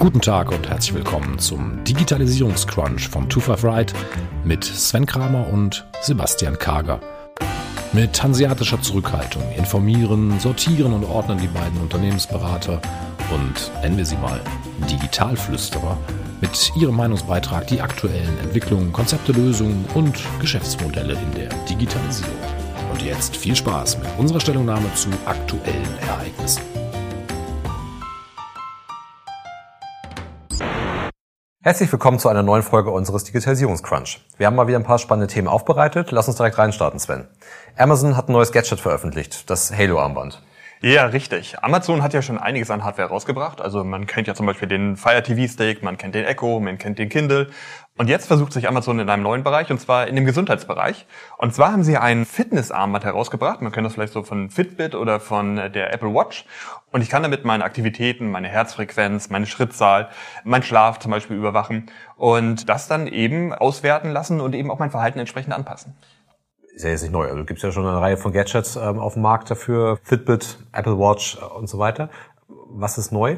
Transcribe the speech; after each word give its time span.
Guten 0.00 0.22
Tag 0.22 0.50
und 0.50 0.66
herzlich 0.66 0.94
willkommen 0.94 1.38
zum 1.38 1.84
Digitalisierungscrunch 1.84 3.06
von 3.08 3.30
25 3.30 3.64
Right 3.64 3.92
mit 4.44 4.64
Sven 4.64 5.04
Kramer 5.04 5.46
und 5.46 5.86
Sebastian 6.00 6.58
Kager. 6.58 7.00
Mit 7.92 8.22
hanseatischer 8.22 8.80
Zurückhaltung 8.80 9.42
informieren, 9.58 10.40
sortieren 10.40 10.94
und 10.94 11.04
ordnen 11.04 11.36
die 11.36 11.48
beiden 11.48 11.78
Unternehmensberater 11.82 12.80
und 13.30 13.70
nennen 13.82 13.98
wir 13.98 14.06
sie 14.06 14.16
mal 14.16 14.40
Digitalflüsterer 14.90 15.98
mit 16.40 16.72
ihrem 16.76 16.96
Meinungsbeitrag 16.96 17.66
die 17.66 17.82
aktuellen 17.82 18.38
Entwicklungen, 18.38 18.94
Konzepte, 18.94 19.32
Lösungen 19.32 19.84
und 19.92 20.18
Geschäftsmodelle 20.40 21.12
in 21.12 21.34
der 21.34 21.50
Digitalisierung. 21.68 22.32
Und 22.90 23.02
jetzt 23.02 23.36
viel 23.36 23.54
Spaß 23.54 23.98
mit 23.98 24.08
unserer 24.16 24.40
Stellungnahme 24.40 24.94
zu 24.94 25.10
aktuellen 25.26 25.98
Ereignissen. 26.08 26.69
Herzlich 31.62 31.92
willkommen 31.92 32.18
zu 32.18 32.30
einer 32.30 32.42
neuen 32.42 32.62
Folge 32.62 32.90
unseres 32.90 33.24
Digitalisierungscrunch. 33.24 34.22
Wir 34.38 34.46
haben 34.46 34.56
mal 34.56 34.66
wieder 34.66 34.78
ein 34.78 34.82
paar 34.82 34.98
spannende 34.98 35.30
Themen 35.30 35.46
aufbereitet. 35.46 36.10
Lass 36.10 36.26
uns 36.26 36.38
direkt 36.38 36.56
reinstarten, 36.56 36.98
Sven. 36.98 37.28
Amazon 37.76 38.16
hat 38.16 38.30
ein 38.30 38.32
neues 38.32 38.50
Gadget 38.50 38.80
veröffentlicht, 38.80 39.50
das 39.50 39.70
Halo-Armband. 39.70 40.40
Ja, 40.80 41.04
richtig. 41.04 41.58
Amazon 41.62 42.02
hat 42.02 42.14
ja 42.14 42.22
schon 42.22 42.38
einiges 42.38 42.70
an 42.70 42.82
Hardware 42.82 43.10
rausgebracht. 43.10 43.60
Also 43.60 43.84
man 43.84 44.06
kennt 44.06 44.26
ja 44.26 44.34
zum 44.34 44.46
Beispiel 44.46 44.68
den 44.68 44.96
Fire 44.96 45.22
TV 45.22 45.52
Stick, 45.52 45.82
man 45.82 45.98
kennt 45.98 46.14
den 46.14 46.24
Echo, 46.24 46.58
man 46.60 46.78
kennt 46.78 46.98
den 46.98 47.10
Kindle. 47.10 47.50
Und 48.00 48.08
jetzt 48.08 48.28
versucht 48.28 48.54
sich 48.54 48.66
Amazon 48.66 48.98
in 48.98 49.10
einem 49.10 49.22
neuen 49.22 49.42
Bereich, 49.42 49.70
und 49.70 49.78
zwar 49.78 50.06
in 50.06 50.16
dem 50.16 50.24
Gesundheitsbereich. 50.24 51.04
Und 51.36 51.54
zwar 51.54 51.70
haben 51.70 51.84
sie 51.84 51.98
ein 51.98 52.24
Fitnessarmband 52.24 53.04
herausgebracht. 53.04 53.60
Man 53.60 53.72
kennt 53.72 53.84
das 53.84 53.92
vielleicht 53.92 54.14
so 54.14 54.22
von 54.22 54.48
Fitbit 54.48 54.94
oder 54.94 55.20
von 55.20 55.56
der 55.56 55.92
Apple 55.92 56.08
Watch. 56.14 56.46
Und 56.92 57.02
ich 57.02 57.10
kann 57.10 57.22
damit 57.22 57.44
meine 57.44 57.62
Aktivitäten, 57.62 58.30
meine 58.30 58.48
Herzfrequenz, 58.48 59.28
meine 59.28 59.44
Schrittzahl, 59.44 60.08
mein 60.44 60.62
Schlaf 60.62 60.98
zum 60.98 61.10
Beispiel 61.10 61.36
überwachen 61.36 61.90
und 62.16 62.70
das 62.70 62.88
dann 62.88 63.06
eben 63.06 63.52
auswerten 63.52 64.12
lassen 64.12 64.40
und 64.40 64.54
eben 64.54 64.70
auch 64.70 64.78
mein 64.78 64.90
Verhalten 64.90 65.18
entsprechend 65.18 65.52
anpassen 65.52 65.94
ist 66.74 66.84
ja 66.84 66.90
jetzt 66.90 67.02
nicht 67.02 67.12
neu. 67.12 67.28
Also 67.28 67.44
gibt 67.44 67.60
ja 67.60 67.72
schon 67.72 67.84
eine 67.84 68.00
Reihe 68.00 68.16
von 68.16 68.32
Gadgets 68.32 68.76
ähm, 68.76 69.00
auf 69.00 69.12
dem 69.12 69.22
Markt 69.22 69.50
dafür, 69.50 69.98
Fitbit, 70.04 70.56
Apple 70.72 70.98
Watch 70.98 71.36
äh, 71.36 71.44
und 71.44 71.68
so 71.68 71.78
weiter. 71.78 72.08
Was 72.70 72.96
ist 72.96 73.12
neu? 73.12 73.36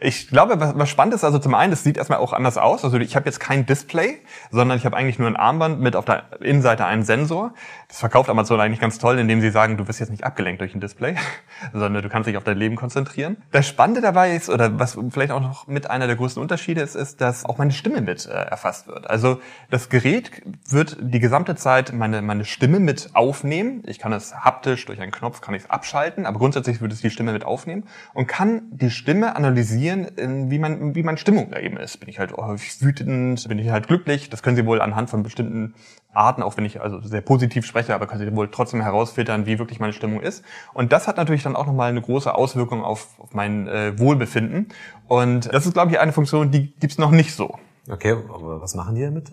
Ich 0.00 0.28
glaube, 0.28 0.60
was, 0.60 0.76
was 0.76 0.88
spannend 0.90 1.14
ist, 1.14 1.24
also 1.24 1.38
zum 1.38 1.54
einen, 1.54 1.72
es 1.72 1.82
sieht 1.82 1.96
erstmal 1.96 2.18
auch 2.18 2.32
anders 2.32 2.58
aus. 2.58 2.84
Also 2.84 2.98
ich 2.98 3.16
habe 3.16 3.26
jetzt 3.26 3.40
kein 3.40 3.64
Display, 3.64 4.18
sondern 4.50 4.76
ich 4.76 4.84
habe 4.84 4.96
eigentlich 4.96 5.18
nur 5.18 5.28
ein 5.28 5.36
Armband 5.36 5.80
mit 5.80 5.96
auf 5.96 6.04
der 6.04 6.24
Innenseite 6.40 6.84
einen 6.84 7.04
Sensor. 7.04 7.54
Das 7.88 8.00
verkauft 8.00 8.28
Amazon 8.28 8.60
eigentlich 8.60 8.80
ganz 8.80 8.98
toll, 8.98 9.18
indem 9.18 9.40
sie 9.40 9.50
sagen, 9.50 9.76
du 9.76 9.88
wirst 9.88 10.00
jetzt 10.00 10.10
nicht 10.10 10.24
abgelenkt 10.24 10.60
durch 10.60 10.74
ein 10.74 10.80
Display, 10.80 11.16
sondern 11.72 12.02
du 12.02 12.08
kannst 12.08 12.28
dich 12.28 12.36
auf 12.36 12.44
dein 12.44 12.58
Leben 12.58 12.76
konzentrieren. 12.76 13.36
Das 13.52 13.66
Spannende 13.66 14.00
dabei 14.00 14.34
ist, 14.34 14.50
oder 14.50 14.78
was 14.78 14.98
vielleicht 15.10 15.32
auch 15.32 15.40
noch 15.40 15.66
mit 15.66 15.88
einer 15.88 16.06
der 16.06 16.16
größten 16.16 16.42
Unterschiede 16.42 16.80
ist, 16.80 16.96
ist, 16.96 17.20
dass 17.20 17.44
auch 17.44 17.58
meine 17.58 17.72
Stimme 17.72 18.00
mit 18.00 18.26
äh, 18.26 18.32
erfasst 18.32 18.88
wird. 18.88 19.08
Also 19.08 19.40
das 19.70 19.88
Gerät 19.88 20.30
wird 20.68 20.96
die 21.00 21.20
gesamte 21.20 21.54
Zeit 21.54 21.92
meine, 21.92 22.20
meine 22.20 22.44
Stimme 22.44 22.80
mit 22.80 23.10
aufnehmen. 23.14 23.82
Ich 23.86 23.98
kann 23.98 24.12
es 24.12 24.34
haptisch 24.34 24.84
durch 24.86 25.00
einen 25.00 25.12
Knopf 25.12 25.40
kann 25.40 25.54
ich 25.54 25.62
es 25.62 25.70
abschalten, 25.70 26.26
aber 26.26 26.38
grundsätzlich 26.38 26.80
wird 26.80 26.92
es 26.92 27.00
die 27.00 27.10
Stimme 27.10 27.32
mit 27.32 27.44
aufnehmen 27.44 27.84
und 28.12 28.26
kann 28.26 28.62
die 28.70 28.90
Stimme 28.90 29.36
analysieren 29.44 30.08
wie 30.50 30.58
man, 30.58 30.94
wie 30.94 31.02
man 31.02 31.16
Stimmung 31.16 31.50
da 31.50 31.58
eben 31.58 31.76
ist. 31.76 31.98
Bin 32.00 32.08
ich 32.08 32.18
halt 32.18 32.32
häufig 32.32 32.80
wütend, 32.82 33.46
bin 33.48 33.58
ich 33.58 33.70
halt 33.70 33.86
glücklich. 33.86 34.30
Das 34.30 34.42
können 34.42 34.56
Sie 34.56 34.66
wohl 34.66 34.80
anhand 34.80 35.10
von 35.10 35.22
bestimmten 35.22 35.74
Arten, 36.12 36.42
auch 36.42 36.56
wenn 36.56 36.64
ich 36.64 36.80
also 36.80 37.00
sehr 37.00 37.20
positiv 37.20 37.66
spreche, 37.66 37.94
aber 37.94 38.06
können 38.06 38.20
Sie 38.24 38.36
wohl 38.36 38.50
trotzdem 38.50 38.80
herausfiltern, 38.80 39.46
wie 39.46 39.58
wirklich 39.58 39.80
meine 39.80 39.92
Stimmung 39.92 40.20
ist. 40.20 40.44
Und 40.72 40.92
das 40.92 41.06
hat 41.08 41.16
natürlich 41.16 41.42
dann 41.42 41.56
auch 41.56 41.66
nochmal 41.66 41.90
eine 41.90 42.00
große 42.00 42.34
Auswirkung 42.34 42.82
auf, 42.82 43.20
auf 43.20 43.34
mein 43.34 43.68
äh, 43.68 43.98
Wohlbefinden. 43.98 44.68
Und 45.08 45.52
das 45.52 45.66
ist, 45.66 45.74
glaube 45.74 45.92
ich, 45.92 46.00
eine 46.00 46.12
Funktion, 46.12 46.50
die 46.50 46.72
gibt's 46.76 46.98
noch 46.98 47.10
nicht 47.10 47.34
so. 47.34 47.58
Okay, 47.88 48.12
aber 48.12 48.60
was 48.60 48.74
machen 48.74 48.94
die 48.94 49.02
damit? 49.02 49.30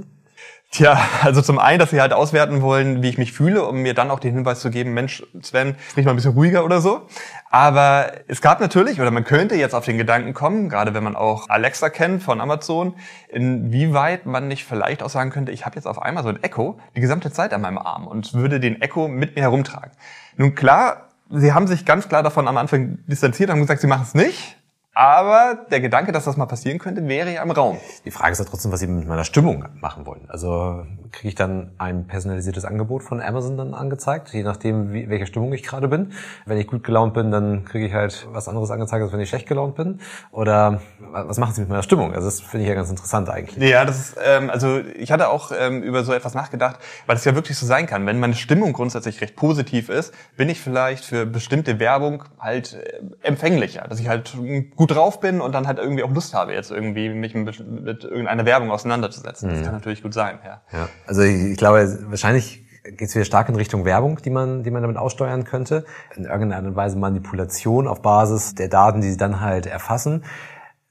Tja, 0.73 0.97
also 1.21 1.41
zum 1.41 1.59
einen, 1.59 1.79
dass 1.79 1.89
sie 1.89 1.99
halt 1.99 2.13
auswerten 2.13 2.61
wollen, 2.61 3.03
wie 3.03 3.09
ich 3.09 3.17
mich 3.17 3.33
fühle, 3.33 3.65
um 3.65 3.81
mir 3.81 3.93
dann 3.93 4.09
auch 4.09 4.21
den 4.21 4.33
Hinweis 4.33 4.61
zu 4.61 4.69
geben, 4.69 4.93
Mensch, 4.93 5.21
Sven, 5.41 5.75
sprich 5.89 6.05
mal 6.05 6.13
ein 6.13 6.15
bisschen 6.15 6.31
ruhiger 6.31 6.63
oder 6.63 6.79
so. 6.79 7.07
Aber 7.49 8.13
es 8.29 8.41
gab 8.41 8.61
natürlich, 8.61 9.01
oder 9.01 9.11
man 9.11 9.25
könnte 9.25 9.55
jetzt 9.55 9.75
auf 9.75 9.83
den 9.83 9.97
Gedanken 9.97 10.33
kommen, 10.33 10.69
gerade 10.69 10.93
wenn 10.93 11.03
man 11.03 11.17
auch 11.17 11.49
Alexa 11.49 11.89
kennt 11.89 12.23
von 12.23 12.39
Amazon, 12.39 12.95
inwieweit 13.27 14.25
man 14.25 14.47
nicht 14.47 14.63
vielleicht 14.63 15.03
auch 15.03 15.09
sagen 15.09 15.29
könnte, 15.29 15.51
ich 15.51 15.65
habe 15.65 15.75
jetzt 15.75 15.87
auf 15.87 16.01
einmal 16.01 16.23
so 16.23 16.29
ein 16.29 16.41
Echo 16.41 16.79
die 16.95 17.01
gesamte 17.01 17.33
Zeit 17.33 17.53
an 17.53 17.59
meinem 17.59 17.77
Arm 17.77 18.07
und 18.07 18.33
würde 18.33 18.61
den 18.61 18.81
Echo 18.81 19.09
mit 19.09 19.35
mir 19.35 19.41
herumtragen. 19.41 19.91
Nun 20.37 20.55
klar, 20.55 21.09
sie 21.29 21.51
haben 21.51 21.67
sich 21.67 21.85
ganz 21.85 22.07
klar 22.07 22.23
davon 22.23 22.47
am 22.47 22.55
Anfang 22.55 22.99
distanziert 23.07 23.49
haben 23.49 23.59
gesagt, 23.59 23.81
sie 23.81 23.87
machen 23.87 24.03
es 24.03 24.13
nicht. 24.13 24.55
Aber 24.93 25.65
der 25.71 25.79
Gedanke, 25.79 26.11
dass 26.11 26.25
das 26.25 26.35
mal 26.37 26.47
passieren 26.47 26.77
könnte, 26.77 27.07
wäre 27.07 27.33
ja 27.33 27.43
im 27.43 27.51
Raum. 27.51 27.77
Die 28.03 28.11
Frage 28.11 28.33
ist 28.33 28.39
ja 28.39 28.45
trotzdem, 28.45 28.71
was 28.71 28.81
sie 28.81 28.87
mit 28.87 29.07
meiner 29.07 29.23
Stimmung 29.23 29.65
machen 29.75 30.05
wollen. 30.05 30.29
Also 30.29 30.85
kriege 31.11 31.29
ich 31.29 31.35
dann 31.35 31.71
ein 31.77 32.07
personalisiertes 32.07 32.65
Angebot 32.65 33.03
von 33.03 33.21
Amazon 33.21 33.57
dann 33.57 33.73
angezeigt, 33.73 34.33
je 34.33 34.43
nachdem, 34.43 34.93
wie, 34.93 35.09
welcher 35.09 35.25
Stimmung 35.25 35.53
ich 35.53 35.63
gerade 35.63 35.87
bin. 35.87 36.13
Wenn 36.45 36.57
ich 36.57 36.67
gut 36.67 36.83
gelaunt 36.83 37.13
bin, 37.13 37.31
dann 37.31 37.65
kriege 37.65 37.85
ich 37.85 37.93
halt 37.93 38.27
was 38.31 38.47
anderes 38.47 38.71
angezeigt, 38.71 39.03
als 39.03 39.11
wenn 39.13 39.19
ich 39.19 39.29
schlecht 39.29 39.47
gelaunt 39.47 39.75
bin. 39.75 39.99
Oder 40.31 40.81
was 41.11 41.37
machen 41.37 41.53
sie 41.53 41.61
mit 41.61 41.69
meiner 41.69 41.83
Stimmung? 41.83 42.13
Also 42.13 42.27
das 42.27 42.41
finde 42.41 42.63
ich 42.63 42.69
ja 42.69 42.75
ganz 42.75 42.89
interessant 42.89 43.29
eigentlich. 43.29 43.69
Ja, 43.69 43.85
das 43.85 43.99
ist, 43.99 44.17
ähm, 44.23 44.49
also 44.49 44.79
ich 44.79 45.11
hatte 45.11 45.29
auch 45.29 45.51
ähm, 45.57 45.83
über 45.83 46.03
so 46.03 46.13
etwas 46.13 46.33
nachgedacht, 46.33 46.79
weil 47.05 47.15
es 47.15 47.25
ja 47.25 47.35
wirklich 47.35 47.57
so 47.57 47.65
sein 47.65 47.85
kann. 47.85 48.05
Wenn 48.05 48.19
meine 48.19 48.35
Stimmung 48.35 48.73
grundsätzlich 48.73 49.21
recht 49.21 49.35
positiv 49.35 49.89
ist, 49.89 50.13
bin 50.37 50.49
ich 50.49 50.59
vielleicht 50.59 51.05
für 51.05 51.25
bestimmte 51.25 51.79
Werbung 51.79 52.23
halt 52.39 52.73
äh, 52.73 53.27
empfänglicher, 53.27 53.85
dass 53.87 53.99
ich 53.99 54.07
halt 54.07 54.35
gut 54.75 54.91
drauf 54.91 55.19
bin 55.19 55.41
und 55.41 55.53
dann 55.53 55.67
halt 55.67 55.79
irgendwie 55.79 56.03
auch 56.03 56.11
Lust 56.11 56.33
habe, 56.33 56.53
jetzt 56.53 56.71
irgendwie 56.71 57.09
mich 57.09 57.33
mit, 57.33 57.67
mit 57.67 58.03
irgendeiner 58.03 58.45
Werbung 58.45 58.71
auseinanderzusetzen. 58.71 59.49
Mhm. 59.49 59.53
Das 59.53 59.63
kann 59.63 59.73
natürlich 59.73 60.03
gut 60.03 60.13
sein, 60.13 60.39
ja. 60.43 60.61
ja. 60.71 60.89
Also 61.05 61.21
ich, 61.21 61.57
glaube, 61.57 61.97
wahrscheinlich 62.09 62.65
geht 62.83 63.09
es 63.09 63.15
wieder 63.15 63.25
stark 63.25 63.49
in 63.49 63.55
Richtung 63.55 63.85
Werbung, 63.85 64.17
die 64.23 64.29
man, 64.29 64.63
die 64.63 64.71
man 64.71 64.81
damit 64.81 64.97
aussteuern 64.97 65.43
könnte. 65.43 65.85
In 66.15 66.25
irgendeiner 66.25 66.75
Weise 66.75 66.97
Manipulation 66.97 67.87
auf 67.87 68.01
Basis 68.01 68.55
der 68.55 68.69
Daten, 68.69 69.01
die 69.01 69.11
sie 69.11 69.17
dann 69.17 69.39
halt 69.39 69.65
erfassen. 69.65 70.23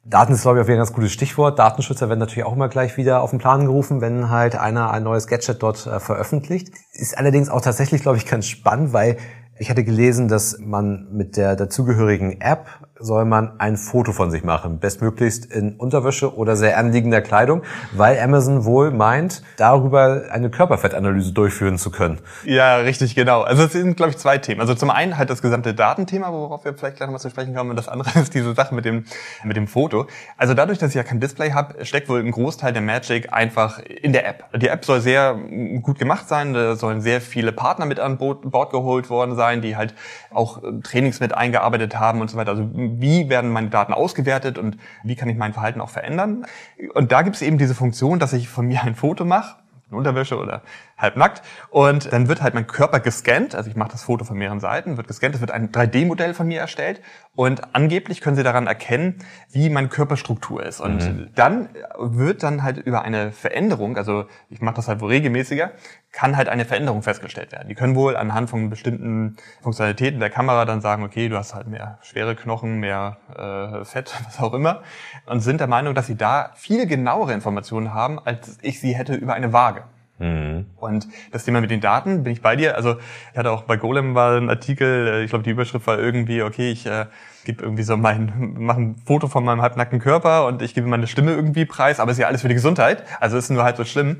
Daten 0.04 0.32
ist, 0.32 0.42
glaube 0.42 0.58
ich, 0.58 0.64
auch 0.64 0.66
wieder 0.66 0.78
ein 0.78 0.80
ganz 0.80 0.92
gutes 0.92 1.12
Stichwort. 1.12 1.58
Datenschützer 1.58 2.08
werden 2.08 2.20
natürlich 2.20 2.44
auch 2.44 2.54
immer 2.54 2.68
gleich 2.68 2.96
wieder 2.96 3.20
auf 3.22 3.30
den 3.30 3.38
Plan 3.38 3.66
gerufen, 3.66 4.00
wenn 4.00 4.30
halt 4.30 4.56
einer 4.56 4.90
ein 4.90 5.02
neues 5.02 5.26
Gadget 5.26 5.62
dort 5.62 5.86
äh, 5.86 6.00
veröffentlicht. 6.00 6.72
Ist 6.92 7.18
allerdings 7.18 7.50
auch 7.50 7.60
tatsächlich, 7.60 8.02
glaube 8.02 8.16
ich, 8.16 8.26
ganz 8.26 8.46
spannend, 8.46 8.92
weil 8.92 9.18
ich 9.58 9.68
hatte 9.68 9.84
gelesen, 9.84 10.28
dass 10.28 10.58
man 10.58 11.08
mit 11.12 11.36
der 11.36 11.54
dazugehörigen 11.54 12.40
App 12.40 12.66
soll 13.00 13.24
man 13.24 13.58
ein 13.58 13.76
Foto 13.76 14.12
von 14.12 14.30
sich 14.30 14.44
machen, 14.44 14.78
bestmöglichst 14.78 15.46
in 15.46 15.76
Unterwäsche 15.76 16.34
oder 16.36 16.56
sehr 16.56 16.78
anliegender 16.78 17.20
Kleidung, 17.20 17.62
weil 17.92 18.18
Amazon 18.20 18.64
wohl 18.64 18.90
meint, 18.90 19.42
darüber 19.56 20.24
eine 20.30 20.50
Körperfettanalyse 20.50 21.32
durchführen 21.32 21.78
zu 21.78 21.90
können. 21.90 22.18
Ja, 22.44 22.76
richtig, 22.76 23.14
genau. 23.14 23.42
Also 23.42 23.64
es 23.64 23.72
sind, 23.72 23.96
glaube 23.96 24.10
ich, 24.10 24.18
zwei 24.18 24.38
Themen. 24.38 24.60
Also 24.60 24.74
zum 24.74 24.90
einen 24.90 25.16
halt 25.16 25.30
das 25.30 25.42
gesamte 25.42 25.74
Datenthema, 25.74 26.30
worauf 26.32 26.64
wir 26.64 26.74
vielleicht 26.74 26.96
gleich 26.96 27.08
noch 27.08 27.12
mal 27.12 27.18
zu 27.18 27.30
sprechen 27.30 27.54
kommen, 27.54 27.70
und 27.70 27.76
das 27.76 27.88
andere 27.88 28.18
ist 28.20 28.34
diese 28.34 28.54
Sache 28.54 28.74
mit 28.74 28.84
dem, 28.84 29.04
mit 29.44 29.56
dem 29.56 29.66
Foto. 29.66 30.06
Also 30.36 30.54
dadurch, 30.54 30.78
dass 30.78 30.90
ich 30.90 30.96
ja 30.96 31.02
kein 31.02 31.20
Display 31.20 31.52
habe, 31.52 31.84
steckt 31.84 32.08
wohl 32.08 32.20
ein 32.20 32.30
Großteil 32.30 32.72
der 32.72 32.82
Magic 32.82 33.32
einfach 33.32 33.78
in 33.78 34.12
der 34.12 34.28
App. 34.28 34.44
Die 34.56 34.68
App 34.68 34.84
soll 34.84 35.00
sehr 35.00 35.38
gut 35.82 35.98
gemacht 35.98 36.28
sein, 36.28 36.54
da 36.54 36.76
sollen 36.76 37.00
sehr 37.00 37.20
viele 37.20 37.52
Partner 37.52 37.86
mit 37.86 37.98
an 37.98 38.18
Bord 38.18 38.70
geholt 38.70 39.10
worden 39.10 39.36
sein, 39.36 39.62
die 39.62 39.76
halt 39.76 39.94
auch 40.30 40.62
Trainings 40.82 41.20
mit 41.20 41.34
eingearbeitet 41.34 41.98
haben 41.98 42.20
und 42.20 42.30
so 42.30 42.36
weiter. 42.36 42.50
Also 42.50 42.68
wie 42.98 43.28
werden 43.28 43.50
meine 43.50 43.68
Daten 43.68 43.92
ausgewertet 43.92 44.58
und 44.58 44.78
wie 45.04 45.16
kann 45.16 45.28
ich 45.28 45.36
mein 45.36 45.52
Verhalten 45.52 45.80
auch 45.80 45.90
verändern. 45.90 46.46
Und 46.94 47.12
da 47.12 47.22
gibt 47.22 47.36
es 47.36 47.42
eben 47.42 47.58
diese 47.58 47.74
Funktion, 47.74 48.18
dass 48.18 48.32
ich 48.32 48.48
von 48.48 48.66
mir 48.66 48.82
ein 48.82 48.94
Foto 48.94 49.24
mache, 49.24 49.56
Unterwäsche 49.90 50.38
oder 50.38 50.62
halbnackt. 51.00 51.42
Und 51.70 52.12
dann 52.12 52.28
wird 52.28 52.42
halt 52.42 52.54
mein 52.54 52.66
Körper 52.66 53.00
gescannt. 53.00 53.54
Also 53.54 53.70
ich 53.70 53.76
mache 53.76 53.92
das 53.92 54.02
Foto 54.02 54.24
von 54.24 54.36
mehreren 54.36 54.60
Seiten, 54.60 54.96
wird 54.96 55.08
gescannt. 55.08 55.34
Es 55.34 55.40
wird 55.40 55.50
ein 55.50 55.70
3D-Modell 55.70 56.34
von 56.34 56.46
mir 56.46 56.60
erstellt. 56.60 57.00
Und 57.34 57.74
angeblich 57.74 58.20
können 58.20 58.36
sie 58.36 58.42
daran 58.42 58.66
erkennen, 58.66 59.18
wie 59.50 59.70
meine 59.70 59.88
Körperstruktur 59.88 60.64
ist. 60.64 60.80
Und 60.80 60.98
mhm. 60.98 61.30
dann 61.34 61.68
wird 61.98 62.42
dann 62.42 62.62
halt 62.62 62.78
über 62.78 63.02
eine 63.02 63.32
Veränderung, 63.32 63.96
also 63.96 64.26
ich 64.48 64.60
mache 64.60 64.76
das 64.76 64.88
halt 64.88 65.00
wohl 65.00 65.10
regelmäßiger, 65.10 65.70
kann 66.12 66.36
halt 66.36 66.48
eine 66.48 66.64
Veränderung 66.64 67.02
festgestellt 67.02 67.52
werden. 67.52 67.68
Die 67.68 67.74
können 67.74 67.94
wohl 67.94 68.16
anhand 68.16 68.50
von 68.50 68.68
bestimmten 68.68 69.36
Funktionalitäten 69.62 70.18
der 70.18 70.30
Kamera 70.30 70.64
dann 70.64 70.80
sagen, 70.80 71.04
okay, 71.04 71.28
du 71.28 71.36
hast 71.36 71.54
halt 71.54 71.68
mehr 71.68 71.98
schwere 72.02 72.34
Knochen, 72.34 72.80
mehr 72.80 73.16
äh, 73.34 73.84
Fett, 73.84 74.14
was 74.26 74.40
auch 74.40 74.52
immer. 74.52 74.82
Und 75.26 75.40
sind 75.40 75.60
der 75.60 75.68
Meinung, 75.68 75.94
dass 75.94 76.06
sie 76.06 76.16
da 76.16 76.50
viel 76.56 76.86
genauere 76.86 77.32
Informationen 77.32 77.94
haben, 77.94 78.18
als 78.18 78.58
ich 78.62 78.80
sie 78.80 78.94
hätte 78.94 79.14
über 79.14 79.34
eine 79.34 79.52
Waage. 79.52 79.84
Mhm. 80.20 80.66
Und 80.76 81.08
das 81.32 81.44
Thema 81.44 81.60
mit 81.62 81.70
den 81.70 81.80
Daten, 81.80 82.22
bin 82.22 82.32
ich 82.32 82.42
bei 82.42 82.54
dir. 82.54 82.76
Also 82.76 82.96
ich 83.32 83.38
hatte 83.38 83.50
auch 83.50 83.62
bei 83.62 83.78
Golem 83.78 84.14
war 84.14 84.36
ein 84.36 84.50
Artikel, 84.50 85.08
äh, 85.08 85.24
ich 85.24 85.30
glaube 85.30 85.44
die 85.44 85.50
Überschrift 85.50 85.86
war 85.86 85.98
irgendwie, 85.98 86.42
okay, 86.42 86.70
ich 86.70 86.86
äh, 86.86 87.06
gebe 87.44 87.62
irgendwie 87.62 87.82
so 87.82 87.96
mein, 87.96 88.54
mache 88.58 88.80
ein 88.80 88.96
Foto 89.04 89.28
von 89.28 89.44
meinem 89.44 89.62
halbnackten 89.62 89.98
Körper 89.98 90.46
und 90.46 90.60
ich 90.60 90.74
gebe 90.74 90.86
meine 90.86 91.06
Stimme 91.06 91.32
irgendwie 91.32 91.64
preis, 91.64 92.00
aber 92.00 92.12
ist 92.12 92.18
ja 92.18 92.26
alles 92.26 92.42
für 92.42 92.48
die 92.48 92.54
Gesundheit. 92.54 93.02
Also 93.18 93.38
ist 93.38 93.50
nur 93.50 93.64
halt 93.64 93.78
so 93.78 93.84
schlimm. 93.84 94.18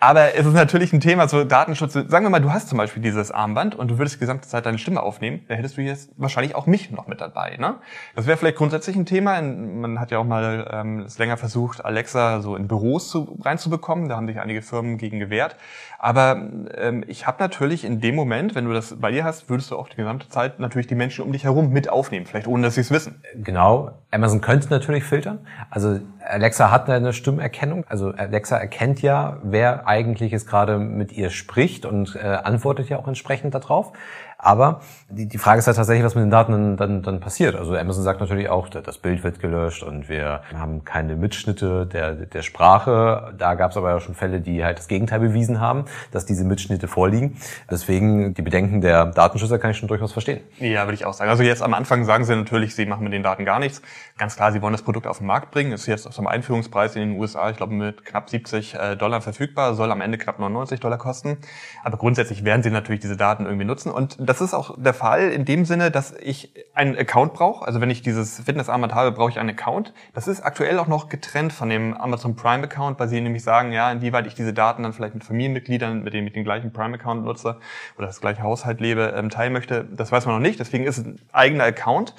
Aber 0.00 0.34
es 0.36 0.46
ist 0.46 0.54
natürlich 0.54 0.92
ein 0.92 1.00
Thema, 1.00 1.26
so 1.26 1.42
Datenschutz. 1.42 1.92
Sagen 1.92 2.24
wir 2.24 2.30
mal, 2.30 2.40
du 2.40 2.52
hast 2.52 2.68
zum 2.68 2.78
Beispiel 2.78 3.02
dieses 3.02 3.32
Armband 3.32 3.74
und 3.74 3.90
du 3.90 3.98
würdest 3.98 4.16
die 4.16 4.20
gesamte 4.20 4.46
Zeit 4.46 4.64
deine 4.64 4.78
Stimme 4.78 5.02
aufnehmen, 5.02 5.44
da 5.48 5.54
hättest 5.54 5.76
du 5.76 5.82
jetzt 5.82 6.10
wahrscheinlich 6.16 6.54
auch 6.54 6.66
mich 6.66 6.92
noch 6.92 7.08
mit 7.08 7.20
dabei. 7.20 7.56
Ne? 7.58 7.76
Das 8.14 8.26
wäre 8.26 8.36
vielleicht 8.36 8.58
grundsätzlich 8.58 8.94
ein 8.94 9.06
Thema. 9.06 9.42
Man 9.42 9.98
hat 9.98 10.12
ja 10.12 10.18
auch 10.18 10.24
mal 10.24 10.68
ähm, 10.72 11.00
es 11.00 11.18
länger 11.18 11.36
versucht, 11.36 11.84
Alexa 11.84 12.40
so 12.42 12.54
in 12.54 12.68
Büros 12.68 13.10
zu, 13.10 13.38
reinzubekommen. 13.42 14.08
Da 14.08 14.16
haben 14.16 14.28
sich 14.28 14.38
einige 14.38 14.62
Firmen 14.62 14.98
gegen 14.98 15.18
gewehrt. 15.18 15.56
Aber 15.98 16.48
ähm, 16.76 17.02
ich 17.08 17.26
habe 17.26 17.42
natürlich 17.42 17.84
in 17.84 18.00
dem 18.00 18.14
Moment, 18.14 18.54
wenn 18.54 18.66
du 18.66 18.72
das 18.72 18.94
bei 19.00 19.10
dir 19.10 19.24
hast, 19.24 19.50
würdest 19.50 19.72
du 19.72 19.76
auch 19.76 19.88
die 19.88 19.96
gesamte 19.96 20.28
Zeit 20.28 20.60
natürlich 20.60 20.86
die 20.86 20.94
Menschen 20.94 21.24
um 21.24 21.32
dich 21.32 21.42
herum 21.42 21.70
mit 21.70 21.90
aufnehmen, 21.90 22.24
vielleicht 22.24 22.46
ohne 22.46 22.62
dass 22.62 22.76
sie 22.76 22.82
es 22.82 22.92
wissen. 22.92 23.20
Genau. 23.34 23.90
Amazon 24.12 24.40
könnte 24.40 24.70
natürlich 24.70 25.02
filtern. 25.02 25.40
Also 25.70 25.98
Alexa 26.24 26.70
hat 26.70 26.88
eine 26.88 27.12
Stimmerkennung. 27.12 27.84
Also 27.88 28.12
Alexa 28.12 28.56
erkennt 28.56 29.02
ja, 29.02 29.38
wer 29.42 29.87
eigentlich 29.88 30.32
jetzt 30.32 30.46
gerade 30.46 30.78
mit 30.78 31.12
ihr 31.12 31.30
spricht 31.30 31.86
und 31.86 32.14
äh, 32.14 32.20
antwortet 32.20 32.90
ja 32.90 32.98
auch 32.98 33.08
entsprechend 33.08 33.54
darauf. 33.54 33.92
Aber 34.36 34.82
die, 35.10 35.26
die 35.26 35.38
Frage 35.38 35.58
ist 35.58 35.66
halt 35.66 35.76
tatsächlich, 35.78 36.04
was 36.04 36.14
mit 36.14 36.22
den 36.22 36.30
Daten 36.30 36.52
dann, 36.52 36.76
dann, 36.76 37.02
dann 37.02 37.20
passiert. 37.20 37.56
Also 37.56 37.74
Amazon 37.74 38.04
sagt 38.04 38.20
natürlich 38.20 38.50
auch, 38.50 38.68
das 38.68 38.98
Bild 38.98 39.24
wird 39.24 39.40
gelöscht 39.40 39.82
und 39.82 40.10
wir 40.10 40.42
haben 40.52 40.84
keine 40.84 41.16
Mitschnitte 41.16 41.86
der, 41.86 42.12
der 42.12 42.42
Sprache. 42.42 43.32
Da 43.38 43.54
gab 43.54 43.70
es 43.70 43.78
aber 43.78 43.90
ja 43.90 44.00
schon 44.00 44.14
Fälle, 44.14 44.42
die 44.42 44.62
halt 44.62 44.78
das 44.78 44.86
Gegenteil 44.86 45.20
bewiesen 45.20 45.60
haben, 45.60 45.86
dass 46.10 46.26
diese 46.26 46.44
Mitschnitte 46.44 46.88
vorliegen. 46.88 47.38
Deswegen 47.70 48.34
die 48.34 48.42
Bedenken 48.42 48.82
der 48.82 49.06
Datenschützer 49.06 49.58
kann 49.58 49.70
ich 49.70 49.78
schon 49.78 49.88
durchaus 49.88 50.12
verstehen. 50.12 50.40
Ja, 50.58 50.84
würde 50.84 50.94
ich 50.94 51.06
auch 51.06 51.14
sagen. 51.14 51.30
Also 51.30 51.42
jetzt 51.42 51.62
am 51.62 51.72
Anfang 51.72 52.04
sagen 52.04 52.24
sie 52.26 52.36
natürlich, 52.36 52.74
sie 52.74 52.84
machen 52.84 53.04
mit 53.04 53.14
den 53.14 53.22
Daten 53.22 53.46
gar 53.46 53.60
nichts. 53.60 53.80
Ganz 54.18 54.36
klar, 54.36 54.52
sie 54.52 54.60
wollen 54.60 54.72
das 54.72 54.82
Produkt 54.82 55.06
auf 55.06 55.18
den 55.18 55.26
Markt 55.26 55.52
bringen. 55.52 55.72
Ist 55.72 55.86
jetzt 55.86 56.12
zum 56.12 56.26
Einführungspreis 56.26 56.96
in 56.96 57.08
den 57.08 57.18
USA, 57.18 57.48
ich 57.48 57.56
glaube, 57.56 57.72
mit 57.72 58.04
knapp 58.04 58.28
70 58.28 58.74
äh, 58.74 58.96
Dollar 58.96 59.22
verfügbar, 59.22 59.72
soll 59.72 59.90
am 59.90 60.02
Ende 60.02 60.18
knapp 60.18 60.38
99 60.38 60.80
Dollar 60.80 60.98
kosten. 60.98 61.38
Aber 61.82 61.96
grundsätzlich 61.96 62.44
werden 62.44 62.62
sie 62.62 62.70
natürlich 62.70 63.00
diese 63.00 63.16
Daten 63.16 63.46
irgendwie 63.46 63.64
nutzen. 63.64 63.90
Und 63.90 64.18
das 64.20 64.42
ist 64.42 64.52
auch 64.52 64.76
der 64.76 64.97
Fall 64.98 65.30
in 65.30 65.44
dem 65.44 65.64
Sinne, 65.64 65.90
dass 65.90 66.12
ich 66.20 66.52
einen 66.74 66.96
Account 66.96 67.32
brauche. 67.32 67.64
Also 67.64 67.80
wenn 67.80 67.90
ich 67.90 68.02
dieses 68.02 68.40
Fitnessarmband 68.40 68.94
habe, 68.94 69.12
brauche 69.12 69.30
ich 69.30 69.38
einen 69.38 69.50
Account. 69.50 69.94
Das 70.12 70.28
ist 70.28 70.42
aktuell 70.42 70.78
auch 70.78 70.88
noch 70.88 71.08
getrennt 71.08 71.52
von 71.52 71.70
dem 71.70 71.94
Amazon 71.94 72.34
Prime 72.36 72.64
Account, 72.64 72.98
weil 72.98 73.08
sie 73.08 73.20
nämlich 73.20 73.42
sagen, 73.42 73.72
ja, 73.72 73.90
inwieweit 73.90 74.26
ich 74.26 74.34
diese 74.34 74.52
Daten 74.52 74.82
dann 74.82 74.92
vielleicht 74.92 75.14
mit 75.14 75.24
Familienmitgliedern, 75.24 76.02
mit 76.02 76.14
denen 76.14 76.26
ich 76.26 76.32
den 76.32 76.44
gleichen 76.44 76.72
Prime 76.72 76.96
Account 76.96 77.24
nutze 77.24 77.58
oder 77.96 78.06
das 78.06 78.20
gleiche 78.20 78.42
Haushalt 78.42 78.80
lebe, 78.80 79.14
ähm, 79.16 79.30
teilen 79.30 79.52
möchte. 79.52 79.84
Das 79.84 80.10
weiß 80.10 80.26
man 80.26 80.34
noch 80.34 80.42
nicht. 80.42 80.58
Deswegen 80.58 80.84
ist 80.84 80.98
es 80.98 81.04
ein 81.04 81.20
eigener 81.32 81.64
Account. 81.64 82.14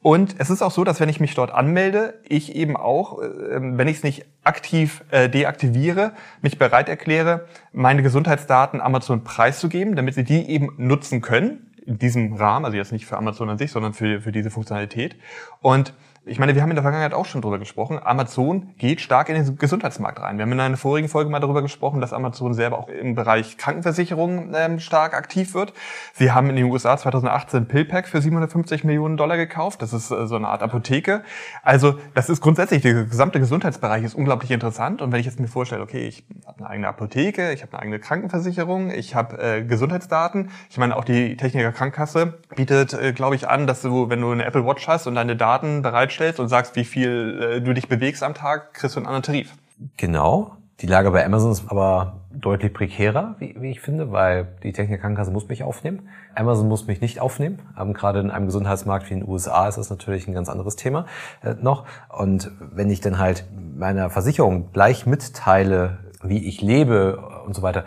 Und 0.00 0.34
es 0.38 0.50
ist 0.50 0.62
auch 0.62 0.72
so, 0.72 0.82
dass 0.82 0.98
wenn 0.98 1.08
ich 1.08 1.20
mich 1.20 1.34
dort 1.34 1.52
anmelde, 1.52 2.20
ich 2.28 2.56
eben 2.56 2.76
auch, 2.76 3.20
äh, 3.20 3.26
wenn 3.60 3.88
ich 3.88 3.98
es 3.98 4.02
nicht 4.02 4.24
aktiv 4.42 5.04
äh, 5.10 5.28
deaktiviere, 5.28 6.12
mich 6.40 6.58
bereit 6.58 6.88
erkläre, 6.88 7.46
meine 7.72 8.02
Gesundheitsdaten 8.02 8.80
Amazon 8.80 9.22
preiszugeben, 9.22 9.94
damit 9.94 10.14
sie 10.14 10.24
die 10.24 10.48
eben 10.48 10.70
nutzen 10.76 11.20
können 11.20 11.71
in 11.86 11.98
diesem 11.98 12.34
Rahmen, 12.34 12.64
also 12.64 12.76
jetzt 12.76 12.92
nicht 12.92 13.06
für 13.06 13.16
Amazon 13.16 13.48
an 13.50 13.58
sich, 13.58 13.72
sondern 13.72 13.92
für, 13.92 14.20
für 14.20 14.32
diese 14.32 14.50
Funktionalität. 14.50 15.16
Und 15.60 15.94
ich 16.24 16.38
meine, 16.38 16.54
wir 16.54 16.62
haben 16.62 16.70
in 16.70 16.76
der 16.76 16.84
Vergangenheit 16.84 17.14
auch 17.14 17.26
schon 17.26 17.42
drüber 17.42 17.58
gesprochen. 17.58 17.98
Amazon 18.00 18.74
geht 18.78 19.00
stark 19.00 19.28
in 19.28 19.34
den 19.34 19.56
Gesundheitsmarkt 19.56 20.20
rein. 20.20 20.38
Wir 20.38 20.44
haben 20.44 20.52
in 20.52 20.60
einer 20.60 20.76
vorigen 20.76 21.08
Folge 21.08 21.28
mal 21.28 21.40
darüber 21.40 21.62
gesprochen, 21.62 22.00
dass 22.00 22.12
Amazon 22.12 22.54
selber 22.54 22.78
auch 22.78 22.88
im 22.88 23.16
Bereich 23.16 23.58
Krankenversicherung 23.58 24.52
ähm, 24.54 24.78
stark 24.78 25.14
aktiv 25.14 25.52
wird. 25.54 25.72
Sie 26.12 26.30
haben 26.30 26.48
in 26.48 26.54
den 26.54 26.66
USA 26.66 26.96
2018 26.96 27.66
PillPack 27.66 28.06
für 28.06 28.22
750 28.22 28.84
Millionen 28.84 29.16
Dollar 29.16 29.36
gekauft. 29.36 29.82
Das 29.82 29.92
ist 29.92 30.12
äh, 30.12 30.28
so 30.28 30.36
eine 30.36 30.46
Art 30.46 30.62
Apotheke. 30.62 31.24
Also 31.64 31.98
das 32.14 32.30
ist 32.30 32.40
grundsätzlich, 32.40 32.82
der 32.82 33.04
gesamte 33.04 33.40
Gesundheitsbereich 33.40 34.04
ist 34.04 34.14
unglaublich 34.14 34.52
interessant. 34.52 35.02
Und 35.02 35.10
wenn 35.10 35.18
ich 35.18 35.26
jetzt 35.26 35.40
mir 35.40 35.48
vorstelle, 35.48 35.82
okay, 35.82 36.06
ich 36.06 36.24
habe 36.46 36.58
eine 36.58 36.70
eigene 36.70 36.88
Apotheke, 36.88 37.52
ich 37.52 37.62
habe 37.62 37.72
eine 37.72 37.82
eigene 37.82 37.98
Krankenversicherung, 37.98 38.92
ich 38.92 39.16
habe 39.16 39.42
äh, 39.42 39.64
Gesundheitsdaten. 39.64 40.50
Ich 40.70 40.78
meine, 40.78 40.96
auch 40.96 41.04
die 41.04 41.36
Techniker 41.36 41.72
Krankenkasse 41.72 42.38
bietet, 42.54 42.92
äh, 42.92 43.12
glaube 43.12 43.34
ich, 43.34 43.48
an, 43.48 43.66
dass 43.66 43.82
du, 43.82 44.08
wenn 44.08 44.20
du 44.20 44.30
eine 44.30 44.44
Apple 44.44 44.64
Watch 44.64 44.86
hast 44.86 45.08
und 45.08 45.16
deine 45.16 45.34
Daten 45.34 45.82
bereit 45.82 46.11
bereitstellst 46.12 46.40
und 46.40 46.48
sagst, 46.48 46.76
wie 46.76 46.84
viel 46.84 47.40
äh, 47.40 47.60
du 47.60 47.72
dich 47.72 47.88
bewegst 47.88 48.22
am 48.22 48.34
Tag, 48.34 48.74
kriegst 48.74 48.96
du 48.96 49.00
einen 49.00 49.06
anderen 49.06 49.22
Tarif. 49.22 49.52
Genau. 49.96 50.56
Die 50.80 50.86
Lage 50.86 51.10
bei 51.10 51.24
Amazon 51.24 51.52
ist 51.52 51.64
aber 51.68 52.20
deutlich 52.32 52.72
prekärer, 52.72 53.36
wie, 53.38 53.54
wie 53.58 53.70
ich 53.70 53.80
finde, 53.80 54.10
weil 54.10 54.48
die 54.62 54.72
Techniker 54.72 55.00
Krankenkasse 55.02 55.30
muss 55.30 55.48
mich 55.48 55.62
aufnehmen. 55.62 56.08
Amazon 56.34 56.66
muss 56.66 56.86
mich 56.86 57.00
nicht 57.00 57.20
aufnehmen. 57.20 57.60
Ähm, 57.78 57.92
gerade 57.92 58.20
in 58.20 58.30
einem 58.30 58.46
Gesundheitsmarkt 58.46 59.08
wie 59.08 59.14
in 59.14 59.20
den 59.20 59.28
USA 59.28 59.68
ist 59.68 59.78
das 59.78 59.90
natürlich 59.90 60.26
ein 60.26 60.34
ganz 60.34 60.48
anderes 60.48 60.76
Thema 60.76 61.06
äh, 61.42 61.54
noch. 61.60 61.84
Und 62.08 62.50
wenn 62.58 62.90
ich 62.90 63.00
dann 63.00 63.18
halt 63.18 63.44
meiner 63.76 64.10
Versicherung 64.10 64.72
gleich 64.72 65.06
mitteile, 65.06 65.98
wie 66.24 66.44
ich 66.46 66.62
lebe 66.62 67.18
und 67.46 67.54
so 67.54 67.62
weiter, 67.62 67.84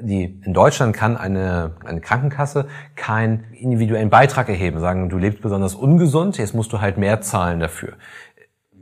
die, 0.00 0.40
in 0.44 0.52
Deutschland 0.52 0.94
kann 0.94 1.16
eine, 1.16 1.72
eine 1.84 2.00
Krankenkasse 2.00 2.66
keinen 2.96 3.44
individuellen 3.52 4.10
Beitrag 4.10 4.48
erheben, 4.48 4.80
sagen, 4.80 5.08
du 5.08 5.18
lebst 5.18 5.40
besonders 5.40 5.74
ungesund, 5.74 6.36
jetzt 6.38 6.54
musst 6.54 6.72
du 6.72 6.80
halt 6.80 6.98
mehr 6.98 7.20
zahlen 7.20 7.60
dafür. 7.60 7.92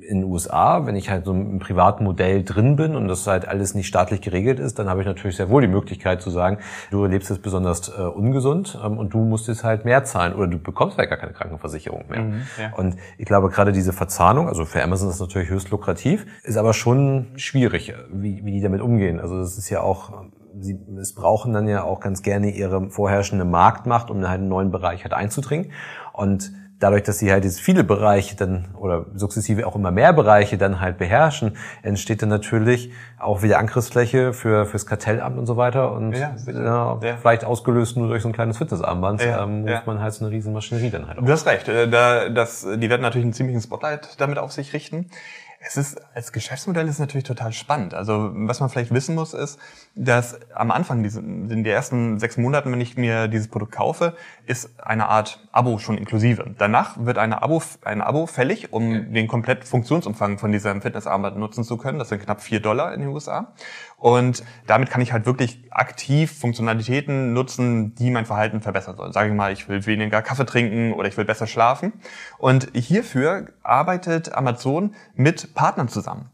In 0.00 0.22
den 0.22 0.30
USA, 0.30 0.84
wenn 0.84 0.96
ich 0.96 1.10
halt 1.10 1.26
so 1.26 1.32
im 1.32 1.60
privaten 1.60 2.02
Modell 2.02 2.42
drin 2.42 2.74
bin 2.74 2.96
und 2.96 3.06
das 3.06 3.26
halt 3.26 3.46
alles 3.46 3.74
nicht 3.74 3.86
staatlich 3.86 4.20
geregelt 4.20 4.58
ist, 4.58 4.78
dann 4.78 4.88
habe 4.88 5.00
ich 5.00 5.06
natürlich 5.06 5.36
sehr 5.36 5.48
wohl 5.48 5.62
die 5.62 5.68
Möglichkeit 5.68 6.20
zu 6.20 6.30
sagen, 6.30 6.58
du 6.90 7.04
lebst 7.04 7.30
jetzt 7.30 7.42
besonders 7.42 7.88
äh, 7.88 8.00
ungesund 8.00 8.76
ähm, 8.84 8.98
und 8.98 9.14
du 9.14 9.18
musst 9.18 9.46
jetzt 9.46 9.62
halt 9.62 9.84
mehr 9.84 10.02
zahlen 10.02 10.34
oder 10.34 10.48
du 10.48 10.58
bekommst 10.58 10.98
halt 10.98 11.08
gar 11.08 11.18
keine 11.18 11.32
Krankenversicherung 11.32 12.06
mehr. 12.08 12.20
Mhm, 12.20 12.42
ja. 12.58 12.72
Und 12.76 12.96
ich 13.16 13.26
glaube, 13.26 13.48
gerade 13.50 13.70
diese 13.70 13.92
Verzahnung, 13.92 14.48
also 14.48 14.64
für 14.64 14.82
Amazon 14.82 15.08
ist 15.08 15.20
das 15.20 15.28
natürlich 15.28 15.50
höchst 15.50 15.70
lukrativ, 15.70 16.26
ist 16.42 16.56
aber 16.56 16.72
schon 16.72 17.28
schwierig, 17.36 17.94
wie, 18.10 18.44
wie 18.44 18.50
die 18.50 18.60
damit 18.60 18.80
umgehen. 18.80 19.20
Also 19.20 19.38
das 19.38 19.56
ist 19.56 19.70
ja 19.70 19.82
auch 19.82 20.24
sie 20.60 20.74
missbrauchen 20.74 21.52
dann 21.52 21.68
ja 21.68 21.84
auch 21.84 22.00
ganz 22.00 22.22
gerne 22.22 22.50
ihre 22.50 22.90
vorherrschende 22.90 23.44
Marktmacht, 23.44 24.10
um 24.10 24.18
in 24.18 24.28
halt 24.28 24.40
einen 24.40 24.48
neuen 24.48 24.70
Bereich 24.70 25.04
halt 25.04 25.14
einzudringen. 25.14 25.72
Und 26.12 26.52
dadurch, 26.82 27.04
dass 27.04 27.18
sie 27.18 27.30
halt 27.30 27.44
jetzt 27.44 27.60
viele 27.60 27.84
Bereiche 27.84 28.36
dann 28.36 28.68
oder 28.76 29.06
sukzessive 29.14 29.66
auch 29.66 29.76
immer 29.76 29.90
mehr 29.90 30.12
Bereiche 30.12 30.58
dann 30.58 30.80
halt 30.80 30.98
beherrschen, 30.98 31.56
entsteht 31.82 32.22
dann 32.22 32.28
natürlich 32.28 32.92
auch 33.18 33.42
wieder 33.42 33.58
Angriffsfläche 33.58 34.32
für 34.32 34.66
fürs 34.66 34.86
Kartellamt 34.86 35.38
und 35.38 35.46
so 35.46 35.56
weiter 35.56 35.92
und 35.92 36.12
ja, 36.12 36.34
ja, 36.46 36.98
ja. 37.00 37.16
vielleicht 37.16 37.44
ausgelöst 37.44 37.96
nur 37.96 38.08
durch 38.08 38.22
so 38.22 38.28
ein 38.28 38.32
kleines 38.32 38.58
Fitnessarmband, 38.58 39.22
ja, 39.22 39.44
ähm, 39.44 39.62
muss 39.62 39.86
man 39.86 40.00
halt 40.00 40.14
so 40.14 40.24
eine 40.24 40.34
riesen 40.34 40.52
Maschinerie 40.52 40.90
dann 40.90 41.06
halt. 41.06 41.18
Auch. 41.18 41.24
Du 41.24 41.32
hast 41.32 41.46
recht, 41.46 41.68
äh, 41.68 41.88
da, 41.88 42.28
das, 42.28 42.66
die 42.76 42.90
werden 42.90 43.02
natürlich 43.02 43.24
einen 43.24 43.32
ziemlichen 43.32 43.60
Spotlight 43.60 44.20
damit 44.20 44.38
auf 44.38 44.52
sich 44.52 44.72
richten. 44.72 45.06
Es 45.64 45.76
ist, 45.76 46.00
als 46.14 46.32
Geschäftsmodell 46.32 46.86
ist 46.86 46.94
es 46.94 46.98
natürlich 46.98 47.24
total 47.24 47.52
spannend. 47.52 47.94
Also, 47.94 48.30
was 48.32 48.58
man 48.58 48.68
vielleicht 48.68 48.92
wissen 48.92 49.14
muss, 49.14 49.32
ist, 49.32 49.58
dass 49.94 50.38
am 50.54 50.70
Anfang, 50.72 51.04
in 51.04 51.48
den 51.48 51.64
ersten 51.64 52.18
sechs 52.18 52.36
Monaten, 52.36 52.72
wenn 52.72 52.80
ich 52.80 52.96
mir 52.96 53.28
dieses 53.28 53.48
Produkt 53.48 53.72
kaufe, 53.72 54.16
ist 54.46 54.70
eine 54.80 55.08
Art 55.08 55.46
Abo 55.52 55.78
schon 55.78 55.98
inklusive. 55.98 56.54
Danach 56.58 56.96
wird 56.98 57.18
eine 57.18 57.42
Abo, 57.42 57.62
ein 57.84 58.00
Abo 58.02 58.26
fällig, 58.26 58.72
um 58.72 58.90
okay. 58.90 59.12
den 59.12 59.28
kompletten 59.28 59.64
Funktionsumfang 59.64 60.38
von 60.38 60.50
diesem 60.50 60.82
Fitnessarmband 60.82 61.36
nutzen 61.36 61.62
zu 61.62 61.76
können. 61.76 61.98
Das 61.98 62.08
sind 62.08 62.22
knapp 62.22 62.40
vier 62.40 62.60
Dollar 62.60 62.92
in 62.92 63.00
den 63.00 63.10
USA. 63.10 63.52
Und 64.02 64.42
damit 64.66 64.90
kann 64.90 65.00
ich 65.00 65.12
halt 65.12 65.26
wirklich 65.26 65.60
aktiv 65.70 66.36
Funktionalitäten 66.36 67.32
nutzen, 67.32 67.94
die 67.94 68.10
mein 68.10 68.26
Verhalten 68.26 68.60
verbessern 68.60 68.96
sollen. 68.96 69.12
Sage 69.12 69.28
ich 69.28 69.34
mal, 69.34 69.52
ich 69.52 69.68
will 69.68 69.86
weniger 69.86 70.22
Kaffee 70.22 70.44
trinken 70.44 70.92
oder 70.92 71.06
ich 71.06 71.16
will 71.16 71.24
besser 71.24 71.46
schlafen. 71.46 71.92
Und 72.36 72.68
hierfür 72.74 73.50
arbeitet 73.62 74.34
Amazon 74.34 74.96
mit 75.14 75.54
Partnern 75.54 75.86
zusammen. 75.86 76.31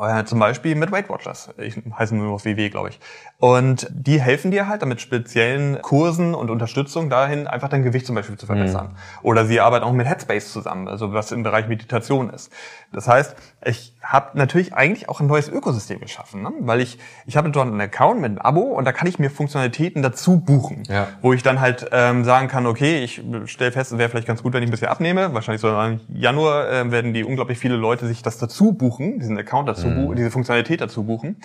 Äh, 0.00 0.24
zum 0.24 0.38
Beispiel 0.38 0.74
mit 0.74 0.92
Weight 0.92 1.08
Watchers. 1.08 1.50
Ich 1.58 1.76
heiße 1.76 2.14
nur 2.14 2.26
noch 2.26 2.44
WW, 2.44 2.68
glaube 2.70 2.90
ich. 2.90 3.00
Und 3.38 3.86
die 3.90 4.20
helfen 4.20 4.50
dir 4.50 4.68
halt 4.68 4.82
damit 4.82 5.00
speziellen 5.00 5.80
Kursen 5.82 6.34
und 6.34 6.50
Unterstützung 6.50 7.08
dahin, 7.10 7.46
einfach 7.46 7.68
dein 7.68 7.82
Gewicht 7.82 8.06
zum 8.06 8.14
Beispiel 8.14 8.36
zu 8.36 8.46
verbessern. 8.46 8.88
Mhm. 8.88 8.96
Oder 9.22 9.46
sie 9.46 9.60
arbeiten 9.60 9.84
auch 9.84 9.92
mit 9.92 10.06
Headspace 10.08 10.52
zusammen, 10.52 10.88
also 10.88 11.12
was 11.12 11.32
im 11.32 11.42
Bereich 11.42 11.68
Meditation 11.68 12.30
ist. 12.30 12.52
Das 12.92 13.06
heißt, 13.06 13.36
ich 13.64 13.94
habe 14.02 14.38
natürlich 14.38 14.74
eigentlich 14.74 15.08
auch 15.08 15.20
ein 15.20 15.26
neues 15.26 15.48
Ökosystem 15.48 16.00
geschaffen, 16.00 16.42
ne? 16.42 16.50
weil 16.60 16.80
ich 16.80 16.98
ich 17.26 17.36
habe 17.36 17.50
dort 17.50 17.68
einen 17.68 17.80
Account 17.80 18.20
mit 18.20 18.30
einem 18.30 18.38
Abo 18.38 18.60
und 18.60 18.84
da 18.86 18.92
kann 18.92 19.06
ich 19.06 19.18
mir 19.18 19.30
Funktionalitäten 19.30 20.02
dazu 20.02 20.40
buchen, 20.40 20.84
ja. 20.88 21.08
wo 21.20 21.32
ich 21.32 21.42
dann 21.42 21.60
halt 21.60 21.86
ähm, 21.92 22.24
sagen 22.24 22.48
kann, 22.48 22.66
okay, 22.66 23.04
ich 23.04 23.22
stelle 23.44 23.72
fest, 23.72 23.92
es 23.92 23.98
wäre 23.98 24.08
vielleicht 24.08 24.26
ganz 24.26 24.42
gut, 24.42 24.54
wenn 24.54 24.62
ich 24.62 24.68
ein 24.68 24.70
bisschen 24.70 24.88
abnehme. 24.88 25.34
Wahrscheinlich 25.34 25.60
so 25.60 25.68
im 25.68 26.00
Januar 26.08 26.70
äh, 26.70 26.90
werden 26.90 27.12
die 27.12 27.24
unglaublich 27.24 27.58
viele 27.58 27.76
Leute 27.76 28.06
sich 28.06 28.22
das 28.22 28.38
dazu 28.38 28.72
buchen, 28.72 29.18
diesen 29.18 29.38
Account 29.38 29.68
dazu, 29.68 29.87
mhm. 29.88 30.16
diese 30.16 30.30
Funktionalität 30.30 30.80
dazu 30.80 31.04
buchen. 31.04 31.36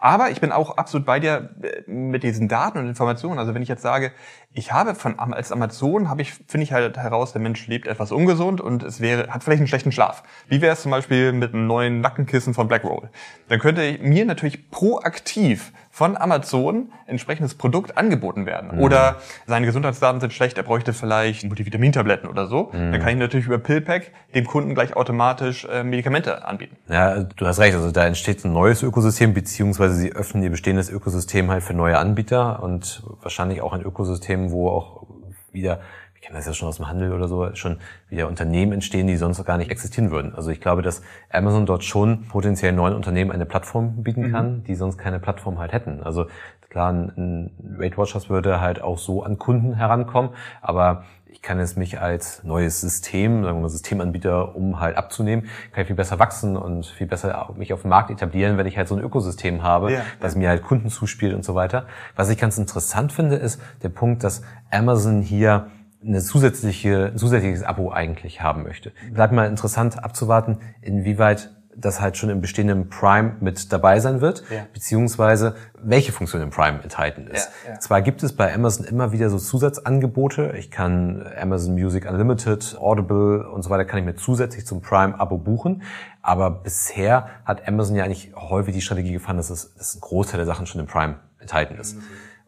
Aber 0.00 0.30
ich 0.30 0.40
bin 0.40 0.52
auch 0.52 0.76
absolut 0.76 1.06
bei 1.06 1.20
dir 1.20 1.50
äh, 1.62 1.90
mit 1.90 2.22
diesen 2.22 2.48
Daten 2.48 2.78
und 2.78 2.88
Informationen. 2.88 3.38
Also 3.38 3.54
wenn 3.54 3.62
ich 3.62 3.68
jetzt 3.68 3.82
sage, 3.82 4.12
ich 4.52 4.72
habe 4.72 4.94
von 4.94 5.18
als 5.18 5.52
Amazon 5.52 6.08
habe 6.08 6.22
ich 6.22 6.32
finde 6.32 6.64
ich 6.64 6.72
halt 6.72 6.96
heraus, 6.96 7.32
der 7.32 7.40
Mensch 7.40 7.66
lebt 7.66 7.86
etwas 7.86 8.12
ungesund 8.12 8.60
und 8.60 8.82
es 8.82 9.00
wäre 9.00 9.28
hat 9.28 9.44
vielleicht 9.44 9.60
einen 9.60 9.68
schlechten 9.68 9.92
Schlaf. 9.92 10.22
Wie 10.48 10.60
wäre 10.60 10.74
es 10.74 10.82
zum 10.82 10.90
Beispiel 10.90 11.32
mit 11.32 11.54
einem 11.54 11.66
neuen 11.66 12.00
Nackenkissen 12.00 12.54
von 12.54 12.68
Blackroll? 12.68 13.10
Dann 13.48 13.58
könnte 13.58 13.82
ich 13.82 14.00
mir 14.00 14.24
natürlich 14.24 14.70
proaktiv 14.70 15.72
von 15.94 16.16
Amazon 16.16 16.90
entsprechendes 17.06 17.54
Produkt 17.54 17.98
angeboten 17.98 18.46
werden. 18.46 18.76
Mhm. 18.76 18.82
Oder 18.82 19.16
seine 19.46 19.66
Gesundheitsdaten 19.66 20.22
sind 20.22 20.32
schlecht, 20.32 20.56
er 20.56 20.62
bräuchte 20.62 20.94
vielleicht 20.94 21.44
Multivitamintabletten 21.44 22.30
oder 22.30 22.46
so. 22.46 22.70
Mhm. 22.72 22.92
Dann 22.92 23.00
kann 23.00 23.10
ich 23.10 23.18
natürlich 23.18 23.44
über 23.44 23.58
PillPack 23.58 24.10
dem 24.34 24.46
Kunden 24.46 24.74
gleich 24.74 24.96
automatisch 24.96 25.66
äh, 25.70 25.84
Medikamente 25.84 26.46
anbieten. 26.46 26.78
Ja, 26.88 27.22
du 27.22 27.46
hast 27.46 27.58
recht. 27.58 27.74
Also 27.74 27.90
da 27.90 28.06
entsteht 28.06 28.42
ein 28.42 28.54
neues 28.54 28.82
Ökosystem, 28.82 29.34
beziehungsweise 29.34 29.94
sie 29.94 30.12
öffnen 30.12 30.42
ihr 30.42 30.50
bestehendes 30.50 30.88
Ökosystem 30.88 31.50
halt 31.50 31.62
für 31.62 31.74
neue 31.74 31.98
Anbieter 31.98 32.62
und 32.62 33.02
wahrscheinlich 33.20 33.60
auch 33.60 33.74
ein 33.74 33.82
Ökosystem, 33.82 34.50
wo 34.50 34.70
auch 34.70 35.06
wieder 35.52 35.80
ich 36.22 36.28
kenne 36.28 36.38
das 36.38 36.46
ja 36.46 36.54
schon 36.54 36.68
aus 36.68 36.76
dem 36.76 36.88
Handel 36.88 37.12
oder 37.12 37.26
so, 37.26 37.52
schon 37.56 37.78
wieder 38.08 38.28
Unternehmen 38.28 38.70
entstehen, 38.70 39.08
die 39.08 39.16
sonst 39.16 39.44
gar 39.44 39.58
nicht 39.58 39.72
existieren 39.72 40.12
würden. 40.12 40.36
Also 40.36 40.52
ich 40.52 40.60
glaube, 40.60 40.80
dass 40.80 41.02
Amazon 41.28 41.66
dort 41.66 41.82
schon 41.82 42.28
potenziell 42.28 42.72
neuen 42.72 42.94
Unternehmen 42.94 43.32
eine 43.32 43.44
Plattform 43.44 44.04
bieten 44.04 44.30
kann, 44.30 44.58
mhm. 44.58 44.64
die 44.64 44.76
sonst 44.76 44.98
keine 44.98 45.18
Plattform 45.18 45.58
halt 45.58 45.72
hätten. 45.72 46.00
Also 46.00 46.26
klar, 46.70 46.92
ein 46.92 47.50
Weight 47.58 47.98
Watchers 47.98 48.30
würde 48.30 48.60
halt 48.60 48.82
auch 48.82 48.98
so 48.98 49.24
an 49.24 49.36
Kunden 49.36 49.74
herankommen, 49.74 50.30
aber 50.60 51.02
ich 51.26 51.42
kann 51.42 51.58
es 51.58 51.74
mich 51.74 52.00
als 52.00 52.44
neues 52.44 52.80
System, 52.80 53.42
sagen 53.42 53.56
wir 53.56 53.62
mal 53.62 53.68
Systemanbieter, 53.68 54.54
um 54.54 54.78
halt 54.78 54.96
abzunehmen, 54.96 55.46
kann 55.72 55.82
ich 55.82 55.88
viel 55.88 55.96
besser 55.96 56.20
wachsen 56.20 56.56
und 56.56 56.86
viel 56.86 57.08
besser 57.08 57.52
mich 57.56 57.72
auf 57.72 57.82
dem 57.82 57.88
Markt 57.88 58.10
etablieren, 58.10 58.58
wenn 58.58 58.66
ich 58.68 58.78
halt 58.78 58.86
so 58.86 58.94
ein 58.94 59.02
Ökosystem 59.02 59.64
habe, 59.64 59.94
ja, 59.94 60.02
was 60.20 60.34
ja. 60.34 60.38
mir 60.38 60.48
halt 60.50 60.62
Kunden 60.62 60.88
zuspielt 60.88 61.34
und 61.34 61.44
so 61.44 61.56
weiter. 61.56 61.86
Was 62.14 62.28
ich 62.28 62.38
ganz 62.38 62.58
interessant 62.58 63.10
finde, 63.10 63.34
ist 63.34 63.60
der 63.82 63.88
Punkt, 63.88 64.22
dass 64.22 64.42
Amazon 64.70 65.20
hier 65.20 65.66
eine 66.04 66.20
zusätzliche, 66.20 67.10
ein 67.12 67.18
zusätzliches 67.18 67.62
Abo 67.62 67.92
eigentlich 67.92 68.40
haben 68.42 68.62
möchte. 68.62 68.92
Bleibt 69.12 69.32
mal 69.32 69.48
interessant 69.48 70.02
abzuwarten, 70.02 70.58
inwieweit 70.80 71.50
das 71.74 72.00
halt 72.00 72.16
schon 72.16 72.28
im 72.28 72.40
bestehenden 72.40 72.88
Prime 72.88 73.36
mit 73.40 73.72
dabei 73.72 73.98
sein 74.00 74.20
wird, 74.20 74.44
ja. 74.50 74.66
beziehungsweise 74.72 75.54
welche 75.82 76.12
Funktion 76.12 76.42
im 76.42 76.50
Prime 76.50 76.82
enthalten 76.82 77.26
ist. 77.26 77.50
Ja, 77.66 77.72
ja. 77.72 77.80
Zwar 77.80 78.02
gibt 78.02 78.22
es 78.22 78.34
bei 78.34 78.54
Amazon 78.54 78.84
immer 78.84 79.12
wieder 79.12 79.30
so 79.30 79.38
Zusatzangebote. 79.38 80.54
Ich 80.58 80.70
kann 80.70 81.26
Amazon 81.40 81.74
Music 81.74 82.08
Unlimited, 82.08 82.76
Audible 82.78 83.48
und 83.48 83.62
so 83.62 83.70
weiter 83.70 83.84
kann 83.84 83.98
ich 83.98 84.04
mir 84.04 84.16
zusätzlich 84.16 84.66
zum 84.66 84.82
Prime-Abo 84.82 85.38
buchen. 85.38 85.82
Aber 86.20 86.50
bisher 86.50 87.28
hat 87.44 87.66
Amazon 87.66 87.96
ja 87.96 88.04
eigentlich 88.04 88.32
häufig 88.36 88.74
die 88.74 88.82
Strategie 88.82 89.12
gefahren, 89.12 89.38
dass, 89.38 89.50
es, 89.50 89.74
dass 89.74 89.94
ein 89.94 90.00
Großteil 90.00 90.38
der 90.38 90.46
Sachen 90.46 90.66
schon 90.66 90.80
im 90.80 90.86
Prime 90.86 91.16
enthalten 91.38 91.76
ist. 91.76 91.96
Mhm. 91.96 92.02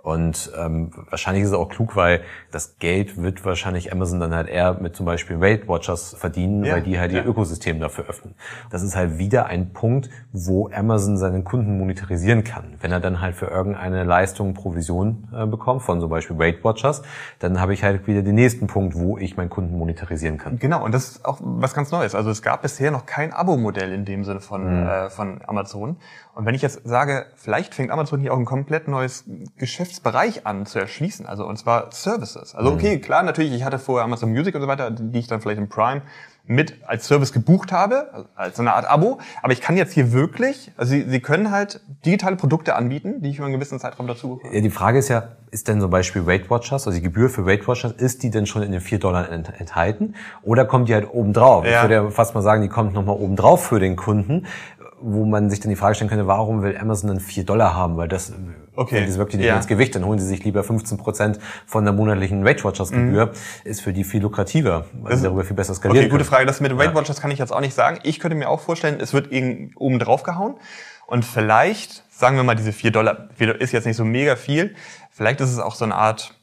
Und 0.04 0.52
ähm, 0.54 0.90
wahrscheinlich 1.08 1.44
ist 1.44 1.48
es 1.48 1.54
auch 1.54 1.70
klug, 1.70 1.96
weil 1.96 2.20
das 2.50 2.78
Geld 2.78 3.22
wird 3.22 3.42
wahrscheinlich 3.46 3.90
Amazon 3.90 4.20
dann 4.20 4.34
halt 4.34 4.50
eher 4.50 4.74
mit 4.74 4.94
zum 4.94 5.06
Beispiel 5.06 5.40
Weight 5.40 5.66
Watchers 5.66 6.14
verdienen, 6.18 6.62
ja, 6.62 6.74
weil 6.74 6.82
die 6.82 6.98
halt 6.98 7.10
ja. 7.10 7.22
ihr 7.22 7.26
Ökosystem 7.26 7.80
dafür 7.80 8.04
öffnen. 8.06 8.34
Das 8.68 8.82
ist 8.82 8.96
halt 8.96 9.16
wieder 9.16 9.46
ein 9.46 9.72
Punkt, 9.72 10.10
wo 10.30 10.68
Amazon 10.68 11.16
seinen 11.16 11.42
Kunden 11.42 11.78
monetarisieren 11.78 12.44
kann. 12.44 12.74
Wenn 12.82 12.92
er 12.92 13.00
dann 13.00 13.22
halt 13.22 13.34
für 13.34 13.46
irgendeine 13.46 14.04
Leistung 14.04 14.52
Provision 14.52 15.26
äh, 15.34 15.46
bekommt, 15.46 15.80
von 15.80 16.00
zum 16.00 16.10
Beispiel 16.10 16.38
Weight 16.38 16.62
Watchers, 16.62 17.00
dann 17.38 17.58
habe 17.58 17.72
ich 17.72 17.82
halt 17.82 18.06
wieder 18.06 18.20
den 18.20 18.34
nächsten 18.34 18.66
Punkt, 18.66 18.94
wo 18.94 19.16
ich 19.16 19.38
meinen 19.38 19.48
Kunden 19.48 19.78
monetarisieren 19.78 20.36
kann. 20.36 20.58
Genau, 20.58 20.84
und 20.84 20.92
das 20.92 21.12
ist 21.12 21.24
auch 21.24 21.38
was 21.40 21.72
ganz 21.72 21.90
Neues. 21.92 22.14
Also 22.14 22.28
es 22.28 22.42
gab 22.42 22.60
bisher 22.60 22.90
noch 22.90 23.06
kein 23.06 23.32
Abo-Modell 23.32 23.90
in 23.90 24.04
dem 24.04 24.22
Sinne 24.24 24.40
von, 24.40 24.82
mhm. 24.82 24.86
äh, 24.86 25.08
von 25.08 25.40
Amazon. 25.46 25.96
Und 26.34 26.46
wenn 26.46 26.54
ich 26.54 26.62
jetzt 26.62 26.80
sage, 26.84 27.26
vielleicht 27.36 27.74
fängt 27.74 27.90
Amazon 27.90 28.20
hier 28.20 28.32
auch 28.32 28.38
ein 28.38 28.44
komplett 28.44 28.88
neues 28.88 29.24
Geschäftsbereich 29.56 30.46
an 30.46 30.66
zu 30.66 30.80
erschließen, 30.80 31.26
also 31.26 31.46
und 31.46 31.56
zwar 31.56 31.92
Services. 31.92 32.54
Also 32.54 32.72
okay, 32.72 32.98
klar, 32.98 33.22
natürlich, 33.22 33.52
ich 33.52 33.64
hatte 33.64 33.78
vorher 33.78 34.04
Amazon 34.04 34.30
Music 34.30 34.54
und 34.54 34.60
so 34.60 34.68
weiter, 34.68 34.90
die 34.90 35.18
ich 35.18 35.28
dann 35.28 35.40
vielleicht 35.40 35.58
im 35.58 35.68
Prime 35.68 36.02
mit 36.46 36.74
als 36.86 37.06
Service 37.06 37.32
gebucht 37.32 37.72
habe, 37.72 38.26
als 38.34 38.60
eine 38.60 38.74
Art 38.74 38.86
Abo. 38.86 39.18
Aber 39.42 39.52
ich 39.52 39.62
kann 39.62 39.76
jetzt 39.78 39.94
hier 39.94 40.12
wirklich, 40.12 40.72
also 40.76 40.90
Sie, 40.90 41.02
Sie 41.08 41.20
können 41.20 41.50
halt 41.50 41.80
digitale 42.04 42.36
Produkte 42.36 42.74
anbieten, 42.74 43.22
die 43.22 43.30
ich 43.30 43.36
über 43.36 43.46
einen 43.46 43.54
gewissen 43.54 43.78
Zeitraum 43.78 44.06
dazu 44.06 44.36
bekomme. 44.36 44.54
Ja, 44.54 44.60
die 44.60 44.70
Frage 44.70 44.98
ist 44.98 45.08
ja, 45.08 45.28
ist 45.50 45.68
denn 45.68 45.80
zum 45.80 45.90
Beispiel 45.90 46.26
Weight 46.26 46.50
Watchers, 46.50 46.86
also 46.86 46.90
die 46.90 47.02
Gebühr 47.02 47.30
für 47.30 47.46
Weight 47.46 47.66
Watchers, 47.66 47.92
ist 47.92 48.22
die 48.22 48.30
denn 48.30 48.44
schon 48.44 48.62
in 48.62 48.72
den 48.72 48.82
vier 48.82 48.98
Dollar 48.98 49.30
enthalten? 49.30 50.16
Oder 50.42 50.66
kommt 50.66 50.90
die 50.90 50.94
halt 50.94 51.08
obendrauf? 51.10 51.64
Ja. 51.64 51.76
Ich 51.76 51.82
würde 51.82 51.94
ja 51.94 52.10
fast 52.10 52.34
mal 52.34 52.42
sagen, 52.42 52.60
die 52.60 52.68
kommt 52.68 52.92
nochmal 52.92 53.16
obendrauf 53.16 53.64
für 53.64 53.80
den 53.80 53.96
Kunden 53.96 54.46
wo 55.00 55.24
man 55.24 55.50
sich 55.50 55.60
dann 55.60 55.70
die 55.70 55.76
Frage 55.76 55.94
stellen 55.94 56.08
könnte, 56.08 56.26
warum 56.26 56.62
will 56.62 56.76
Amazon 56.76 57.08
dann 57.08 57.20
4 57.20 57.44
Dollar 57.44 57.74
haben? 57.74 57.96
Weil 57.96 58.08
das, 58.08 58.32
okay. 58.74 59.04
das 59.04 59.18
wirklich 59.18 59.38
nicht 59.38 59.46
ja. 59.46 59.56
ins 59.56 59.66
Gewicht, 59.66 59.94
dann 59.94 60.04
holen 60.04 60.18
sie 60.18 60.26
sich 60.26 60.44
lieber 60.44 60.64
15 60.64 60.98
Prozent 60.98 61.38
von 61.66 61.84
der 61.84 61.92
monatlichen 61.92 62.44
Weight 62.44 62.64
Watchers 62.64 62.90
Gebühr. 62.90 63.26
Mhm. 63.26 63.30
Ist 63.64 63.82
für 63.82 63.92
die 63.92 64.04
viel 64.04 64.22
lukrativer, 64.22 64.86
weil 65.02 65.16
sie 65.16 65.24
darüber 65.24 65.44
viel 65.44 65.56
besser 65.56 65.74
skalieren 65.74 66.06
Okay, 66.06 66.10
gute 66.10 66.24
Frage. 66.24 66.46
Das 66.46 66.60
mit 66.60 66.76
Weight 66.76 66.94
Watchers 66.94 67.20
kann 67.20 67.30
ich 67.30 67.38
jetzt 67.38 67.52
auch 67.52 67.60
nicht 67.60 67.74
sagen. 67.74 67.98
Ich 68.02 68.20
könnte 68.20 68.36
mir 68.36 68.48
auch 68.48 68.60
vorstellen, 68.60 68.98
es 69.00 69.12
wird 69.12 69.30
oben 69.76 69.98
drauf 69.98 70.22
gehauen. 70.22 70.54
Und 71.06 71.24
vielleicht, 71.24 72.04
sagen 72.10 72.36
wir 72.36 72.44
mal, 72.44 72.54
diese 72.54 72.72
4 72.72 72.90
Dollar, 72.90 73.28
ist 73.38 73.72
jetzt 73.72 73.86
nicht 73.86 73.96
so 73.96 74.04
mega 74.04 74.36
viel. 74.36 74.74
Vielleicht 75.10 75.40
ist 75.40 75.50
es 75.50 75.58
auch 75.58 75.74
so 75.74 75.84
eine 75.84 75.94
Art, 75.94 76.34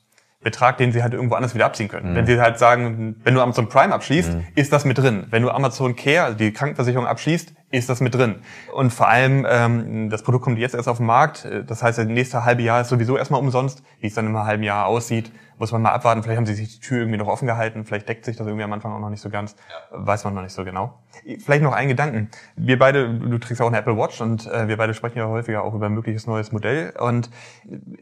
Betrag, 0.43 0.77
den 0.77 0.91
sie 0.91 1.03
halt 1.03 1.13
irgendwo 1.13 1.36
anders 1.36 1.53
wieder 1.53 1.65
abziehen 1.65 1.88
können. 1.88 2.12
Mhm. 2.12 2.15
Wenn 2.15 2.25
sie 2.25 2.41
halt 2.41 2.58
sagen, 2.58 3.15
wenn 3.24 3.36
du 3.36 3.41
Amazon 3.41 3.70
Prime 3.70 3.93
abschließt, 3.93 4.34
mhm. 4.34 4.48
ist 4.55 4.74
das 4.74 4.86
mit 4.86 4.98
drin. 4.98 5.27
Wenn 5.29 5.43
du 5.43 5.51
Amazon 5.51 5.96
Care, 5.96 6.24
also 6.24 6.38
die 6.38 6.51
Krankenversicherung 6.51 7.05
abschließt, 7.05 7.53
ist 7.71 7.89
das 7.89 8.01
mit 8.01 8.13
drin. 8.13 8.35
Und 8.73 8.91
vor 8.91 9.07
allem, 9.07 9.47
ähm, 9.49 10.09
das 10.09 10.23
Produkt 10.23 10.43
kommt 10.43 10.59
jetzt 10.59 10.75
erst 10.75 10.89
auf 10.89 10.97
den 10.97 11.05
Markt. 11.05 11.47
Das 11.67 11.81
heißt, 11.81 11.97
das 11.97 12.05
nächste 12.05 12.43
halbe 12.45 12.61
Jahr 12.61 12.81
ist 12.81 12.89
sowieso 12.89 13.17
erstmal 13.17 13.39
umsonst. 13.39 13.81
Wie 13.99 14.07
es 14.07 14.13
dann 14.13 14.27
im 14.27 14.37
halben 14.37 14.63
Jahr 14.63 14.87
aussieht, 14.87 15.31
muss 15.57 15.71
man 15.71 15.81
mal 15.81 15.91
abwarten. 15.91 16.21
Vielleicht 16.21 16.37
haben 16.37 16.45
sie 16.45 16.53
sich 16.53 16.75
die 16.75 16.79
Tür 16.81 16.99
irgendwie 16.99 17.17
noch 17.17 17.27
offen 17.27 17.45
gehalten. 17.45 17.85
Vielleicht 17.85 18.09
deckt 18.09 18.25
sich 18.25 18.35
das 18.35 18.45
irgendwie 18.45 18.63
am 18.63 18.73
Anfang 18.73 18.91
auch 18.91 18.99
noch 18.99 19.09
nicht 19.09 19.21
so 19.21 19.29
ganz. 19.29 19.55
Ja. 19.91 20.05
Weiß 20.05 20.23
man 20.25 20.33
noch 20.33 20.41
nicht 20.41 20.53
so 20.53 20.65
genau. 20.65 20.99
Vielleicht 21.39 21.63
noch 21.63 21.73
ein 21.73 21.87
Gedanken. 21.87 22.29
Wir 22.55 22.77
beide, 22.77 23.09
du 23.13 23.37
trägst 23.37 23.61
auch 23.61 23.67
eine 23.67 23.77
Apple 23.77 23.97
Watch 23.97 24.19
und 24.19 24.47
äh, 24.47 24.67
wir 24.67 24.75
beide 24.75 24.93
sprechen 24.93 25.19
ja 25.19 25.27
häufiger 25.27 25.63
auch 25.63 25.73
über 25.73 25.85
ein 25.85 25.93
mögliches 25.93 26.27
neues 26.27 26.51
Modell. 26.51 26.93
Und 26.99 27.29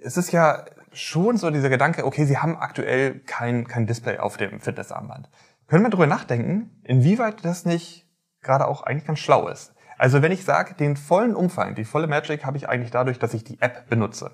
es 0.01 0.17
ist 0.17 0.31
ja 0.31 0.65
schon 0.91 1.38
so 1.38 1.51
dieser 1.51 1.69
Gedanke, 1.69 2.05
okay, 2.05 2.25
sie 2.25 2.39
haben 2.39 2.57
aktuell 2.57 3.19
kein, 3.19 3.67
kein 3.67 3.85
Display 3.85 4.17
auf 4.17 4.38
dem 4.38 4.59
Fitnessarmband. 4.59 5.29
Können 5.67 5.83
wir 5.83 5.91
darüber 5.91 6.07
nachdenken, 6.07 6.71
inwieweit 6.83 7.45
das 7.45 7.65
nicht 7.65 8.09
gerade 8.41 8.67
auch 8.67 8.84
eigentlich 8.84 9.05
ganz 9.05 9.19
schlau 9.19 9.48
ist? 9.48 9.74
Also 9.98 10.22
wenn 10.22 10.31
ich 10.31 10.46
sage, 10.46 10.75
den 10.75 10.96
vollen 10.96 11.36
Umfang, 11.36 11.75
die 11.75 11.84
volle 11.84 12.08
Magic 12.08 12.46
habe 12.46 12.58
ich 12.58 12.69
eigentlich 12.69 12.91
dadurch, 12.91 13.19
dass 13.19 13.34
ich 13.34 13.43
die 13.43 13.62
App 13.62 13.89
benutze 13.89 14.31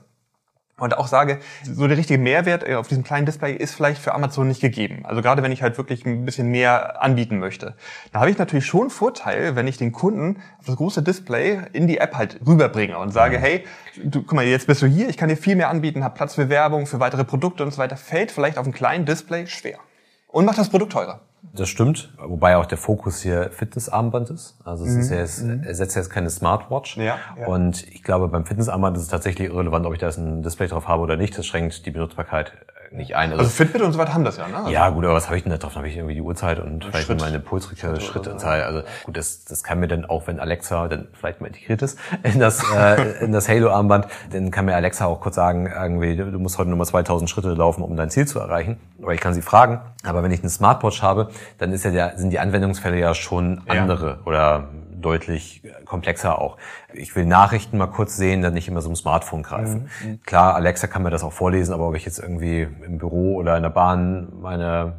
und 0.77 0.97
auch 0.97 1.07
sage, 1.07 1.39
so 1.63 1.87
der 1.87 1.97
richtige 1.97 2.19
Mehrwert 2.19 2.67
äh, 2.67 2.75
auf 2.75 2.87
diesem 2.87 3.03
kleinen 3.03 3.25
Display 3.25 3.53
ist 3.53 3.73
vielleicht 3.73 4.01
für 4.01 4.13
Amazon 4.13 4.47
nicht 4.47 4.59
gegeben. 4.59 5.05
Also 5.05 5.21
gerade 5.21 5.41
wenn 5.41 5.51
ich 5.51 5.61
halt 5.63 5.77
wirklich 5.77 6.05
ein 6.05 6.25
bisschen 6.25 6.49
mehr 6.49 7.01
anbieten 7.01 7.39
möchte. 7.39 7.75
Da 8.11 8.19
habe 8.19 8.29
ich 8.29 8.37
natürlich 8.37 8.65
schon 8.65 8.89
Vorteil, 8.89 9.55
wenn 9.55 9.67
ich 9.67 9.77
den 9.77 9.93
Kunden 9.93 10.41
auf 10.59 10.65
das 10.65 10.75
große 10.75 11.01
Display 11.01 11.61
in 11.71 11.87
die 11.87 11.99
App 11.99 12.15
halt 12.15 12.41
rüberbringe 12.45 12.97
und 12.97 13.11
sage, 13.11 13.39
hey, 13.39 13.63
du, 14.03 14.21
guck 14.21 14.33
mal, 14.33 14.45
jetzt 14.45 14.67
bist 14.67 14.81
du 14.81 14.87
hier, 14.87 15.07
ich 15.07 15.15
kann 15.15 15.29
dir 15.29 15.37
viel 15.37 15.55
mehr 15.55 15.69
anbieten, 15.69 16.03
hab 16.03 16.15
Platz 16.15 16.35
für 16.35 16.49
Werbung, 16.49 16.87
für 16.87 16.99
weitere 16.99 17.23
Produkte 17.23 17.63
und 17.63 17.71
so 17.71 17.77
weiter. 17.77 17.95
Fällt 17.95 18.31
vielleicht 18.31 18.57
auf 18.57 18.65
einem 18.65 18.73
kleinen 18.73 19.05
Display 19.05 19.47
schwer. 19.47 19.79
Und 20.27 20.43
macht 20.43 20.57
das 20.57 20.69
Produkt 20.69 20.91
teurer. 20.91 21.21
Das 21.53 21.69
stimmt, 21.69 22.13
wobei 22.17 22.57
auch 22.57 22.65
der 22.65 22.77
Fokus 22.77 23.21
hier 23.21 23.49
Fitnessarmband 23.51 24.29
ist. 24.29 24.57
Also 24.63 24.85
es 24.85 24.93
mhm. 24.93 24.99
ist 24.99 25.09
ja 25.11 25.17
jetzt, 25.17 25.43
mhm. 25.43 25.63
ersetzt 25.63 25.95
jetzt 25.95 26.09
keine 26.09 26.29
Smartwatch. 26.29 26.97
Ja, 26.97 27.17
ja. 27.39 27.47
Und 27.47 27.87
ich 27.87 28.03
glaube, 28.03 28.27
beim 28.27 28.45
Fitnessarmband 28.45 28.97
ist 28.97 29.03
es 29.03 29.09
tatsächlich 29.09 29.49
irrelevant, 29.49 29.85
ob 29.85 29.93
ich 29.93 29.99
da 29.99 30.07
jetzt 30.07 30.17
ein 30.17 30.41
Display 30.41 30.67
drauf 30.67 30.87
habe 30.87 31.01
oder 31.01 31.17
nicht. 31.17 31.37
Das 31.37 31.45
schränkt 31.45 31.85
die 31.85 31.91
Benutzbarkeit 31.91 32.53
nicht 32.95 33.15
ein. 33.15 33.31
Also, 33.31 33.43
also 33.43 33.51
Fitbit 33.51 33.81
und 33.81 33.91
so 33.91 33.99
weiter 33.99 34.13
haben 34.13 34.23
das 34.23 34.37
ja, 34.37 34.47
ne? 34.47 34.57
Also 34.57 34.69
ja, 34.69 34.89
gut, 34.89 35.05
aber 35.05 35.13
was 35.13 35.27
habe 35.27 35.37
ich 35.37 35.43
denn 35.43 35.51
da 35.51 35.57
drauf? 35.57 35.73
Dann 35.73 35.79
habe 35.79 35.89
ich 35.89 35.97
irgendwie 35.97 36.15
die 36.15 36.21
Uhrzeit 36.21 36.59
und 36.59 36.85
vielleicht 36.85 37.07
Schritt. 37.07 37.21
meine 37.21 37.39
Pulsrichter, 37.39 37.99
Schrittanzahl. 37.99 38.63
Also 38.63 38.81
gut, 39.03 39.17
das, 39.17 39.45
das 39.45 39.63
kann 39.63 39.79
mir 39.79 39.87
dann 39.87 40.05
auch, 40.05 40.27
wenn 40.27 40.39
Alexa 40.39 40.87
dann 40.87 41.07
vielleicht 41.13 41.41
mal 41.41 41.47
integriert 41.47 41.81
ist 41.81 41.99
in 42.23 42.39
das, 42.39 42.63
äh, 42.75 43.23
in 43.23 43.31
das 43.31 43.49
Halo-Armband, 43.49 44.07
dann 44.31 44.51
kann 44.51 44.65
mir 44.65 44.75
Alexa 44.75 45.05
auch 45.05 45.21
kurz 45.21 45.35
sagen, 45.35 45.67
irgendwie, 45.67 46.15
du 46.15 46.39
musst 46.39 46.57
heute 46.57 46.69
nur 46.69 46.77
mal 46.77 46.85
2000 46.85 47.29
Schritte 47.29 47.53
laufen, 47.53 47.83
um 47.83 47.95
dein 47.95 48.09
Ziel 48.09 48.27
zu 48.27 48.39
erreichen. 48.39 48.77
Oder 48.99 49.13
ich 49.13 49.21
kann 49.21 49.33
sie 49.33 49.41
fragen. 49.41 49.81
Aber 50.03 50.23
wenn 50.23 50.31
ich 50.31 50.39
eine 50.39 50.49
Smartwatch 50.49 51.01
habe, 51.01 51.29
dann 51.57 51.71
ist 51.71 51.83
ja 51.85 51.91
der, 51.91 52.17
sind 52.17 52.31
die 52.31 52.39
Anwendungsfälle 52.39 52.99
ja 52.99 53.13
schon 53.13 53.61
andere 53.67 54.07
ja. 54.07 54.17
oder 54.25 54.69
deutlich 55.05 55.61
komplexer 55.85 56.39
auch. 56.39 56.57
Ich 56.93 57.15
will 57.15 57.25
Nachrichten 57.25 57.77
mal 57.77 57.87
kurz 57.87 58.17
sehen, 58.17 58.41
dann 58.41 58.53
nicht 58.53 58.67
immer 58.67 58.81
so 58.81 58.89
ein 58.89 58.95
Smartphone 58.95 59.43
greifen. 59.43 59.89
Mhm, 60.01 60.09
mhm. 60.09 60.21
Klar, 60.23 60.55
Alexa 60.55 60.87
kann 60.87 61.03
mir 61.03 61.11
das 61.11 61.23
auch 61.23 61.33
vorlesen, 61.33 61.73
aber 61.73 61.87
ob 61.87 61.95
ich 61.95 62.05
jetzt 62.05 62.19
irgendwie 62.19 62.61
im 62.85 62.97
Büro 62.97 63.35
oder 63.35 63.55
in 63.55 63.63
der 63.63 63.69
Bahn 63.69 64.33
meine 64.41 64.93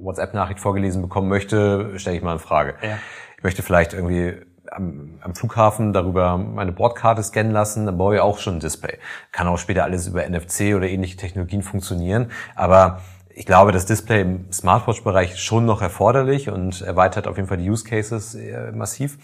WhatsApp-Nachricht 0.00 0.60
vorgelesen 0.60 1.02
bekommen 1.02 1.28
möchte, 1.28 1.98
stelle 1.98 2.16
ich 2.16 2.22
mal 2.22 2.32
in 2.32 2.38
Frage. 2.38 2.74
Ja. 2.82 2.98
Ich 3.36 3.44
möchte 3.44 3.62
vielleicht 3.62 3.92
irgendwie 3.92 4.34
am, 4.70 5.18
am 5.20 5.34
Flughafen 5.34 5.92
darüber 5.92 6.36
meine 6.38 6.72
Bordkarte 6.72 7.22
scannen 7.22 7.52
lassen, 7.52 7.86
dann 7.86 7.98
baue 7.98 8.16
ich 8.16 8.20
auch 8.20 8.38
schon 8.38 8.56
ein 8.56 8.60
Display. 8.60 8.98
Kann 9.32 9.46
auch 9.46 9.58
später 9.58 9.84
alles 9.84 10.06
über 10.06 10.28
NFC 10.28 10.74
oder 10.74 10.88
ähnliche 10.88 11.16
Technologien 11.16 11.62
funktionieren, 11.62 12.30
aber 12.54 13.00
ich 13.36 13.44
glaube, 13.44 13.70
das 13.70 13.84
Display 13.84 14.22
im 14.22 14.50
Smartwatch-Bereich 14.50 15.38
schon 15.38 15.66
noch 15.66 15.82
erforderlich 15.82 16.48
und 16.48 16.80
erweitert 16.80 17.26
auf 17.26 17.36
jeden 17.36 17.48
Fall 17.48 17.58
die 17.58 17.68
Use 17.68 17.84
Cases 17.84 18.34
äh, 18.34 18.72
massiv. 18.72 19.18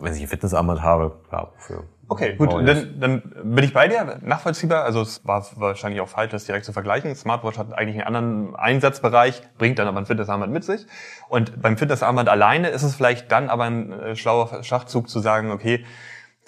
Wenn 0.00 0.14
ich 0.14 0.22
ein 0.22 0.26
Fitnessarmband 0.26 0.82
habe, 0.82 1.14
klar, 1.28 1.52
für 1.58 1.84
Okay, 2.10 2.36
gut, 2.36 2.50
dann, 2.66 2.98
dann 2.98 3.22
bin 3.44 3.64
ich 3.64 3.74
bei 3.74 3.86
dir, 3.86 4.18
nachvollziehbar. 4.22 4.84
Also 4.84 5.02
es 5.02 5.26
war 5.26 5.46
wahrscheinlich 5.56 6.00
auch 6.00 6.08
falsch, 6.08 6.30
das 6.30 6.46
direkt 6.46 6.64
zu 6.64 6.72
vergleichen. 6.72 7.14
Smartwatch 7.14 7.58
hat 7.58 7.74
eigentlich 7.74 7.96
einen 7.96 8.16
anderen 8.16 8.56
Einsatzbereich, 8.56 9.42
bringt 9.58 9.78
dann 9.78 9.86
aber 9.86 9.98
ein 9.98 10.06
Fitnessarmband 10.06 10.50
mit 10.50 10.64
sich. 10.64 10.86
Und 11.28 11.60
beim 11.60 11.76
Fitnessarmband 11.76 12.30
alleine 12.30 12.68
ist 12.68 12.82
es 12.82 12.94
vielleicht 12.94 13.30
dann 13.30 13.50
aber 13.50 13.64
ein 13.64 13.92
äh, 13.92 14.16
schlauer 14.16 14.64
Schachzug 14.64 15.10
zu 15.10 15.20
sagen, 15.20 15.50
okay, 15.50 15.84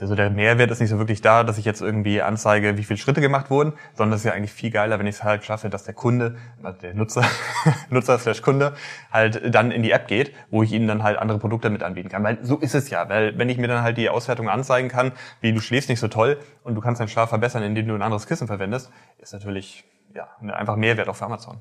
also 0.03 0.15
der 0.15 0.31
Mehrwert 0.31 0.71
ist 0.71 0.81
nicht 0.81 0.91
so 0.91 0.99
wirklich 0.99 1.21
da, 1.21 1.45
dass 1.45 1.59
ich 1.59 1.65
jetzt 1.65 1.81
irgendwie 1.81 2.23
anzeige, 2.23 2.77
wie 2.77 2.85
viele 2.85 2.99
Schritte 2.99 3.21
gemacht 3.21 3.51
wurden, 3.51 3.73
sondern 3.95 4.15
es 4.15 4.21
ist 4.21 4.27
ja 4.27 4.33
eigentlich 4.33 4.53
viel 4.53 4.71
geiler, 4.71 4.99
wenn 4.99 5.07
ich 5.07 5.17
es 5.17 5.25
halt 5.25 5.45
schaffe, 5.45 5.69
dass 5.69 5.85
der 5.85 5.95
Kunde, 5.95 6.37
also 6.63 6.81
der 6.81 6.95
Nutzer, 6.95 7.25
Nutzer 7.91 8.19
slash 8.19 8.43
Kunde, 8.43 8.75
halt 9.13 9.55
dann 9.55 9.71
in 9.71 9.83
die 9.83 9.91
App 9.91 10.07
geht, 10.09 10.33
wo 10.51 10.63
ich 10.63 10.73
ihnen 10.73 10.89
dann 10.89 11.03
halt 11.03 11.19
andere 11.19 11.39
Produkte 11.39 11.71
mit 11.71 11.83
anbieten 11.83 12.09
kann. 12.09 12.25
Weil 12.25 12.39
so 12.43 12.57
ist 12.59 12.75
es 12.75 12.91
ja. 12.91 13.09
Weil 13.09 13.37
wenn 13.39 13.49
ich 13.49 13.59
mir 13.59 13.69
dann 13.69 13.83
halt 13.83 13.97
die 13.97 14.09
Auswertung 14.09 14.49
anzeigen 14.49 14.89
kann, 14.89 15.13
wie 15.41 15.53
du 15.53 15.61
schläfst 15.61 15.89
nicht 15.89 16.01
so 16.01 16.09
toll 16.09 16.39
und 16.63 16.75
du 16.75 16.81
kannst 16.81 17.01
deinen 17.01 17.09
Schlaf 17.09 17.29
verbessern, 17.29 17.63
indem 17.63 17.89
du 17.89 17.95
ein 17.95 18.03
anderes 18.03 18.27
Kissen 18.27 18.47
verwendest, 18.47 18.91
ist 19.19 19.33
natürlich 19.33 19.85
ja 20.15 20.29
einfach 20.53 20.77
Mehrwert 20.77 21.09
auch 21.09 21.17
für 21.17 21.27
Amazon. 21.27 21.59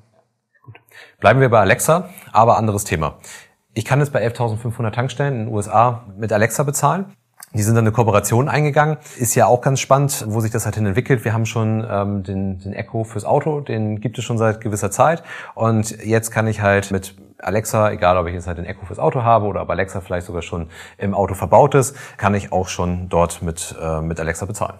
Gut. 0.64 0.80
Bleiben 1.20 1.40
wir 1.40 1.48
bei 1.48 1.60
Alexa, 1.60 2.10
aber 2.32 2.56
anderes 2.56 2.84
Thema. 2.84 3.18
Ich 3.72 3.84
kann 3.84 4.00
jetzt 4.00 4.12
bei 4.12 4.26
11.500 4.26 4.90
Tankstellen 4.90 5.34
in 5.34 5.46
den 5.46 5.54
USA 5.54 6.04
mit 6.16 6.32
Alexa 6.32 6.64
bezahlen. 6.64 7.14
Die 7.52 7.62
sind 7.62 7.74
dann 7.74 7.84
eine 7.84 7.90
Kooperation 7.90 8.48
eingegangen. 8.48 8.98
Ist 9.18 9.34
ja 9.34 9.46
auch 9.46 9.60
ganz 9.60 9.80
spannend, 9.80 10.24
wo 10.28 10.40
sich 10.40 10.52
das 10.52 10.66
halt 10.66 10.76
hin 10.76 10.86
entwickelt. 10.86 11.24
Wir 11.24 11.32
haben 11.32 11.46
schon 11.46 11.84
ähm, 11.90 12.22
den, 12.22 12.60
den 12.60 12.72
Echo 12.72 13.02
fürs 13.02 13.24
Auto, 13.24 13.60
den 13.60 14.00
gibt 14.00 14.18
es 14.18 14.24
schon 14.24 14.38
seit 14.38 14.60
gewisser 14.60 14.92
Zeit. 14.92 15.24
Und 15.56 16.04
jetzt 16.04 16.30
kann 16.30 16.46
ich 16.46 16.60
halt 16.60 16.92
mit 16.92 17.16
Alexa, 17.38 17.90
egal 17.90 18.18
ob 18.18 18.28
ich 18.28 18.34
jetzt 18.34 18.46
halt 18.46 18.58
den 18.58 18.66
Echo 18.66 18.86
fürs 18.86 19.00
Auto 19.00 19.24
habe 19.24 19.46
oder 19.46 19.62
ob 19.62 19.70
Alexa 19.70 20.00
vielleicht 20.00 20.26
sogar 20.26 20.42
schon 20.42 20.68
im 20.96 21.12
Auto 21.12 21.34
verbaut 21.34 21.74
ist, 21.74 21.96
kann 22.18 22.34
ich 22.34 22.52
auch 22.52 22.68
schon 22.68 23.08
dort 23.08 23.42
mit, 23.42 23.74
äh, 23.82 24.00
mit 24.00 24.20
Alexa 24.20 24.46
bezahlen. 24.46 24.76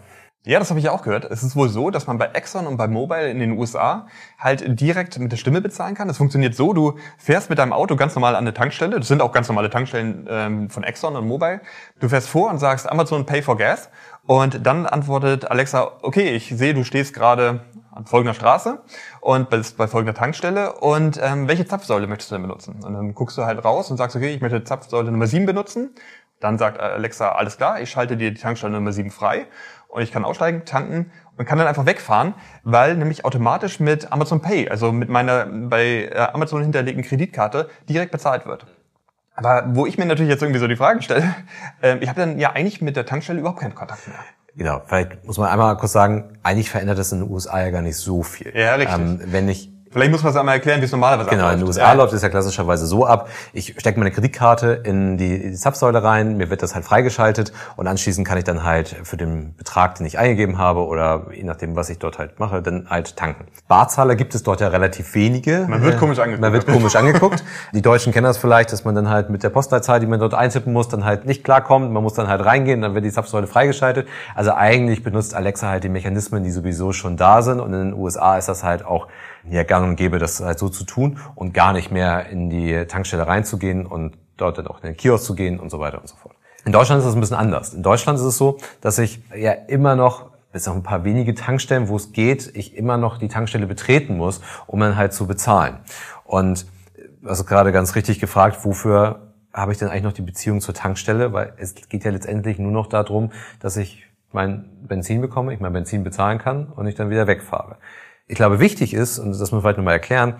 Ja, 0.46 0.58
das 0.58 0.70
habe 0.70 0.80
ich 0.80 0.88
auch 0.88 1.02
gehört. 1.02 1.26
Es 1.26 1.42
ist 1.42 1.54
wohl 1.54 1.68
so, 1.68 1.90
dass 1.90 2.06
man 2.06 2.16
bei 2.16 2.24
Exxon 2.28 2.66
und 2.66 2.78
bei 2.78 2.88
Mobile 2.88 3.28
in 3.28 3.40
den 3.40 3.58
USA 3.58 4.06
halt 4.38 4.80
direkt 4.80 5.18
mit 5.18 5.30
der 5.30 5.36
Stimme 5.36 5.60
bezahlen 5.60 5.94
kann. 5.94 6.08
Es 6.08 6.16
funktioniert 6.16 6.54
so, 6.54 6.72
du 6.72 6.98
fährst 7.18 7.50
mit 7.50 7.58
deinem 7.58 7.74
Auto 7.74 7.94
ganz 7.94 8.14
normal 8.14 8.34
an 8.34 8.44
eine 8.44 8.54
Tankstelle. 8.54 8.98
Das 8.98 9.08
sind 9.08 9.20
auch 9.20 9.32
ganz 9.32 9.48
normale 9.48 9.68
Tankstellen 9.68 10.26
ähm, 10.30 10.70
von 10.70 10.82
Exxon 10.82 11.14
und 11.14 11.28
Mobile. 11.28 11.60
Du 11.98 12.08
fährst 12.08 12.30
vor 12.30 12.48
und 12.48 12.58
sagst 12.58 12.90
Amazon 12.90 13.26
Pay 13.26 13.42
for 13.42 13.58
Gas. 13.58 13.90
Und 14.24 14.64
dann 14.66 14.86
antwortet 14.86 15.50
Alexa, 15.50 15.98
okay, 16.00 16.30
ich 16.30 16.48
sehe, 16.48 16.72
du 16.72 16.84
stehst 16.84 17.12
gerade 17.12 17.60
an 17.92 18.06
folgender 18.06 18.32
Straße 18.32 18.80
und 19.20 19.50
bist 19.50 19.76
bei 19.76 19.88
folgender 19.88 20.14
Tankstelle 20.14 20.72
und 20.74 21.20
ähm, 21.22 21.48
welche 21.48 21.66
Zapfsäule 21.66 22.06
möchtest 22.06 22.30
du 22.30 22.36
denn 22.36 22.42
benutzen? 22.42 22.82
Und 22.82 22.94
dann 22.94 23.14
guckst 23.14 23.36
du 23.36 23.44
halt 23.44 23.62
raus 23.62 23.90
und 23.90 23.98
sagst, 23.98 24.16
okay, 24.16 24.32
ich 24.32 24.40
möchte 24.40 24.64
Zapfsäule 24.64 25.10
Nummer 25.10 25.26
7 25.26 25.44
benutzen. 25.44 25.94
Dann 26.38 26.56
sagt 26.56 26.80
Alexa, 26.80 27.32
alles 27.32 27.58
klar, 27.58 27.82
ich 27.82 27.90
schalte 27.90 28.16
dir 28.16 28.30
die 28.30 28.40
Tankstelle 28.40 28.72
Nummer 28.72 28.92
7 28.92 29.10
frei 29.10 29.46
und 29.90 30.02
ich 30.02 30.12
kann 30.12 30.24
aussteigen, 30.24 30.64
tanken 30.64 31.10
und 31.36 31.46
kann 31.46 31.58
dann 31.58 31.66
einfach 31.66 31.86
wegfahren, 31.86 32.34
weil 32.64 32.96
nämlich 32.96 33.24
automatisch 33.24 33.80
mit 33.80 34.12
Amazon 34.12 34.40
Pay, 34.40 34.68
also 34.68 34.92
mit 34.92 35.08
meiner 35.08 35.46
bei 35.46 36.10
äh, 36.12 36.28
Amazon 36.32 36.62
hinterlegten 36.62 37.02
Kreditkarte, 37.02 37.68
direkt 37.88 38.12
bezahlt 38.12 38.46
wird. 38.46 38.66
Aber 39.34 39.64
wo 39.74 39.86
ich 39.86 39.96
mir 39.96 40.06
natürlich 40.06 40.30
jetzt 40.30 40.42
irgendwie 40.42 40.60
so 40.60 40.68
die 40.68 40.76
Frage 40.76 41.02
stelle, 41.02 41.34
äh, 41.82 41.96
ich 41.98 42.08
habe 42.08 42.20
dann 42.20 42.38
ja 42.38 42.52
eigentlich 42.52 42.80
mit 42.80 42.96
der 42.96 43.06
Tankstelle 43.06 43.40
überhaupt 43.40 43.60
keinen 43.60 43.74
Kontakt 43.74 44.06
mehr. 44.06 44.18
Genau, 44.56 44.82
vielleicht 44.84 45.24
muss 45.24 45.38
man 45.38 45.48
einmal 45.48 45.76
kurz 45.76 45.92
sagen, 45.92 46.38
eigentlich 46.42 46.70
verändert 46.70 46.98
das 46.98 47.12
in 47.12 47.20
den 47.20 47.30
USA 47.30 47.62
ja 47.62 47.70
gar 47.70 47.82
nicht 47.82 47.96
so 47.96 48.22
viel. 48.22 48.52
Ja, 48.54 48.74
richtig. 48.74 48.98
Ähm, 48.98 49.20
wenn 49.26 49.48
ich 49.48 49.70
Vielleicht 49.92 50.12
muss 50.12 50.22
man 50.22 50.30
es 50.30 50.36
einmal 50.36 50.54
erklären, 50.54 50.80
wie 50.80 50.84
es 50.84 50.92
normalerweise 50.92 51.28
Genau, 51.30 51.50
in 51.50 51.58
den 51.58 51.66
USA 51.66 51.80
ja. 51.80 51.92
läuft 51.94 52.12
es 52.12 52.22
ja 52.22 52.28
klassischerweise 52.28 52.86
so 52.86 53.06
ab. 53.06 53.28
Ich 53.52 53.74
stecke 53.76 53.98
meine 53.98 54.12
Kreditkarte 54.12 54.80
in 54.84 55.16
die, 55.16 55.50
die 55.50 55.54
Zapfsäule 55.54 56.00
rein, 56.04 56.36
mir 56.36 56.48
wird 56.48 56.62
das 56.62 56.76
halt 56.76 56.84
freigeschaltet 56.84 57.52
und 57.74 57.88
anschließend 57.88 58.24
kann 58.24 58.38
ich 58.38 58.44
dann 58.44 58.62
halt 58.62 58.94
für 59.02 59.16
den 59.16 59.56
Betrag, 59.56 59.96
den 59.96 60.06
ich 60.06 60.16
eingegeben 60.16 60.58
habe 60.58 60.86
oder 60.86 61.26
je 61.34 61.42
nachdem, 61.42 61.74
was 61.74 61.90
ich 61.90 61.98
dort 61.98 62.20
halt 62.20 62.38
mache, 62.38 62.62
dann 62.62 62.88
halt 62.88 63.16
tanken. 63.16 63.46
Barzahler 63.66 64.14
gibt 64.14 64.36
es 64.36 64.44
dort 64.44 64.60
ja 64.60 64.68
relativ 64.68 65.12
wenige. 65.16 65.66
Man 65.68 65.82
wird 65.82 65.98
komisch 65.98 66.20
angeguckt. 66.20 66.40
Man 66.40 66.52
wird 66.52 66.66
komisch 66.68 66.94
angeguckt. 66.94 67.42
Die 67.72 67.82
Deutschen 67.82 68.12
kennen 68.12 68.26
das 68.26 68.38
vielleicht, 68.38 68.72
dass 68.72 68.84
man 68.84 68.94
dann 68.94 69.08
halt 69.08 69.28
mit 69.28 69.42
der 69.42 69.50
Postleitzahl, 69.50 69.98
die 69.98 70.06
man 70.06 70.20
dort 70.20 70.34
eintippen 70.34 70.72
muss, 70.72 70.86
dann 70.86 71.04
halt 71.04 71.26
nicht 71.26 71.42
klarkommt. 71.42 71.90
Man 71.90 72.04
muss 72.04 72.14
dann 72.14 72.28
halt 72.28 72.44
reingehen, 72.44 72.80
dann 72.80 72.94
wird 72.94 73.04
die 73.04 73.10
Zapfsäule 73.10 73.48
freigeschaltet. 73.48 74.06
Also 74.36 74.52
eigentlich 74.52 75.02
benutzt 75.02 75.34
Alexa 75.34 75.68
halt 75.68 75.82
die 75.82 75.88
Mechanismen, 75.88 76.44
die 76.44 76.52
sowieso 76.52 76.92
schon 76.92 77.16
da 77.16 77.42
sind 77.42 77.58
und 77.58 77.72
in 77.72 77.90
den 77.90 77.94
USA 77.94 78.38
ist 78.38 78.48
das 78.48 78.62
halt 78.62 78.84
auch 78.84 79.08
ja 79.48 79.62
gang 79.62 79.88
und 79.88 79.96
gäbe, 79.96 80.18
das 80.18 80.40
halt 80.40 80.58
so 80.58 80.68
zu 80.68 80.84
tun 80.84 81.18
und 81.34 81.54
gar 81.54 81.72
nicht 81.72 81.90
mehr 81.90 82.28
in 82.28 82.50
die 82.50 82.84
Tankstelle 82.86 83.26
reinzugehen 83.26 83.86
und 83.86 84.16
dort 84.36 84.58
dann 84.58 84.66
auch 84.66 84.78
in 84.78 84.88
den 84.88 84.96
Kiosk 84.96 85.24
zu 85.24 85.34
gehen 85.34 85.60
und 85.60 85.70
so 85.70 85.80
weiter 85.80 86.00
und 86.00 86.08
so 86.08 86.16
fort. 86.16 86.34
In 86.64 86.72
Deutschland 86.72 87.00
ist 87.00 87.06
das 87.06 87.14
ein 87.14 87.20
bisschen 87.20 87.36
anders. 87.36 87.72
In 87.72 87.82
Deutschland 87.82 88.18
ist 88.18 88.24
es 88.24 88.36
so, 88.36 88.58
dass 88.80 88.98
ich 88.98 89.22
ja 89.34 89.52
immer 89.52 89.96
noch 89.96 90.30
bis 90.52 90.66
auf 90.68 90.74
ein 90.74 90.82
paar 90.82 91.04
wenige 91.04 91.34
Tankstellen, 91.34 91.88
wo 91.88 91.96
es 91.96 92.12
geht, 92.12 92.50
ich 92.54 92.76
immer 92.76 92.96
noch 92.96 93.18
die 93.18 93.28
Tankstelle 93.28 93.66
betreten 93.66 94.16
muss, 94.16 94.40
um 94.66 94.80
dann 94.80 94.96
halt 94.96 95.12
zu 95.12 95.26
bezahlen. 95.26 95.78
Und 96.24 96.66
also 97.24 97.44
gerade 97.44 97.72
ganz 97.72 97.94
richtig 97.94 98.18
gefragt, 98.18 98.64
wofür 98.64 99.32
habe 99.52 99.72
ich 99.72 99.78
denn 99.78 99.88
eigentlich 99.88 100.02
noch 100.02 100.12
die 100.12 100.22
Beziehung 100.22 100.60
zur 100.60 100.74
Tankstelle? 100.74 101.32
Weil 101.32 101.54
es 101.56 101.74
geht 101.74 102.04
ja 102.04 102.10
letztendlich 102.10 102.58
nur 102.58 102.72
noch 102.72 102.88
darum, 102.88 103.30
dass 103.60 103.76
ich 103.76 104.06
mein 104.32 104.64
Benzin 104.82 105.20
bekomme, 105.20 105.52
ich 105.54 105.60
mein 105.60 105.72
Benzin 105.72 106.04
bezahlen 106.04 106.38
kann 106.38 106.66
und 106.66 106.86
ich 106.86 106.94
dann 106.94 107.10
wieder 107.10 107.26
wegfahre. 107.26 107.76
Ich 108.30 108.36
glaube, 108.36 108.60
wichtig 108.60 108.94
ist, 108.94 109.18
und 109.18 109.30
das 109.30 109.40
muss 109.40 109.50
man 109.50 109.60
vielleicht 109.60 109.78
nochmal 109.78 109.94
erklären, 109.94 110.36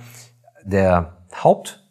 der 0.63 1.17
Haupt, 1.35 1.85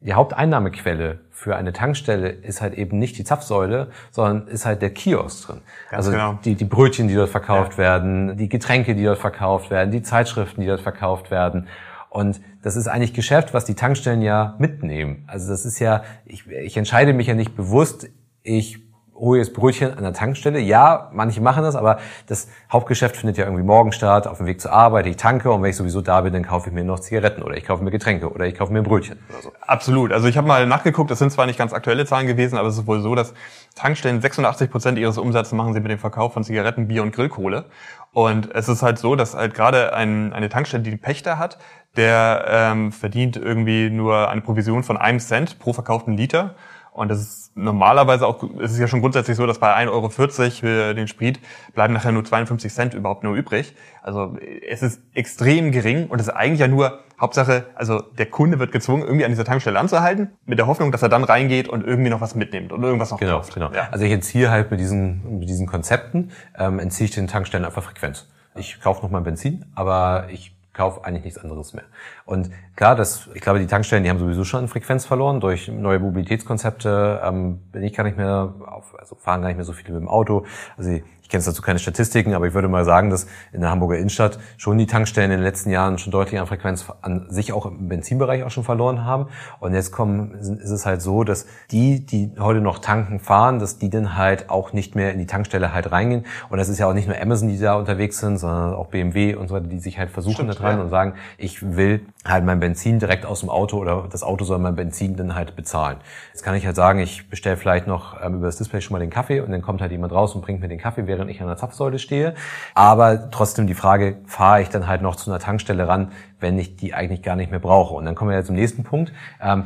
die 0.00 0.14
Haupteinnahmequelle 0.14 1.20
für 1.30 1.56
eine 1.56 1.74
Tankstelle 1.74 2.30
ist 2.30 2.62
halt 2.62 2.72
eben 2.72 2.98
nicht 2.98 3.18
die 3.18 3.24
Zapfsäule, 3.24 3.90
sondern 4.10 4.48
ist 4.48 4.64
halt 4.64 4.80
der 4.80 4.94
Kiosk 4.94 5.46
drin. 5.46 5.60
Ganz 5.90 6.06
also 6.06 6.12
genau. 6.12 6.38
die, 6.42 6.54
die 6.54 6.64
Brötchen, 6.64 7.06
die 7.06 7.14
dort 7.14 7.28
verkauft 7.28 7.72
ja. 7.72 7.78
werden, 7.78 8.38
die 8.38 8.48
Getränke, 8.48 8.94
die 8.94 9.04
dort 9.04 9.18
verkauft 9.18 9.70
werden, 9.70 9.90
die 9.90 10.02
Zeitschriften, 10.02 10.62
die 10.62 10.66
dort 10.66 10.80
verkauft 10.80 11.30
werden. 11.30 11.68
Und 12.08 12.40
das 12.62 12.76
ist 12.76 12.88
eigentlich 12.88 13.12
Geschäft, 13.12 13.52
was 13.52 13.66
die 13.66 13.74
Tankstellen 13.74 14.22
ja 14.22 14.54
mitnehmen. 14.58 15.24
Also 15.26 15.50
das 15.50 15.66
ist 15.66 15.80
ja, 15.80 16.02
ich, 16.24 16.46
ich 16.46 16.78
entscheide 16.78 17.12
mich 17.12 17.26
ja 17.26 17.34
nicht 17.34 17.54
bewusst, 17.54 18.08
ich 18.42 18.80
hole 19.14 19.44
Brötchen 19.44 19.96
an 19.96 20.02
der 20.02 20.12
Tankstelle. 20.12 20.58
Ja, 20.58 21.10
manche 21.12 21.40
machen 21.40 21.62
das, 21.62 21.76
aber 21.76 21.98
das 22.26 22.48
Hauptgeschäft 22.72 23.16
findet 23.16 23.36
ja 23.36 23.44
irgendwie 23.44 23.62
morgen 23.62 23.92
statt, 23.92 24.26
auf 24.26 24.38
dem 24.38 24.46
Weg 24.46 24.60
zur 24.60 24.72
Arbeit. 24.72 25.06
Ich 25.06 25.16
tanke 25.16 25.50
und 25.50 25.62
wenn 25.62 25.70
ich 25.70 25.76
sowieso 25.76 26.00
da 26.00 26.22
bin, 26.22 26.32
dann 26.32 26.44
kaufe 26.44 26.68
ich 26.68 26.74
mir 26.74 26.84
noch 26.84 27.00
Zigaretten 27.00 27.42
oder 27.42 27.56
ich 27.56 27.64
kaufe 27.64 27.84
mir 27.84 27.90
Getränke 27.90 28.32
oder 28.32 28.46
ich 28.46 28.56
kaufe 28.56 28.72
mir 28.72 28.80
ein 28.80 28.84
Brötchen 28.84 29.18
oder 29.28 29.42
so. 29.42 29.52
Absolut. 29.60 30.12
Also 30.12 30.28
ich 30.28 30.36
habe 30.36 30.46
mal 30.46 30.66
nachgeguckt, 30.66 31.10
das 31.10 31.18
sind 31.18 31.30
zwar 31.30 31.46
nicht 31.46 31.58
ganz 31.58 31.72
aktuelle 31.72 32.04
Zahlen 32.04 32.26
gewesen, 32.26 32.58
aber 32.58 32.68
es 32.68 32.78
ist 32.78 32.86
wohl 32.86 33.00
so, 33.00 33.14
dass 33.14 33.34
Tankstellen 33.74 34.20
86 34.20 34.70
Prozent 34.70 34.98
ihres 34.98 35.18
Umsatzes 35.18 35.52
machen 35.52 35.72
sie 35.72 35.80
mit 35.80 35.90
dem 35.90 35.98
Verkauf 35.98 36.32
von 36.32 36.44
Zigaretten, 36.44 36.88
Bier 36.88 37.02
und 37.02 37.14
Grillkohle. 37.14 37.66
Und 38.12 38.54
es 38.54 38.68
ist 38.68 38.82
halt 38.82 38.98
so, 38.98 39.16
dass 39.16 39.34
halt 39.34 39.54
gerade 39.54 39.94
ein, 39.94 40.32
eine 40.32 40.48
Tankstelle, 40.48 40.82
die 40.82 40.90
einen 40.90 41.00
Pächter 41.00 41.38
hat, 41.38 41.58
der 41.96 42.44
ähm, 42.48 42.92
verdient 42.92 43.36
irgendwie 43.36 43.90
nur 43.90 44.28
eine 44.28 44.40
Provision 44.40 44.82
von 44.82 44.96
einem 44.96 45.20
Cent 45.20 45.58
pro 45.58 45.72
verkauften 45.72 46.16
Liter. 46.16 46.54
Und 46.92 47.08
das 47.08 47.20
ist 47.20 47.56
normalerweise 47.56 48.26
auch, 48.26 48.42
es 48.60 48.72
ist 48.72 48.78
ja 48.78 48.86
schon 48.86 49.00
grundsätzlich 49.00 49.36
so, 49.36 49.46
dass 49.46 49.58
bei 49.58 49.74
1,40 49.74 49.90
Euro 49.90 50.10
für 50.10 50.94
den 50.94 51.08
Sprit 51.08 51.40
bleiben 51.74 51.94
nachher 51.94 52.12
nur 52.12 52.24
52 52.24 52.72
Cent 52.72 52.94
überhaupt 52.94 53.24
nur 53.24 53.34
übrig. 53.34 53.74
Also 54.02 54.36
es 54.68 54.82
ist 54.82 55.00
extrem 55.14 55.72
gering 55.72 56.08
und 56.08 56.20
es 56.20 56.28
ist 56.28 56.34
eigentlich 56.34 56.60
ja 56.60 56.68
nur 56.68 57.00
Hauptsache, 57.18 57.66
also 57.76 58.00
der 58.00 58.26
Kunde 58.26 58.58
wird 58.58 58.72
gezwungen, 58.72 59.04
irgendwie 59.04 59.24
an 59.24 59.30
dieser 59.30 59.44
Tankstelle 59.44 59.78
anzuhalten, 59.78 60.32
mit 60.44 60.58
der 60.58 60.66
Hoffnung, 60.66 60.92
dass 60.92 61.02
er 61.02 61.08
dann 61.08 61.24
reingeht 61.24 61.68
und 61.68 61.86
irgendwie 61.86 62.10
noch 62.10 62.20
was 62.20 62.34
mitnimmt 62.34 62.72
und 62.72 62.82
irgendwas 62.82 63.10
noch 63.10 63.18
genau, 63.18 63.36
kauft. 63.36 63.54
Genau. 63.54 63.70
Ja. 63.72 63.88
Also 63.90 64.04
ich 64.04 64.12
entziehe 64.12 64.50
halt 64.50 64.70
mit 64.70 64.80
diesen, 64.80 65.38
mit 65.38 65.48
diesen 65.48 65.66
Konzepten, 65.66 66.32
ähm, 66.58 66.78
entziehe 66.78 67.06
ich 67.06 67.14
den 67.14 67.26
Tankstellen 67.26 67.64
einfach 67.64 67.82
Frequenz. 67.82 68.28
Ich 68.54 68.80
kaufe 68.80 69.02
noch 69.02 69.10
mal 69.10 69.20
Benzin, 69.20 69.64
aber 69.74 70.26
ich 70.30 70.54
kaufe 70.72 71.04
eigentlich 71.04 71.24
nichts 71.24 71.38
anderes 71.38 71.74
mehr. 71.74 71.84
Und 72.24 72.50
klar, 72.76 72.94
das, 72.94 73.28
ich 73.34 73.40
glaube, 73.40 73.58
die 73.58 73.66
Tankstellen, 73.66 74.04
die 74.04 74.10
haben 74.10 74.18
sowieso 74.18 74.44
schon 74.44 74.60
an 74.60 74.68
Frequenz 74.68 75.04
verloren 75.04 75.40
durch 75.40 75.68
neue 75.68 75.98
Mobilitätskonzepte. 75.98 77.20
Ähm, 77.24 77.58
bin 77.72 77.82
ich 77.82 77.92
gar 77.94 78.04
nicht 78.04 78.16
mehr 78.16 78.54
auf, 78.66 78.94
also 78.98 79.16
fahren 79.16 79.42
gar 79.42 79.48
nicht 79.48 79.56
mehr 79.56 79.64
so 79.64 79.72
viele 79.72 79.92
mit 79.92 80.02
dem 80.02 80.08
Auto. 80.08 80.44
Also 80.76 80.90
kenne 81.32 81.42
dazu 81.42 81.62
keine 81.62 81.78
Statistiken, 81.78 82.34
aber 82.34 82.46
ich 82.46 82.54
würde 82.54 82.68
mal 82.68 82.84
sagen, 82.84 83.08
dass 83.08 83.26
in 83.52 83.62
der 83.62 83.70
Hamburger 83.70 83.96
Innenstadt 83.96 84.38
schon 84.58 84.76
die 84.76 84.86
Tankstellen 84.86 85.30
in 85.30 85.38
den 85.38 85.44
letzten 85.44 85.70
Jahren 85.70 85.96
schon 85.96 86.12
deutlich 86.12 86.38
an 86.38 86.46
Frequenz 86.46 86.84
an 87.00 87.26
sich 87.30 87.54
auch 87.54 87.64
im 87.64 87.88
Benzinbereich 87.88 88.44
auch 88.44 88.50
schon 88.50 88.64
verloren 88.64 89.04
haben. 89.04 89.28
Und 89.58 89.72
jetzt 89.72 89.92
kommen, 89.92 90.34
ist 90.34 90.70
es 90.70 90.84
halt 90.84 91.00
so, 91.00 91.24
dass 91.24 91.46
die, 91.70 92.04
die 92.04 92.32
heute 92.38 92.60
noch 92.60 92.78
tanken 92.80 93.18
fahren, 93.18 93.58
dass 93.58 93.78
die 93.78 93.88
dann 93.88 94.14
halt 94.16 94.50
auch 94.50 94.74
nicht 94.74 94.94
mehr 94.94 95.12
in 95.12 95.18
die 95.18 95.26
Tankstelle 95.26 95.72
halt 95.72 95.90
reingehen. 95.90 96.26
Und 96.50 96.58
das 96.58 96.68
ist 96.68 96.78
ja 96.78 96.86
auch 96.86 96.92
nicht 96.92 97.08
nur 97.08 97.18
Amazon, 97.18 97.48
die 97.48 97.58
da 97.58 97.76
unterwegs 97.76 98.18
sind, 98.18 98.36
sondern 98.36 98.74
auch 98.74 98.88
BMW 98.88 99.34
und 99.34 99.48
so 99.48 99.54
weiter, 99.54 99.66
die 99.66 99.78
sich 99.78 99.98
halt 99.98 100.10
versuchen 100.10 100.34
Stimmt, 100.34 100.50
da 100.50 100.54
dran 100.54 100.76
ja. 100.76 100.82
und 100.82 100.90
sagen, 100.90 101.14
ich 101.38 101.76
will 101.76 102.04
halt 102.24 102.44
mein 102.44 102.60
Benzin 102.60 102.98
direkt 102.98 103.26
aus 103.26 103.40
dem 103.40 103.50
Auto 103.50 103.78
oder 103.78 104.06
das 104.10 104.22
Auto 104.22 104.44
soll 104.44 104.58
mein 104.58 104.76
Benzin 104.76 105.16
dann 105.16 105.34
halt 105.34 105.56
bezahlen. 105.56 105.98
Jetzt 106.32 106.42
kann 106.42 106.54
ich 106.54 106.64
halt 106.64 106.76
sagen, 106.76 107.00
ich 107.00 107.28
bestelle 107.28 107.56
vielleicht 107.56 107.86
noch 107.86 108.22
ähm, 108.22 108.36
über 108.36 108.46
das 108.46 108.56
Display 108.56 108.80
schon 108.80 108.92
mal 108.92 109.00
den 109.00 109.10
Kaffee 109.10 109.40
und 109.40 109.50
dann 109.50 109.62
kommt 109.62 109.80
halt 109.80 109.90
jemand 109.90 110.12
raus 110.12 110.34
und 110.34 110.42
bringt 110.42 110.60
mir 110.60 110.68
den 110.68 110.78
Kaffee, 110.78 111.06
während 111.06 111.30
ich 111.30 111.40
an 111.40 111.48
der 111.48 111.56
Zapfsäule 111.56 111.98
stehe. 111.98 112.34
Aber 112.74 113.30
trotzdem 113.30 113.66
die 113.66 113.74
Frage, 113.74 114.18
fahre 114.26 114.62
ich 114.62 114.68
dann 114.68 114.86
halt 114.86 115.02
noch 115.02 115.16
zu 115.16 115.30
einer 115.30 115.40
Tankstelle 115.40 115.88
ran, 115.88 116.12
wenn 116.38 116.58
ich 116.58 116.76
die 116.76 116.94
eigentlich 116.94 117.22
gar 117.22 117.34
nicht 117.34 117.50
mehr 117.50 117.60
brauche. 117.60 117.94
Und 117.94 118.04
dann 118.04 118.14
kommen 118.14 118.30
wir 118.30 118.36
ja 118.36 118.44
zum 118.44 118.54
nächsten 118.54 118.84
Punkt. 118.84 119.12
Ähm, 119.42 119.64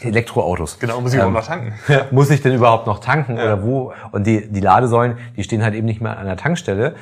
Elektroautos. 0.00 0.78
Genau, 0.78 1.00
muss 1.00 1.12
ich 1.12 1.20
ähm, 1.20 1.28
überhaupt 1.28 1.48
noch 1.48 1.54
tanken? 1.54 1.74
muss 2.14 2.30
ich 2.30 2.40
denn 2.40 2.54
überhaupt 2.54 2.86
noch 2.86 2.98
tanken 3.00 3.36
ja. 3.36 3.44
oder 3.44 3.62
wo? 3.62 3.92
Und 4.12 4.26
die, 4.26 4.50
die 4.50 4.60
Ladesäulen, 4.60 5.18
die 5.36 5.44
stehen 5.44 5.62
halt 5.62 5.74
eben 5.74 5.86
nicht 5.86 6.00
mehr 6.00 6.18
an 6.18 6.26
der 6.26 6.36
Tankstelle, 6.36 6.94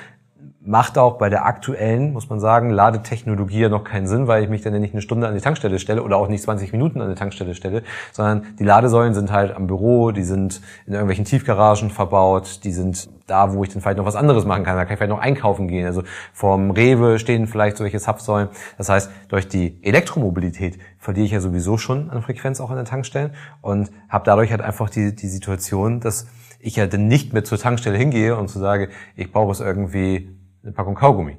macht 0.63 0.99
auch 0.99 1.17
bei 1.17 1.31
der 1.31 1.47
aktuellen, 1.47 2.13
muss 2.13 2.29
man 2.29 2.39
sagen, 2.39 2.69
Ladetechnologie 2.69 3.61
ja 3.61 3.69
noch 3.71 3.83
keinen 3.83 4.07
Sinn, 4.07 4.27
weil 4.27 4.43
ich 4.43 4.51
mich 4.51 4.61
dann 4.61 4.75
ja 4.75 4.79
nicht 4.79 4.93
eine 4.93 5.01
Stunde 5.01 5.27
an 5.27 5.35
die 5.35 5.41
Tankstelle 5.41 5.79
stelle 5.79 6.03
oder 6.03 6.19
auch 6.19 6.29
nicht 6.29 6.43
20 6.43 6.73
Minuten 6.73 7.01
an 7.01 7.09
die 7.09 7.15
Tankstelle 7.15 7.55
stelle, 7.55 7.83
sondern 8.13 8.47
die 8.59 8.65
Ladesäulen 8.65 9.15
sind 9.15 9.33
halt 9.33 9.57
am 9.57 9.67
Büro, 9.67 10.11
die 10.11 10.23
sind 10.23 10.61
in 10.87 10.93
irgendwelchen 10.93 11.25
Tiefgaragen 11.25 11.89
verbaut, 11.89 12.61
die 12.65 12.73
sind 12.73 13.09
da, 13.27 13.55
wo 13.55 13.63
ich 13.63 13.71
dann 13.71 13.81
vielleicht 13.81 13.97
noch 13.97 14.05
was 14.05 14.17
anderes 14.17 14.45
machen 14.45 14.65
kann. 14.65 14.77
Da 14.77 14.85
kann 14.85 14.95
ich 14.95 14.99
vielleicht 14.99 15.13
noch 15.13 15.21
einkaufen 15.21 15.67
gehen. 15.67 15.87
Also 15.87 16.03
vom 16.35 16.73
Rewe 16.73 17.19
stehen 17.19 17.47
vielleicht 17.47 17.79
solche 17.79 17.99
Zapfsäulen. 17.99 18.49
Das 18.77 18.91
heißt, 18.91 19.11
durch 19.29 19.49
die 19.49 19.79
Elektromobilität 19.83 20.79
verliere 20.99 21.25
ich 21.25 21.33
ja 21.33 21.41
sowieso 21.41 21.79
schon 21.79 22.11
an 22.11 22.21
Frequenz 22.23 22.61
auch 22.61 22.71
an 22.71 22.77
den 22.77 22.87
Tankstellen 22.87 23.31
und 23.63 23.91
habe 24.11 24.25
dadurch 24.27 24.51
halt 24.51 24.61
einfach 24.61 24.91
die, 24.91 25.15
die 25.15 25.29
Situation, 25.29 26.01
dass 26.01 26.27
ich 26.59 26.77
ja 26.77 26.87
dann 26.87 27.09
nicht 27.09 27.33
mehr 27.33 27.45
zur 27.45 27.59
Tankstelle 27.59 27.97
hingehe 27.97 28.37
und 28.37 28.49
zu 28.49 28.59
sage, 28.59 28.91
ich 29.17 29.33
brauche 29.33 29.53
es 29.53 29.61
irgendwie 29.61 30.40
eine 30.63 30.73
Packung 30.73 30.95
Kaugummi. 30.95 31.39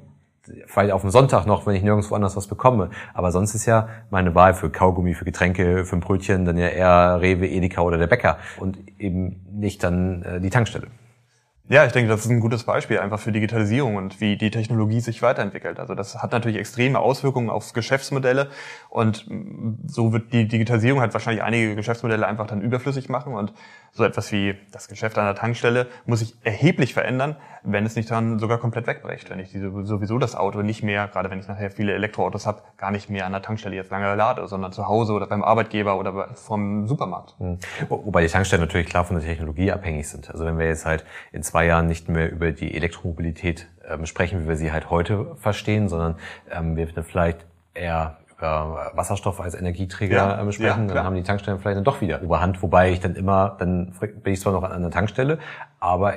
Vielleicht 0.66 0.92
auf 0.92 1.02
dem 1.02 1.10
Sonntag 1.10 1.46
noch, 1.46 1.66
wenn 1.66 1.76
ich 1.76 1.82
nirgendwo 1.82 2.14
anders 2.16 2.36
was 2.36 2.48
bekomme. 2.48 2.90
Aber 3.14 3.30
sonst 3.30 3.54
ist 3.54 3.64
ja 3.66 3.88
meine 4.10 4.34
Wahl 4.34 4.54
für 4.54 4.70
Kaugummi, 4.70 5.14
für 5.14 5.24
Getränke, 5.24 5.84
für 5.84 5.96
ein 5.96 6.00
Brötchen 6.00 6.44
dann 6.44 6.58
ja 6.58 6.66
eher 6.66 7.20
Rewe, 7.20 7.46
Edeka 7.46 7.82
oder 7.82 7.96
der 7.96 8.08
Bäcker 8.08 8.38
und 8.58 8.78
eben 8.98 9.46
nicht 9.52 9.84
dann 9.84 10.22
äh, 10.22 10.40
die 10.40 10.50
Tankstelle. 10.50 10.88
Ja, 11.68 11.86
ich 11.86 11.92
denke, 11.92 12.10
das 12.10 12.24
ist 12.24 12.30
ein 12.30 12.40
gutes 12.40 12.64
Beispiel 12.64 12.98
einfach 12.98 13.20
für 13.20 13.30
Digitalisierung 13.30 13.94
und 13.94 14.20
wie 14.20 14.36
die 14.36 14.50
Technologie 14.50 15.00
sich 15.00 15.22
weiterentwickelt. 15.22 15.78
Also 15.78 15.94
das 15.94 16.20
hat 16.20 16.32
natürlich 16.32 16.58
extreme 16.58 16.98
Auswirkungen 16.98 17.48
auf 17.50 17.72
Geschäftsmodelle 17.72 18.50
und 18.90 19.26
so 19.86 20.12
wird 20.12 20.32
die 20.32 20.48
Digitalisierung 20.48 21.00
halt 21.00 21.14
wahrscheinlich 21.14 21.42
einige 21.42 21.76
Geschäftsmodelle 21.76 22.26
einfach 22.26 22.48
dann 22.48 22.60
überflüssig 22.60 23.08
machen 23.08 23.32
und 23.32 23.54
so 23.94 24.04
etwas 24.04 24.32
wie 24.32 24.54
das 24.72 24.88
Geschäft 24.88 25.18
an 25.18 25.26
der 25.26 25.34
Tankstelle 25.34 25.86
muss 26.06 26.20
sich 26.20 26.34
erheblich 26.42 26.94
verändern, 26.94 27.36
wenn 27.62 27.84
es 27.84 27.94
nicht 27.94 28.10
dann 28.10 28.38
sogar 28.38 28.58
komplett 28.58 28.86
wegbricht, 28.86 29.28
wenn 29.28 29.38
ich 29.38 29.50
diese, 29.50 29.70
sowieso 29.84 30.18
das 30.18 30.34
Auto 30.34 30.62
nicht 30.62 30.82
mehr, 30.82 31.08
gerade 31.08 31.30
wenn 31.30 31.38
ich 31.38 31.46
nachher 31.46 31.70
viele 31.70 31.92
Elektroautos 31.92 32.46
habe, 32.46 32.62
gar 32.78 32.90
nicht 32.90 33.10
mehr 33.10 33.26
an 33.26 33.32
der 33.32 33.42
Tankstelle 33.42 33.76
jetzt 33.76 33.90
lange 33.90 34.14
lade, 34.14 34.48
sondern 34.48 34.72
zu 34.72 34.88
Hause 34.88 35.12
oder 35.12 35.26
beim 35.26 35.44
Arbeitgeber 35.44 35.98
oder 35.98 36.34
vom 36.34 36.88
Supermarkt. 36.88 37.38
Mhm. 37.38 37.58
Wobei 37.90 38.22
die 38.22 38.28
Tankstellen 38.28 38.64
natürlich 38.64 38.86
klar 38.86 39.04
von 39.04 39.16
der 39.16 39.26
Technologie 39.26 39.70
abhängig 39.70 40.08
sind. 40.08 40.30
Also 40.30 40.46
wenn 40.46 40.58
wir 40.58 40.66
jetzt 40.66 40.86
halt 40.86 41.04
in 41.30 41.42
zwei 41.42 41.66
Jahren 41.66 41.86
nicht 41.86 42.08
mehr 42.08 42.32
über 42.32 42.50
die 42.52 42.74
Elektromobilität 42.74 43.68
ähm, 43.86 44.06
sprechen, 44.06 44.44
wie 44.44 44.48
wir 44.48 44.56
sie 44.56 44.72
halt 44.72 44.88
heute 44.88 45.36
verstehen, 45.36 45.90
sondern 45.90 46.16
ähm, 46.50 46.76
wir 46.76 46.88
vielleicht 47.04 47.44
eher 47.74 48.18
über 48.42 48.90
Wasserstoff 48.94 49.40
als 49.40 49.54
Energieträger 49.54 50.16
ja, 50.16 50.40
ähm, 50.40 50.50
sprechen, 50.52 50.88
ja, 50.88 50.94
dann 50.94 51.04
haben 51.04 51.14
die 51.14 51.22
Tankstellen 51.22 51.60
vielleicht 51.60 51.76
dann 51.76 51.84
doch 51.84 52.00
wieder 52.00 52.20
Überhand, 52.20 52.62
wobei 52.62 52.90
ich 52.90 53.00
dann 53.00 53.14
immer, 53.14 53.56
dann 53.58 53.94
bin 54.00 54.32
ich 54.32 54.40
zwar 54.40 54.52
noch 54.52 54.64
an 54.64 54.72
einer 54.72 54.90
Tankstelle, 54.90 55.38
aber 55.78 56.14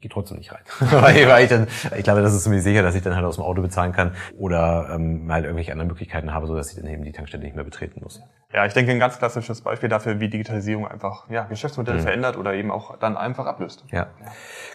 gehe 0.00 0.10
trotzdem 0.10 0.38
nicht 0.38 0.52
rein. 0.52 0.60
weil, 0.90 1.42
ich, 1.42 1.50
dann, 1.50 1.66
ich 1.96 2.04
glaube, 2.04 2.22
das 2.22 2.32
ist 2.32 2.44
ziemlich 2.44 2.62
sicher, 2.62 2.82
dass 2.82 2.94
ich 2.94 3.02
dann 3.02 3.16
halt 3.16 3.26
aus 3.26 3.34
dem 3.34 3.44
Auto 3.44 3.62
bezahlen 3.62 3.92
kann 3.92 4.12
oder 4.38 4.90
ähm, 4.92 5.26
halt 5.30 5.44
irgendwelche 5.44 5.72
anderen 5.72 5.88
Möglichkeiten 5.88 6.32
habe, 6.32 6.46
so 6.46 6.54
dass 6.54 6.70
ich 6.70 6.80
dann 6.80 6.88
eben 6.88 7.02
die 7.02 7.12
Tankstelle 7.12 7.42
nicht 7.42 7.56
mehr 7.56 7.64
betreten 7.64 8.00
muss. 8.02 8.22
Ja, 8.52 8.64
ich 8.64 8.72
denke, 8.72 8.92
ein 8.92 9.00
ganz 9.00 9.18
klassisches 9.18 9.60
Beispiel 9.60 9.88
dafür, 9.88 10.20
wie 10.20 10.28
Digitalisierung 10.28 10.86
einfach 10.86 11.28
ja, 11.28 11.44
Geschäftsmodelle 11.44 11.98
mhm. 11.98 12.02
verändert 12.02 12.38
oder 12.38 12.54
eben 12.54 12.70
auch 12.70 12.96
dann 12.98 13.16
einfach 13.16 13.46
ablöst. 13.46 13.84
Ja. 13.90 14.06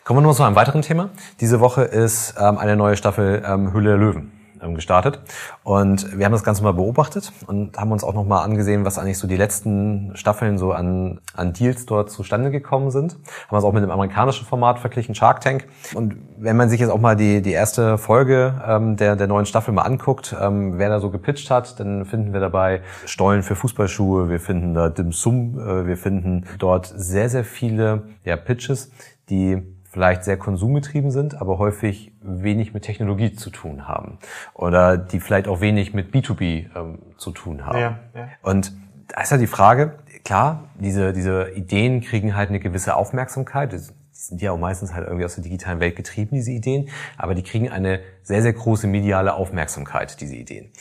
Kommen 0.04 0.20
wir 0.20 0.28
noch 0.28 0.36
zu 0.36 0.44
einem 0.44 0.58
weiteren 0.58 0.82
Thema. 0.82 1.10
Diese 1.40 1.60
Woche 1.60 1.84
ist 1.84 2.36
ähm, 2.38 2.58
eine 2.58 2.76
neue 2.76 2.98
Staffel 2.98 3.44
ähm, 3.48 3.74
Hülle 3.74 3.92
der 3.92 3.98
Löwen 3.98 4.43
gestartet. 4.74 5.20
Und 5.64 6.18
wir 6.18 6.26
haben 6.26 6.32
das 6.32 6.44
Ganze 6.44 6.64
mal 6.64 6.74
beobachtet 6.74 7.32
und 7.48 7.78
haben 7.78 7.92
uns 7.92 8.04
auch 8.04 8.14
noch 8.14 8.26
mal 8.26 8.42
angesehen, 8.42 8.86
was 8.86 8.98
eigentlich 8.98 9.18
so 9.18 9.28
die 9.28 9.36
letzten 9.36 10.12
Staffeln 10.16 10.58
so 10.58 10.72
an, 10.72 11.20
an 11.36 11.54
Deals 11.54 11.86
dort 11.86 12.10
zustande 12.10 12.52
gekommen 12.52 12.92
sind. 12.92 13.18
Haben 13.48 13.56
uns 13.58 13.66
auch 13.66 13.74
mit 13.74 13.84
dem 13.84 13.92
amerikanischen 13.92 14.46
Format 14.46 14.80
verglichen, 14.80 15.16
Shark 15.16 15.42
Tank. 15.42 15.68
Und 15.94 16.16
wenn 16.38 16.56
man 16.56 16.70
sich 16.70 16.80
jetzt 16.80 16.90
auch 16.90 17.00
mal 17.00 17.16
die, 17.16 17.42
die 17.42 17.52
erste 17.52 17.98
Folge 17.98 18.62
ähm, 18.66 18.96
der, 18.96 19.16
der 19.16 19.28
neuen 19.28 19.46
Staffel 19.46 19.74
mal 19.74 19.84
anguckt, 19.84 20.36
ähm, 20.40 20.78
wer 20.78 20.90
da 20.90 21.00
so 21.00 21.10
gepitcht 21.10 21.52
hat, 21.52 21.80
dann 21.80 22.06
finden 22.06 22.34
wir 22.34 22.40
dabei 22.40 22.82
Stollen 23.06 23.44
für 23.44 23.56
Fußballschuhe, 23.56 24.30
wir 24.30 24.40
finden 24.40 24.74
da 24.74 24.90
Dim 24.90 25.12
Sum, 25.12 25.60
äh, 25.60 25.86
wir 25.86 25.98
finden 25.98 26.46
dort 26.60 26.92
sehr, 26.96 27.30
sehr 27.30 27.44
viele 27.44 28.04
ja, 28.24 28.38
Pitches, 28.38 28.92
die 29.30 29.62
vielleicht 29.94 30.24
sehr 30.24 30.38
konsumgetrieben 30.38 31.12
sind, 31.12 31.40
aber 31.40 31.60
häufig 31.60 32.12
wenig 32.22 32.74
mit 32.74 32.84
Technologie 32.84 33.34
zu 33.34 33.52
tun 33.52 33.88
haben. 33.88 34.18
Oder 34.56 34.98
die 34.98 35.20
vielleicht 35.20 35.48
auch 35.48 35.62
wenig 35.62 35.94
mit 35.94 36.12
B2B 36.14 36.66
ähm, 36.76 37.00
zu 37.18 37.30
tun 37.30 37.64
haben. 37.66 37.80
Ja, 37.80 38.00
ja. 38.16 38.28
Und 38.42 38.74
da 39.10 39.22
ist 39.22 39.32
ja 39.32 39.38
die 39.38 39.48
Frage, 39.48 40.00
klar, 40.26 40.64
diese, 40.80 41.14
diese 41.14 41.52
Ideen 41.52 42.02
kriegen 42.02 42.36
halt 42.36 42.50
eine 42.50 42.60
gewisse 42.60 42.96
Aufmerksamkeit. 42.96 43.72
Die 43.72 43.82
sind 44.12 44.42
ja 44.42 44.52
auch 44.52 44.58
meistens 44.58 44.96
halt 44.96 45.06
irgendwie 45.06 45.26
aus 45.26 45.36
der 45.36 45.44
digitalen 45.44 45.80
Welt 45.80 45.96
getrieben, 45.96 46.36
diese 46.36 46.52
Ideen, 46.52 46.90
aber 47.18 47.36
die 47.36 47.44
kriegen 47.44 47.70
eine 47.70 48.00
sehr, 48.24 48.42
sehr 48.42 48.54
große 48.54 48.88
mediale 48.88 49.36
Aufmerksamkeit, 49.36 50.20
diese 50.22 50.36
Ideen. 50.36 50.72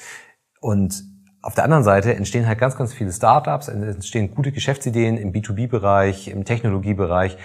Und 0.60 1.04
auf 1.42 1.54
der 1.54 1.64
anderen 1.64 1.82
Seite 1.82 2.14
entstehen 2.14 2.46
halt 2.46 2.58
ganz, 2.58 2.76
ganz 2.76 2.94
viele 2.94 3.12
Startups, 3.12 3.68
entstehen 3.68 4.32
gute 4.34 4.52
Geschäftsideen 4.52 5.18
im 5.18 5.32
B2B-Bereich, 5.32 6.28
im 6.28 6.44
Technologiebereich, 6.44 7.36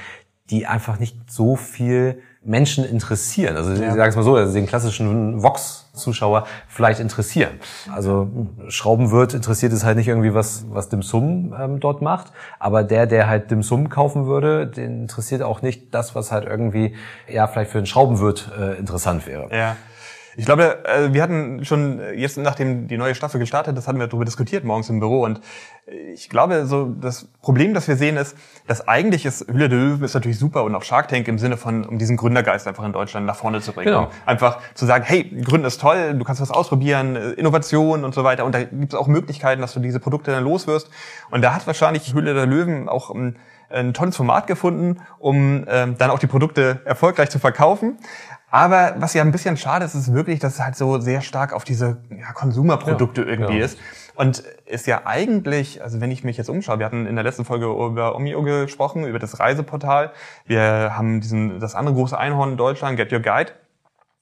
die 0.50 0.66
einfach 0.66 1.00
nicht 1.00 1.16
so 1.30 1.56
viel 1.56 2.22
Menschen 2.44 2.86
interessieren. 2.86 3.58
Also 3.58 3.72
ja. 3.72 3.90
ich 3.90 3.96
sage 3.96 4.10
es 4.10 4.16
mal 4.16 4.24
so, 4.24 4.36
also 4.36 4.54
den 4.54 4.66
klassischen 4.66 5.44
Vox-Zuschauer 5.44 6.48
vielleicht 6.68 7.02
interessieren. 7.02 7.60
Also 7.94 8.30
Schraubenwirt 8.70 9.34
interessiert 9.34 9.74
es 9.74 9.84
halt 9.84 9.98
nicht 9.98 10.08
irgendwie, 10.08 10.34
was, 10.34 10.66
was 10.70 10.88
Dim 10.88 11.02
Sum 11.02 11.54
ähm, 11.60 11.80
dort 11.82 12.02
macht. 12.02 12.32
Aber 12.58 12.84
der, 12.84 13.06
der 13.06 13.28
halt 13.28 13.52
Dim 13.52 13.64
Sum 13.64 13.90
kaufen 13.90 14.28
würde, 14.28 14.66
den 14.66 15.02
interessiert 15.02 15.42
auch 15.42 15.62
nicht 15.62 15.94
das, 15.94 16.16
was 16.16 16.32
halt 16.32 16.46
irgendwie 16.46 16.96
ja 17.28 17.48
vielleicht 17.48 17.72
für 17.72 17.80
einen 17.80 17.88
Schraubenwirt 17.88 18.50
äh, 18.58 18.78
interessant 18.78 19.28
wäre. 19.28 19.50
Ja. 19.54 19.76
Ich 20.38 20.46
glaube, 20.46 20.86
äh, 20.86 21.14
wir 21.14 21.24
hatten 21.24 21.66
schon 21.66 22.00
jetzt, 22.16 22.38
nachdem 22.38 22.88
die 22.88 22.98
neue 22.98 23.16
Staffel 23.16 23.40
gestartet 23.40 23.76
das 23.76 23.88
hatten 23.88 24.00
wir 24.00 24.08
darüber 24.08 24.24
diskutiert 24.24 24.64
morgens 24.64 24.90
im 24.90 25.00
Büro. 25.00 25.24
Und 25.24 25.42
ich 26.14 26.30
glaube, 26.30 26.66
so 26.66 26.86
das 26.86 27.26
Problem, 27.42 27.74
das 27.74 27.88
wir 27.88 27.96
sehen, 27.96 28.18
ist, 28.18 28.36
dass 28.68 28.88
eigentlich 28.88 29.26
ist 29.26 29.48
Hülle 29.48 29.68
de 29.68 29.80
Löwen 29.80 30.04
ist 30.04 30.14
natürlich 30.14 30.38
super 30.38 30.64
und 30.64 30.76
auch 30.76 30.84
Shark 30.84 31.08
Tank 31.08 31.28
im 31.28 31.40
Sinne 31.40 31.58
von, 31.58 31.86
um 31.86 31.98
diesen 31.98 32.18
Gründergeist 32.18 32.68
einfach 32.68 32.84
in 32.84 32.94
Deutschland 32.94 33.26
nach 33.26 33.36
vorne 33.36 33.62
zu 33.62 33.72
bringen. 33.72 33.88
Genau. 33.88 34.10
Einfach 34.26 34.60
zu 34.74 34.86
sagen, 34.86 35.06
hey, 35.08 35.24
Gründen 35.24 35.66
ist 35.66 35.82
toll, 35.82 36.14
du 36.14 36.24
kannst 36.24 36.42
was 36.42 36.52
ausprobieren, 36.52 37.16
äh, 37.16 37.32
Innovation 37.32 38.04
und 38.04 38.14
so 38.14 38.24
weiter. 38.24 38.46
Und 38.46 38.54
da 38.54 38.64
gibt 38.64 38.94
es 38.94 39.00
auch 39.00 39.08
Möglichkeiten, 39.08 39.62
dass 39.62 39.74
du 39.74 39.80
diese 39.80 40.00
Produkte 40.00 40.32
dann 40.32 40.44
loswirst. 40.44 40.90
Und 41.32 41.42
da 41.42 41.56
hat 41.56 41.66
wahrscheinlich 41.66 42.14
Hülle 42.14 42.34
der 42.34 42.46
Löwen 42.46 42.90
auch 42.90 43.10
ein, 43.10 43.38
ein 43.70 43.94
tolles 43.94 44.16
Format 44.16 44.48
gefunden, 44.48 45.02
um 45.20 45.66
ähm, 45.68 45.96
dann 45.98 46.10
auch 46.10 46.20
die 46.20 46.28
Produkte 46.28 46.82
erfolgreich 46.86 47.30
zu 47.30 47.40
verkaufen. 47.40 47.98
Aber 48.50 48.96
was 48.98 49.14
ja 49.14 49.24
ein 49.24 49.32
bisschen 49.32 49.58
schade 49.58 49.84
ist, 49.84 49.94
ist 49.94 50.14
wirklich, 50.14 50.40
dass 50.40 50.56
es 50.56 50.60
halt 50.62 50.76
so 50.76 51.00
sehr 51.00 51.22
stark 51.22 51.52
auf 51.52 51.66
diese 51.66 51.98
ja, 52.10 52.32
Konsumerprodukte 52.34 53.22
ja, 53.22 53.28
irgendwie 53.28 53.60
ja. 53.60 53.66
ist. 53.66 53.78
Und 54.16 54.40
ist 54.66 54.88
ja 54.88 55.02
eigentlich, 55.06 55.84
also 55.84 56.02
wenn 56.02 56.12
ich 56.12 56.24
mich 56.24 56.38
jetzt 56.38 56.50
umschaue, 56.50 56.80
wir 56.80 56.86
hatten 56.86 57.06
in 57.06 57.16
der 57.16 57.24
letzten 57.24 57.46
Folge 57.46 57.66
über 57.66 58.16
Omio 58.16 58.42
gesprochen, 58.42 59.06
über 59.06 59.20
das 59.20 59.40
Reiseportal. 59.40 60.12
Wir 60.46 60.94
haben 60.98 61.22
diesen, 61.22 61.60
das 61.60 61.76
andere 61.76 61.96
große 61.96 62.18
Einhorn 62.18 62.52
in 62.52 62.58
Deutschland, 62.58 62.98
Get 62.98 63.12
Your 63.12 63.20
Guide 63.20 63.52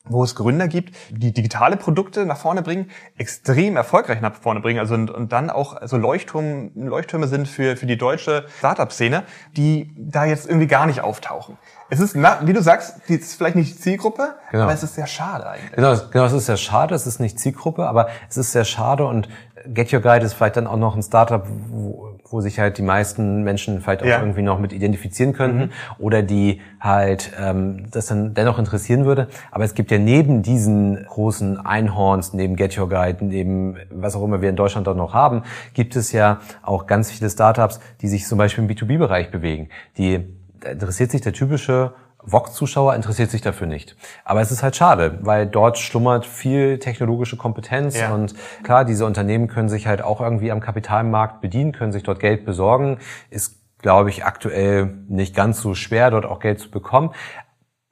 wo 0.08 0.24
es 0.24 0.36
Gründer 0.36 0.68
gibt, 0.68 0.96
die 1.10 1.34
digitale 1.34 1.78
Produkte 1.78 2.26
nach 2.26 2.38
vorne 2.38 2.62
bringen, 2.62 2.90
extrem 3.18 3.76
erfolgreich 3.76 4.22
nach 4.22 4.36
vorne 4.36 4.60
bringen, 4.60 4.80
also 4.80 4.94
und, 4.96 5.10
und 5.12 5.32
dann 5.32 5.50
auch 5.50 5.78
so 5.86 5.98
Leuchtturm, 5.98 6.72
Leuchttürme 6.76 7.28
sind 7.28 7.48
für, 7.48 7.76
für 7.78 7.86
die 7.86 7.98
deutsche 7.98 8.46
Startup-Szene, 8.58 9.24
die 9.56 9.94
da 9.98 10.26
jetzt 10.26 10.48
irgendwie 10.48 10.68
gar 10.68 10.86
nicht 10.86 11.02
auftauchen. 11.02 11.58
Es 11.90 12.00
ist, 12.00 12.16
wie 12.16 12.54
du 12.54 12.62
sagst, 12.62 13.02
die 13.10 13.16
ist 13.16 13.36
vielleicht 13.36 13.56
nicht 13.56 13.82
Zielgruppe, 13.82 14.36
genau. 14.52 14.64
aber 14.64 14.74
es 14.74 14.82
ist 14.82 14.96
sehr 14.96 15.08
schade 15.08 15.48
eigentlich. 15.48 15.72
Genau, 15.74 15.96
genau, 16.12 16.26
es 16.26 16.34
ist 16.34 16.48
sehr 16.48 16.58
schade, 16.58 16.96
es 16.96 17.06
ist 17.06 17.20
nicht 17.20 17.40
Zielgruppe, 17.40 17.88
aber 17.88 18.10
es 18.28 18.38
ist 18.38 18.52
sehr 18.52 18.66
schade 18.66 19.06
und 19.06 19.30
Get 19.68 19.94
Your 19.94 20.02
Guide 20.02 20.26
ist 20.26 20.34
vielleicht 20.34 20.58
dann 20.58 20.68
auch 20.68 20.78
noch 20.78 20.96
ein 20.96 21.04
Startup, 21.04 21.46
wo, 21.70 22.15
wo 22.36 22.42
sich 22.42 22.60
halt 22.60 22.78
die 22.78 22.82
meisten 22.82 23.44
Menschen 23.44 23.80
vielleicht 23.80 24.04
auch 24.04 24.08
ja. 24.08 24.20
irgendwie 24.20 24.42
noch 24.42 24.60
mit 24.60 24.74
identifizieren 24.74 25.32
könnten 25.32 25.60
mhm. 25.60 25.70
oder 26.00 26.22
die 26.22 26.60
halt 26.82 27.32
ähm, 27.40 27.86
das 27.92 28.08
dann 28.08 28.34
dennoch 28.34 28.60
interessieren 28.60 29.06
würde. 29.06 29.30
Aber 29.52 29.64
es 29.64 29.74
gibt 29.74 29.90
ja 29.90 29.98
neben 29.98 30.44
diesen 30.44 31.06
großen 31.06 31.66
Einhorns, 31.66 32.34
neben 32.34 32.58
Get 32.58 32.78
Your 32.78 32.90
Guide, 32.90 33.24
neben 33.24 33.78
was 33.90 34.18
auch 34.18 34.24
immer 34.24 34.42
wir 34.42 34.50
in 34.50 34.58
Deutschland 34.58 34.86
dort 34.86 34.98
noch 34.98 35.14
haben, 35.14 35.44
gibt 35.74 35.96
es 35.96 36.12
ja 36.12 36.42
auch 36.62 36.88
ganz 36.88 37.10
viele 37.10 37.30
Startups, 37.30 37.80
die 38.02 38.10
sich 38.10 38.28
zum 38.28 38.38
Beispiel 38.38 38.66
im 38.66 38.70
B2B-Bereich 38.70 39.32
bewegen. 39.32 39.70
Die 39.98 40.26
interessiert 40.70 41.12
sich 41.12 41.22
der 41.22 41.32
typische 41.32 41.94
Vox-Zuschauer 42.26 42.96
interessiert 42.96 43.32
sich 43.32 43.42
dafür 43.42 43.68
nicht. 43.68 43.96
Aber 44.24 44.42
es 44.42 44.52
ist 44.52 44.64
halt 44.64 44.76
schade, 44.76 45.20
weil 45.22 45.46
dort 45.48 45.78
schlummert 45.78 46.26
viel 46.26 46.80
technologische 46.80 47.38
Kompetenz 47.38 48.00
ja. 48.00 48.14
und 48.14 48.36
klar, 48.64 48.86
diese 48.86 49.06
Unternehmen 49.06 49.48
können 49.48 49.70
sich 49.70 49.88
halt 49.88 50.02
auch 50.02 50.22
irgendwie 50.22 50.52
am 50.52 50.60
Kapitalmarkt 50.60 51.42
bedienen, 51.42 51.72
können 51.72 51.92
sich 51.92 52.04
dort 52.04 52.20
Geld 52.20 52.46
besorgen. 52.46 53.00
Ist, 53.30 53.56
glaube 53.80 54.10
ich, 54.10 54.26
aktuell 54.26 54.94
nicht 55.08 55.36
ganz 55.36 55.62
so 55.62 55.76
schwer, 55.76 56.12
dort 56.12 56.26
auch 56.26 56.40
Geld 56.40 56.60
zu 56.60 56.72
bekommen. 56.72 57.12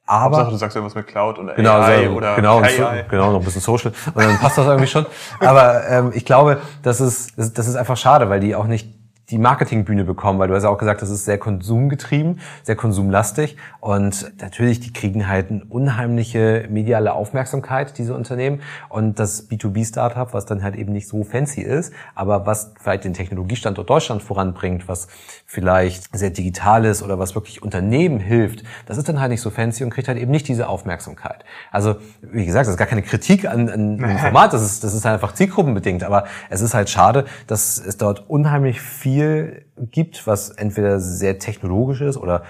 Aber 0.05 0.23
Hauptsache, 0.23 0.51
du 0.51 0.57
sagst 0.57 0.75
irgendwas 0.75 0.95
mit 0.95 1.07
Cloud 1.07 1.39
und 1.39 1.55
genau, 1.55 1.79
AI 1.79 2.07
so, 2.07 2.11
oder 2.11 2.35
genau, 2.35 2.59
AI. 2.59 3.05
genau, 3.09 3.31
noch 3.31 3.39
ein 3.39 3.45
bisschen 3.45 3.61
Social 3.61 3.93
und 4.13 4.17
dann 4.17 4.37
passt 4.37 4.57
das 4.57 4.65
irgendwie 4.65 4.87
schon. 4.87 5.05
Aber 5.39 5.87
ähm, 5.87 6.11
ich 6.13 6.25
glaube, 6.25 6.59
das 6.81 6.99
ist 6.99 7.33
das 7.37 7.67
ist 7.67 7.75
einfach 7.75 7.95
schade, 7.95 8.29
weil 8.29 8.41
die 8.41 8.53
auch 8.53 8.67
nicht 8.67 9.02
die 9.33 9.39
Marketingbühne 9.39 10.03
bekommen, 10.03 10.37
weil 10.37 10.47
du 10.47 10.53
hast 10.53 10.61
ja 10.61 10.69
auch 10.69 10.77
gesagt, 10.77 11.01
das 11.01 11.09
ist 11.09 11.25
sehr 11.25 11.39
konsumgetrieben, 11.39 12.39
sehr 12.61 12.75
konsumlastig. 12.75 13.57
Und 13.79 14.31
natürlich, 14.39 14.79
die 14.79 14.93
kriegen 14.93 15.27
halt 15.27 15.49
eine 15.49 15.65
unheimliche 15.65 16.67
mediale 16.69 17.13
Aufmerksamkeit, 17.13 17.97
diese 17.97 18.13
Unternehmen. 18.13 18.61
Und 18.89 19.17
das 19.17 19.49
B2B-Startup, 19.49 20.35
was 20.35 20.45
dann 20.45 20.61
halt 20.61 20.75
eben 20.75 20.93
nicht 20.93 21.07
so 21.07 21.23
fancy 21.23 21.61
ist, 21.61 21.93
aber 22.13 22.45
was 22.45 22.73
vielleicht 22.79 23.05
den 23.05 23.15
Technologiestandort 23.15 23.89
Deutschland 23.89 24.21
voranbringt, 24.21 24.87
was 24.87 25.07
vielleicht 25.47 26.15
sehr 26.15 26.29
digital 26.29 26.85
ist 26.85 27.01
oder 27.01 27.17
was 27.17 27.33
wirklich 27.33 27.63
Unternehmen 27.63 28.19
hilft, 28.19 28.63
das 28.85 28.99
ist 28.99 29.09
dann 29.09 29.19
halt 29.19 29.31
nicht 29.31 29.41
so 29.41 29.49
fancy 29.49 29.83
und 29.83 29.89
kriegt 29.89 30.07
halt 30.07 30.19
eben 30.19 30.29
nicht 30.29 30.47
diese 30.47 30.67
Aufmerksamkeit. 30.67 31.43
Also, 31.71 31.95
wie 32.21 32.45
gesagt, 32.45 32.67
das 32.67 32.73
ist 32.73 32.77
gar 32.77 32.87
keine 32.87 33.01
Kritik 33.01 33.47
an, 33.47 33.67
an 33.67 33.97
dem 33.97 34.17
Format, 34.19 34.53
das 34.53 34.61
ist, 34.61 34.83
das 34.83 34.93
ist 34.93 35.07
einfach 35.07 35.33
zielgruppenbedingt, 35.33 36.03
aber 36.03 36.25
es 36.51 36.61
ist 36.61 36.75
halt 36.75 36.91
schade, 36.91 37.25
dass 37.47 37.83
es 37.83 37.97
dort 37.97 38.29
unheimlich 38.29 38.79
viel 38.79 39.22
gibt, 39.77 40.27
was 40.27 40.49
entweder 40.49 40.99
sehr 40.99 41.39
technologisch 41.39 42.01
ist 42.01 42.17
oder 42.17 42.43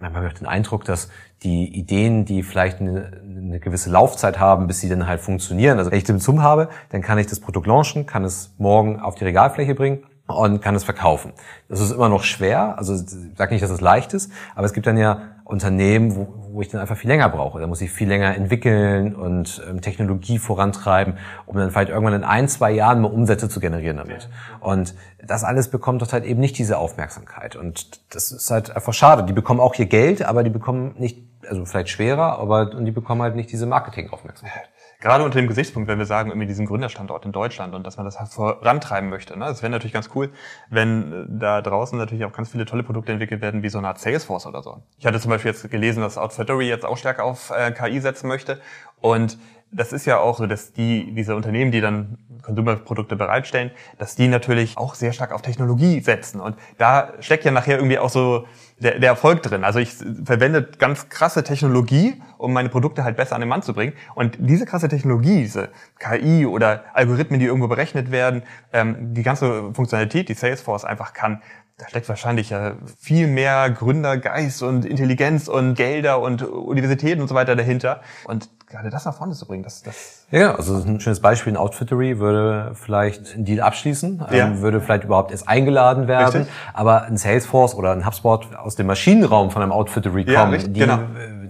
habe 0.00 0.26
ich 0.26 0.34
den 0.34 0.48
Eindruck, 0.48 0.84
dass 0.84 1.10
die 1.44 1.64
Ideen, 1.78 2.24
die 2.24 2.42
vielleicht 2.42 2.80
eine, 2.80 3.20
eine, 3.24 3.60
gewisse 3.60 3.88
Laufzeit 3.88 4.40
haben, 4.40 4.66
bis 4.66 4.80
sie 4.80 4.88
dann 4.88 5.06
halt 5.06 5.20
funktionieren. 5.20 5.78
Also 5.78 5.92
wenn 5.92 5.98
ich 5.98 6.04
den 6.04 6.18
Zoom 6.18 6.42
habe, 6.42 6.68
dann 6.88 7.02
kann 7.02 7.18
ich 7.18 7.28
das 7.28 7.38
Produkt 7.38 7.68
launchen, 7.68 8.04
kann 8.04 8.24
es 8.24 8.52
morgen 8.58 8.98
auf 8.98 9.14
die 9.14 9.24
Regalfläche 9.24 9.76
bringen 9.76 10.02
und 10.36 10.60
kann 10.60 10.74
es 10.74 10.84
verkaufen. 10.84 11.32
Das 11.68 11.80
ist 11.80 11.90
immer 11.90 12.08
noch 12.08 12.24
schwer, 12.24 12.78
also 12.78 12.94
ich 12.94 13.36
sage 13.36 13.52
nicht, 13.52 13.62
dass 13.62 13.70
es 13.70 13.80
leicht 13.80 14.14
ist, 14.14 14.30
aber 14.54 14.66
es 14.66 14.72
gibt 14.72 14.86
dann 14.86 14.96
ja 14.96 15.22
Unternehmen, 15.44 16.16
wo, 16.16 16.28
wo 16.52 16.62
ich 16.62 16.68
dann 16.68 16.80
einfach 16.80 16.96
viel 16.96 17.10
länger 17.10 17.28
brauche. 17.28 17.60
Da 17.60 17.66
muss 17.66 17.80
ich 17.80 17.90
viel 17.90 18.08
länger 18.08 18.34
entwickeln 18.36 19.14
und 19.14 19.62
ähm, 19.68 19.80
Technologie 19.80 20.38
vorantreiben, 20.38 21.18
um 21.46 21.56
dann 21.56 21.70
vielleicht 21.70 21.90
irgendwann 21.90 22.14
in 22.14 22.24
ein, 22.24 22.48
zwei 22.48 22.70
Jahren 22.70 23.00
mal 23.00 23.10
Umsätze 23.10 23.48
zu 23.48 23.60
generieren 23.60 23.98
damit. 23.98 24.28
Und 24.60 24.94
das 25.22 25.44
alles 25.44 25.68
bekommt 25.68 26.00
dort 26.00 26.12
halt 26.12 26.24
eben 26.24 26.40
nicht 26.40 26.58
diese 26.58 26.78
Aufmerksamkeit. 26.78 27.56
Und 27.56 28.00
das 28.14 28.32
ist 28.32 28.50
halt 28.50 28.74
einfach 28.74 28.94
schade. 28.94 29.24
Die 29.24 29.32
bekommen 29.32 29.60
auch 29.60 29.74
hier 29.74 29.86
Geld, 29.86 30.22
aber 30.22 30.42
die 30.42 30.50
bekommen 30.50 30.94
nicht, 30.98 31.18
also 31.48 31.64
vielleicht 31.64 31.90
schwerer, 31.90 32.38
aber 32.38 32.72
und 32.74 32.84
die 32.84 32.92
bekommen 32.92 33.22
halt 33.22 33.36
nicht 33.36 33.52
diese 33.52 33.66
Marketingaufmerksamkeit 33.66 34.71
gerade 35.02 35.24
unter 35.24 35.38
dem 35.38 35.48
Gesichtspunkt, 35.48 35.88
wenn 35.88 35.98
wir 35.98 36.06
sagen, 36.06 36.30
irgendwie 36.30 36.46
diesen 36.46 36.64
Gründerstandort 36.64 37.26
in 37.26 37.32
Deutschland 37.32 37.74
und 37.74 37.86
dass 37.86 37.96
man 37.96 38.06
das 38.06 38.18
halt 38.18 38.30
vorantreiben 38.30 39.10
möchte. 39.10 39.38
Ne? 39.38 39.44
Das 39.44 39.60
wäre 39.60 39.70
natürlich 39.70 39.92
ganz 39.92 40.08
cool, 40.14 40.30
wenn 40.70 41.12
äh, 41.12 41.24
da 41.28 41.60
draußen 41.60 41.98
natürlich 41.98 42.24
auch 42.24 42.32
ganz 42.32 42.50
viele 42.50 42.64
tolle 42.64 42.84
Produkte 42.84 43.12
entwickelt 43.12 43.42
werden, 43.42 43.62
wie 43.62 43.68
so 43.68 43.78
eine 43.78 43.88
Art 43.88 43.98
Salesforce 43.98 44.46
oder 44.46 44.62
so. 44.62 44.80
Ich 44.98 45.04
hatte 45.04 45.20
zum 45.20 45.30
Beispiel 45.30 45.50
jetzt 45.50 45.68
gelesen, 45.70 46.02
dass 46.02 46.16
Outfittery 46.16 46.68
jetzt 46.68 46.86
auch 46.86 46.96
stärker 46.96 47.24
auf 47.24 47.50
äh, 47.50 47.72
KI 47.72 48.00
setzen 48.00 48.28
möchte 48.28 48.60
und 49.00 49.36
das 49.72 49.92
ist 49.92 50.06
ja 50.06 50.18
auch 50.18 50.38
so, 50.38 50.46
dass 50.46 50.72
die, 50.72 51.12
diese 51.14 51.34
Unternehmen, 51.34 51.72
die 51.72 51.80
dann 51.80 52.18
Konsumerprodukte 52.42 53.16
bereitstellen, 53.16 53.70
dass 53.98 54.16
die 54.16 54.28
natürlich 54.28 54.76
auch 54.76 54.94
sehr 54.94 55.12
stark 55.12 55.32
auf 55.32 55.42
Technologie 55.42 56.00
setzen. 56.00 56.40
Und 56.40 56.56
da 56.76 57.12
steckt 57.20 57.44
ja 57.44 57.50
nachher 57.50 57.76
irgendwie 57.76 57.98
auch 57.98 58.10
so 58.10 58.46
der, 58.78 58.98
der 58.98 59.10
Erfolg 59.10 59.42
drin. 59.42 59.64
Also 59.64 59.78
ich 59.78 59.94
verwende 60.24 60.62
ganz 60.78 61.08
krasse 61.08 61.44
Technologie, 61.44 62.20
um 62.36 62.52
meine 62.52 62.68
Produkte 62.68 63.04
halt 63.04 63.16
besser 63.16 63.36
an 63.36 63.40
den 63.40 63.48
Mann 63.48 63.62
zu 63.62 63.72
bringen. 63.72 63.94
Und 64.14 64.36
diese 64.40 64.66
krasse 64.66 64.88
Technologie, 64.88 65.42
diese 65.42 65.70
KI 65.98 66.44
oder 66.44 66.84
Algorithmen, 66.92 67.38
die 67.38 67.46
irgendwo 67.46 67.68
berechnet 67.68 68.10
werden, 68.10 68.42
ähm, 68.72 69.14
die 69.14 69.22
ganze 69.22 69.72
Funktionalität, 69.72 70.28
die 70.28 70.34
Salesforce 70.34 70.84
einfach 70.84 71.12
kann, 71.12 71.40
da 71.78 71.88
steckt 71.88 72.08
wahrscheinlich 72.08 72.50
ja 72.50 72.76
viel 73.00 73.26
mehr 73.26 73.70
Gründergeist 73.70 74.62
und 74.62 74.84
Intelligenz 74.84 75.48
und 75.48 75.74
Gelder 75.74 76.20
und 76.20 76.42
Universitäten 76.42 77.20
und 77.22 77.28
so 77.28 77.34
weiter 77.34 77.56
dahinter. 77.56 78.02
Und 78.24 78.50
gerade 78.72 78.90
das 78.90 79.04
nach 79.04 79.14
vorne 79.14 79.34
zu 79.34 79.46
bringen, 79.46 79.62
das, 79.62 79.82
das 79.82 80.24
ja, 80.30 80.48
genau. 80.48 80.54
also 80.54 80.74
ein 80.76 80.98
schönes 80.98 81.20
Beispiel, 81.20 81.52
ein 81.52 81.56
Outfittery 81.56 82.18
würde 82.18 82.72
vielleicht 82.74 83.34
einen 83.34 83.44
Deal 83.44 83.60
abschließen, 83.60 84.24
ähm, 84.30 84.36
ja. 84.36 84.58
würde 84.60 84.80
vielleicht 84.80 85.04
überhaupt 85.04 85.30
erst 85.30 85.48
eingeladen 85.48 86.08
werden, 86.08 86.42
Richtig. 86.42 86.54
aber 86.72 87.04
ein 87.04 87.16
Salesforce 87.16 87.74
oder 87.74 87.92
ein 87.92 88.04
HubSpot 88.04 88.54
aus 88.56 88.74
dem 88.74 88.86
Maschinenraum 88.86 89.50
von 89.50 89.62
einem 89.62 89.72
Outfittery 89.72 90.24
kommen, 90.24 90.52
ja, 90.52 90.66
die 90.66 90.80
genau 90.80 90.98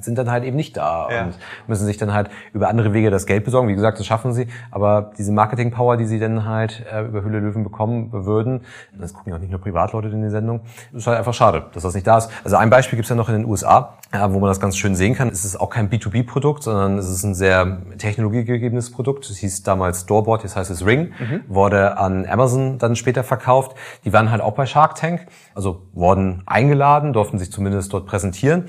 sind 0.04 0.18
dann 0.18 0.30
halt 0.30 0.44
eben 0.44 0.56
nicht 0.56 0.76
da 0.76 1.08
ja. 1.10 1.24
und 1.24 1.38
müssen 1.66 1.86
sich 1.86 1.96
dann 1.96 2.12
halt 2.12 2.30
über 2.52 2.68
andere 2.68 2.92
Wege 2.92 3.10
das 3.10 3.26
Geld 3.26 3.44
besorgen. 3.44 3.68
Wie 3.68 3.74
gesagt, 3.74 3.98
das 3.98 4.06
schaffen 4.06 4.32
sie, 4.32 4.48
aber 4.70 5.12
diese 5.18 5.32
Marketing-Power, 5.32 5.96
die 5.96 6.06
sie 6.06 6.18
dann 6.18 6.44
halt 6.44 6.84
äh, 6.92 7.02
über 7.02 7.22
Hülle 7.22 7.40
Löwen 7.40 7.64
bekommen 7.64 8.10
würden, 8.12 8.62
das 8.98 9.12
gucken 9.14 9.30
ja 9.30 9.36
auch 9.36 9.40
nicht 9.40 9.50
nur 9.50 9.60
Privatleute 9.60 10.08
in 10.08 10.22
die 10.22 10.30
Sendung, 10.30 10.60
ist 10.92 11.06
halt 11.06 11.18
einfach 11.18 11.34
schade, 11.34 11.66
dass 11.72 11.82
das 11.82 11.94
nicht 11.94 12.06
da 12.06 12.18
ist. 12.18 12.30
Also 12.44 12.56
ein 12.56 12.70
Beispiel 12.70 12.96
gibt's 12.96 13.10
ja 13.10 13.16
noch 13.16 13.28
in 13.28 13.34
den 13.34 13.44
USA, 13.44 13.98
äh, 14.12 14.20
wo 14.30 14.38
man 14.38 14.48
das 14.48 14.60
ganz 14.60 14.76
schön 14.76 14.94
sehen 14.94 15.14
kann. 15.14 15.28
Es 15.28 15.44
ist 15.44 15.56
auch 15.56 15.70
kein 15.70 15.90
B2B-Produkt, 15.90 16.62
sondern 16.62 16.98
es 16.98 17.08
ist 17.08 17.24
ein 17.24 17.34
sehr 17.34 17.82
technologiegegebenes 17.98 18.92
Produkt. 18.92 19.28
Es 19.30 19.38
hieß 19.38 19.62
damals 19.62 20.06
Doorboard, 20.06 20.42
jetzt 20.42 20.56
heißt 20.56 20.70
es 20.70 20.84
Ring, 20.84 21.12
mhm. 21.18 21.40
wurde 21.48 21.98
an 21.98 22.26
Amazon 22.26 22.78
dann 22.78 22.96
später 22.96 23.24
verkauft. 23.24 23.76
Die 24.04 24.12
waren 24.12 24.30
halt 24.30 24.42
auch 24.42 24.54
bei 24.54 24.66
Shark 24.66 24.96
Tank, 24.96 25.26
also 25.54 25.82
wurden 25.92 26.42
eingeladen, 26.46 27.12
durften 27.12 27.38
sich 27.38 27.50
zumindest 27.50 27.92
dort 27.92 28.06
präsentieren 28.06 28.66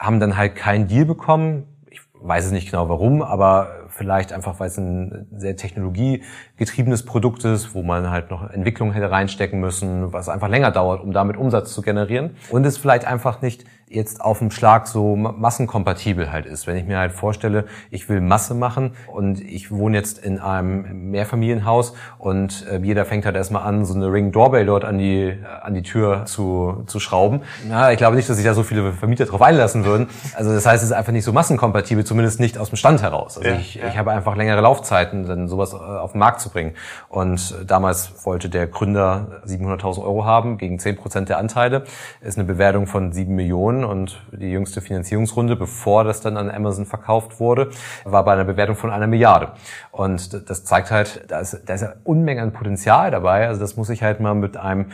haben 0.00 0.18
dann 0.18 0.36
halt 0.36 0.56
keinen 0.56 0.88
Deal 0.88 1.04
bekommen. 1.04 1.64
Ich 1.90 2.00
weiß 2.14 2.46
es 2.46 2.52
nicht 2.52 2.70
genau 2.70 2.88
warum, 2.88 3.22
aber 3.22 3.88
vielleicht 3.88 4.32
einfach, 4.32 4.58
weil 4.58 4.68
es 4.68 4.78
ein 4.78 5.26
sehr 5.36 5.56
technologiegetriebenes 5.56 7.04
Produkt 7.04 7.44
ist, 7.44 7.74
wo 7.74 7.82
man 7.82 8.10
halt 8.10 8.30
noch 8.30 8.48
Entwicklung 8.48 8.92
hätte 8.92 9.10
reinstecken 9.10 9.60
müssen, 9.60 10.12
was 10.12 10.30
einfach 10.30 10.48
länger 10.48 10.70
dauert, 10.70 11.02
um 11.02 11.12
damit 11.12 11.36
Umsatz 11.36 11.74
zu 11.74 11.82
generieren. 11.82 12.36
Und 12.50 12.64
es 12.64 12.78
vielleicht 12.78 13.04
einfach 13.04 13.42
nicht 13.42 13.64
jetzt 13.90 14.20
auf 14.20 14.38
dem 14.38 14.52
Schlag 14.52 14.86
so 14.86 15.16
massenkompatibel 15.16 16.30
halt 16.30 16.46
ist. 16.46 16.68
Wenn 16.68 16.76
ich 16.76 16.84
mir 16.84 16.98
halt 16.98 17.12
vorstelle, 17.12 17.64
ich 17.90 18.08
will 18.08 18.20
Masse 18.20 18.54
machen 18.54 18.92
und 19.12 19.40
ich 19.40 19.72
wohne 19.72 19.96
jetzt 19.96 20.18
in 20.18 20.38
einem 20.38 21.10
Mehrfamilienhaus 21.10 21.94
und 22.18 22.66
äh, 22.70 22.78
jeder 22.78 23.04
fängt 23.04 23.26
halt 23.26 23.34
erstmal 23.34 23.64
an, 23.64 23.84
so 23.84 23.94
eine 23.94 24.12
Ring 24.12 24.30
Doorbell 24.30 24.64
dort 24.64 24.84
an 24.84 24.98
die, 24.98 25.36
an 25.62 25.74
die 25.74 25.82
Tür 25.82 26.24
zu, 26.26 26.84
zu 26.86 27.00
schrauben. 27.00 27.40
Na, 27.68 27.90
ich 27.90 27.98
glaube 27.98 28.14
nicht, 28.14 28.28
dass 28.28 28.36
sich 28.36 28.46
da 28.46 28.54
so 28.54 28.62
viele 28.62 28.92
Vermieter 28.92 29.26
drauf 29.26 29.42
einlassen 29.42 29.84
würden. 29.84 30.08
Also 30.36 30.54
das 30.54 30.66
heißt, 30.66 30.84
es 30.84 30.90
ist 30.90 30.96
einfach 30.96 31.12
nicht 31.12 31.24
so 31.24 31.32
massenkompatibel, 31.32 32.04
zumindest 32.04 32.38
nicht 32.38 32.58
aus 32.58 32.70
dem 32.70 32.76
Stand 32.76 33.02
heraus. 33.02 33.38
Also 33.38 33.50
ja, 33.50 33.56
ich, 33.56 33.74
ja. 33.74 33.88
ich 33.88 33.98
habe 33.98 34.12
einfach 34.12 34.36
längere 34.36 34.60
Laufzeiten, 34.60 35.26
dann 35.26 35.48
sowas 35.48 35.72
äh, 35.72 35.76
auf 35.76 36.12
den 36.12 36.20
Markt 36.20 36.40
zu 36.40 36.50
bringen. 36.50 36.74
Und 37.08 37.56
damals 37.66 38.24
wollte 38.24 38.48
der 38.48 38.68
Gründer 38.68 39.42
700.000 39.46 40.00
Euro 40.02 40.24
haben 40.24 40.58
gegen 40.58 40.78
10 40.78 40.96
Prozent 40.96 41.28
der 41.28 41.38
Anteile. 41.38 41.82
Ist 42.20 42.38
eine 42.38 42.46
Bewertung 42.46 42.86
von 42.86 43.10
7 43.12 43.34
Millionen 43.34 43.79
und 43.84 44.20
die 44.32 44.50
jüngste 44.50 44.80
Finanzierungsrunde, 44.80 45.56
bevor 45.56 46.04
das 46.04 46.20
dann 46.20 46.36
an 46.36 46.50
Amazon 46.50 46.86
verkauft 46.86 47.40
wurde, 47.40 47.70
war 48.04 48.24
bei 48.24 48.32
einer 48.32 48.44
Bewertung 48.44 48.76
von 48.76 48.90
einer 48.90 49.06
Milliarde. 49.06 49.52
Und 49.90 50.48
das 50.48 50.64
zeigt 50.64 50.90
halt, 50.90 51.24
da 51.28 51.40
ist, 51.40 51.62
da 51.66 51.74
ist 51.74 51.80
ja 51.80 51.94
Unmengen 52.04 52.42
an 52.42 52.52
Potenzial 52.52 53.10
dabei. 53.10 53.46
Also 53.46 53.60
das 53.60 53.76
muss 53.76 53.90
ich 53.90 54.02
halt 54.02 54.20
mal 54.20 54.34
mit 54.34 54.56
einem 54.56 54.86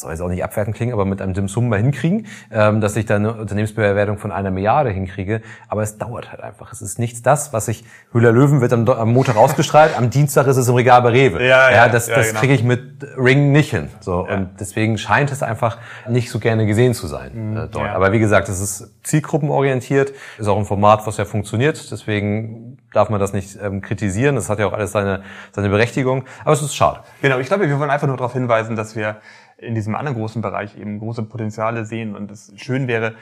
soll 0.00 0.12
jetzt 0.12 0.20
auch 0.20 0.28
nicht 0.28 0.44
abwertend 0.44 0.76
klingen, 0.76 0.92
aber 0.92 1.04
mit 1.04 1.20
einem 1.20 1.34
Dim 1.34 1.48
Sum 1.48 1.68
mal 1.68 1.78
hinkriegen, 1.78 2.26
ähm, 2.50 2.80
dass 2.80 2.96
ich 2.96 3.06
da 3.06 3.16
eine 3.16 3.34
Unternehmensbewertung 3.34 4.18
von 4.18 4.32
einer 4.32 4.50
Milliarde 4.50 4.90
hinkriege. 4.90 5.42
Aber 5.68 5.82
es 5.82 5.98
dauert 5.98 6.30
halt 6.30 6.42
einfach. 6.42 6.72
Es 6.72 6.82
ist 6.82 6.98
nichts 6.98 7.22
das, 7.22 7.52
was 7.52 7.68
ich, 7.68 7.84
Höhler 8.12 8.32
Löwen 8.32 8.60
wird 8.60 8.72
am, 8.72 8.88
am 8.88 9.12
Montag 9.12 9.36
ausgestrahlt, 9.36 9.96
am 9.96 10.10
Dienstag 10.10 10.46
ist 10.46 10.56
es 10.56 10.68
im 10.68 10.74
Regal 10.74 11.02
bei 11.02 11.10
Rewe. 11.10 11.42
Ja, 11.42 11.70
ja, 11.70 11.76
ja 11.76 11.88
das, 11.88 12.08
ja, 12.08 12.16
das 12.16 12.28
genau. 12.28 12.40
kriege 12.40 12.54
ich 12.54 12.62
mit 12.62 13.06
Ring 13.16 13.52
nicht 13.52 13.70
hin. 13.70 13.88
So, 14.00 14.26
ja. 14.28 14.36
Und 14.36 14.60
deswegen 14.60 14.98
scheint 14.98 15.32
es 15.32 15.42
einfach 15.42 15.78
nicht 16.08 16.30
so 16.30 16.38
gerne 16.38 16.66
gesehen 16.66 16.94
zu 16.94 17.06
sein 17.06 17.50
mhm, 17.50 17.56
äh, 17.56 17.68
dort. 17.68 17.86
Ja. 17.86 17.94
Aber 17.94 18.12
wie 18.12 18.18
gesagt, 18.18 18.48
es 18.48 18.60
ist 18.60 18.90
zielgruppenorientiert, 19.02 20.12
ist 20.38 20.48
auch 20.48 20.58
ein 20.58 20.64
Format, 20.64 21.06
was 21.06 21.16
ja 21.16 21.24
funktioniert. 21.24 21.90
Deswegen 21.90 22.78
darf 22.92 23.10
man 23.10 23.20
das 23.20 23.32
nicht 23.32 23.58
ähm, 23.62 23.80
kritisieren. 23.80 24.36
Das 24.36 24.48
hat 24.48 24.58
ja 24.58 24.66
auch 24.66 24.72
alles 24.72 24.92
seine, 24.92 25.22
seine 25.52 25.68
Berechtigung. 25.68 26.24
Aber 26.44 26.52
es 26.52 26.62
ist 26.62 26.74
schade. 26.74 27.00
Genau, 27.22 27.38
ich 27.38 27.46
glaube, 27.46 27.68
wir 27.68 27.78
wollen 27.78 27.90
einfach 27.90 28.06
nur 28.06 28.16
darauf 28.16 28.32
hinweisen, 28.32 28.76
dass 28.76 28.96
wir 28.96 29.16
in 29.58 29.74
diesem 29.74 29.94
anderen 29.94 30.16
großen 30.16 30.40
Bereich 30.40 30.78
eben 30.78 30.98
große 30.98 31.24
Potenziale 31.24 31.84
sehen 31.84 32.16
und 32.16 32.30
es 32.30 32.52
schön 32.56 32.88
wäre, 32.88 33.14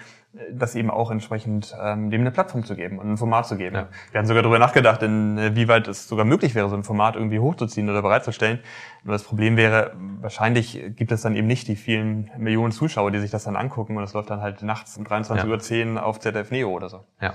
das 0.53 0.75
eben 0.75 0.91
auch 0.91 1.11
entsprechend 1.11 1.75
ähm, 1.81 2.11
dem 2.11 2.21
eine 2.21 2.31
Plattform 2.31 2.65
zu 2.65 2.77
geben 2.77 2.99
und 2.99 3.11
ein 3.11 3.17
Format 3.17 3.47
zu 3.47 3.57
geben. 3.57 3.75
Ja. 3.75 3.89
Wir 4.13 4.19
haben 4.19 4.27
sogar 4.27 4.43
darüber 4.43 4.59
nachgedacht, 4.59 5.03
inwieweit 5.03 5.89
es 5.89 6.09
sogar 6.09 6.25
möglich 6.25 6.55
wäre, 6.55 6.69
so 6.69 6.77
ein 6.77 6.85
Format 6.85 7.17
irgendwie 7.17 7.39
hochzuziehen 7.39 7.89
oder 7.89 8.03
bereitzustellen. 8.03 8.61
Nur 9.03 9.13
das 9.13 9.23
Problem 9.23 9.57
wäre, 9.57 9.93
wahrscheinlich 10.21 10.93
gibt 10.95 11.11
es 11.13 11.23
dann 11.23 11.35
eben 11.37 11.47
nicht 11.47 11.69
die 11.69 11.77
vielen 11.77 12.31
Millionen 12.37 12.73
Zuschauer, 12.73 13.11
die 13.11 13.19
sich 13.19 13.31
das 13.31 13.45
dann 13.45 13.57
angucken 13.57 13.97
und 13.97 14.05
es 14.05 14.13
läuft 14.13 14.31
dann 14.31 14.43
halt 14.43 14.63
nachts 14.63 14.97
um 14.99 15.05
23.10 15.05 15.75
ja. 15.77 15.95
Uhr 15.95 16.05
auf 16.05 16.21
ZDF 16.21 16.51
Neo 16.51 16.71
oder 16.71 16.89
so. 16.89 17.05
Ja. 17.21 17.33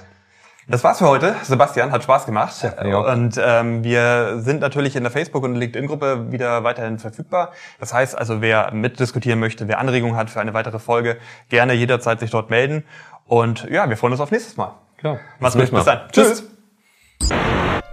Das 0.67 0.83
war's 0.83 0.99
für 0.99 1.07
heute. 1.07 1.35
Sebastian, 1.43 1.91
hat 1.91 2.03
Spaß 2.03 2.25
gemacht. 2.25 2.53
Ja, 2.83 2.97
und 2.99 3.39
ähm, 3.43 3.83
wir 3.83 4.39
sind 4.39 4.61
natürlich 4.61 4.95
in 4.95 5.03
der 5.03 5.11
Facebook- 5.11 5.43
und 5.43 5.55
LinkedIn-Gruppe 5.55 6.31
wieder 6.31 6.63
weiterhin 6.63 6.99
verfügbar. 6.99 7.51
Das 7.79 7.93
heißt 7.93 8.17
also, 8.17 8.41
wer 8.41 8.71
mitdiskutieren 8.71 9.39
möchte, 9.39 9.67
wer 9.67 9.79
Anregungen 9.79 10.15
hat 10.15 10.29
für 10.29 10.39
eine 10.39 10.53
weitere 10.53 10.79
Folge, 10.79 11.17
gerne 11.49 11.73
jederzeit 11.73 12.19
sich 12.19 12.29
dort 12.29 12.49
melden. 12.49 12.83
Und 13.25 13.69
ja, 13.69 13.89
wir 13.89 13.97
freuen 13.97 14.13
uns 14.13 14.21
auf 14.21 14.31
nächstes 14.31 14.57
Mal. 14.57 14.75
Klar. 14.97 15.19
Mach's 15.39 15.55
gut. 15.55 15.71
Bis 15.71 15.85
dann. 15.85 16.01
Tschüss. 16.11 16.43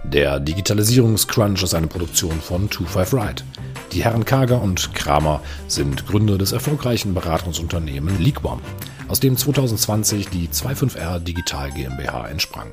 Der 0.03 0.39
Digitalisierungscrunch 0.39 1.61
ist 1.63 1.73
eine 1.73 1.87
Produktion 1.87 2.39
von 2.39 2.69
25 2.69 3.13
Ride. 3.13 3.43
Die 3.91 4.03
Herren 4.03 4.23
Kager 4.23 4.61
und 4.61 4.95
Kramer 4.95 5.41
sind 5.67 6.07
Gründer 6.07 6.37
des 6.37 6.51
erfolgreichen 6.51 7.13
Beratungsunternehmen 7.13 8.19
LeakBomb 8.21 8.61
aus 9.07 9.19
dem 9.19 9.35
2020 9.35 10.29
die 10.29 10.47
25R 10.47 11.19
Digital 11.19 11.71
GmbH 11.71 12.27
entsprang. 12.29 12.69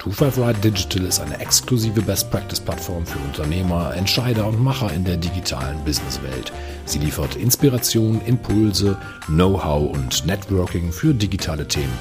255 0.00 0.60
Digital 0.60 1.08
ist 1.08 1.20
eine 1.20 1.40
exklusive 1.40 2.02
Best 2.02 2.30
Practice 2.30 2.60
Plattform 2.60 3.06
für 3.06 3.18
Unternehmer, 3.18 3.94
Entscheider 3.94 4.46
und 4.46 4.62
Macher 4.62 4.92
in 4.92 5.04
der 5.04 5.16
digitalen 5.16 5.82
Businesswelt. 5.84 6.52
Sie 6.84 6.98
liefert 6.98 7.36
Inspiration, 7.36 8.20
Impulse, 8.26 8.96
Know-how 9.26 9.92
und 9.92 10.26
Networking 10.26 10.92
für 10.92 11.14
digitale 11.14 11.66
Themen. 11.66 11.96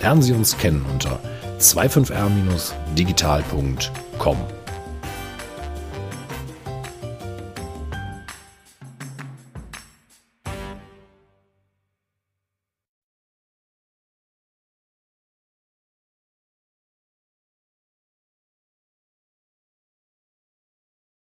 Lernen 0.00 0.22
Sie 0.22 0.32
uns 0.32 0.56
kennen 0.56 0.84
unter 0.92 1.18
25r-digital.com. 1.58 4.55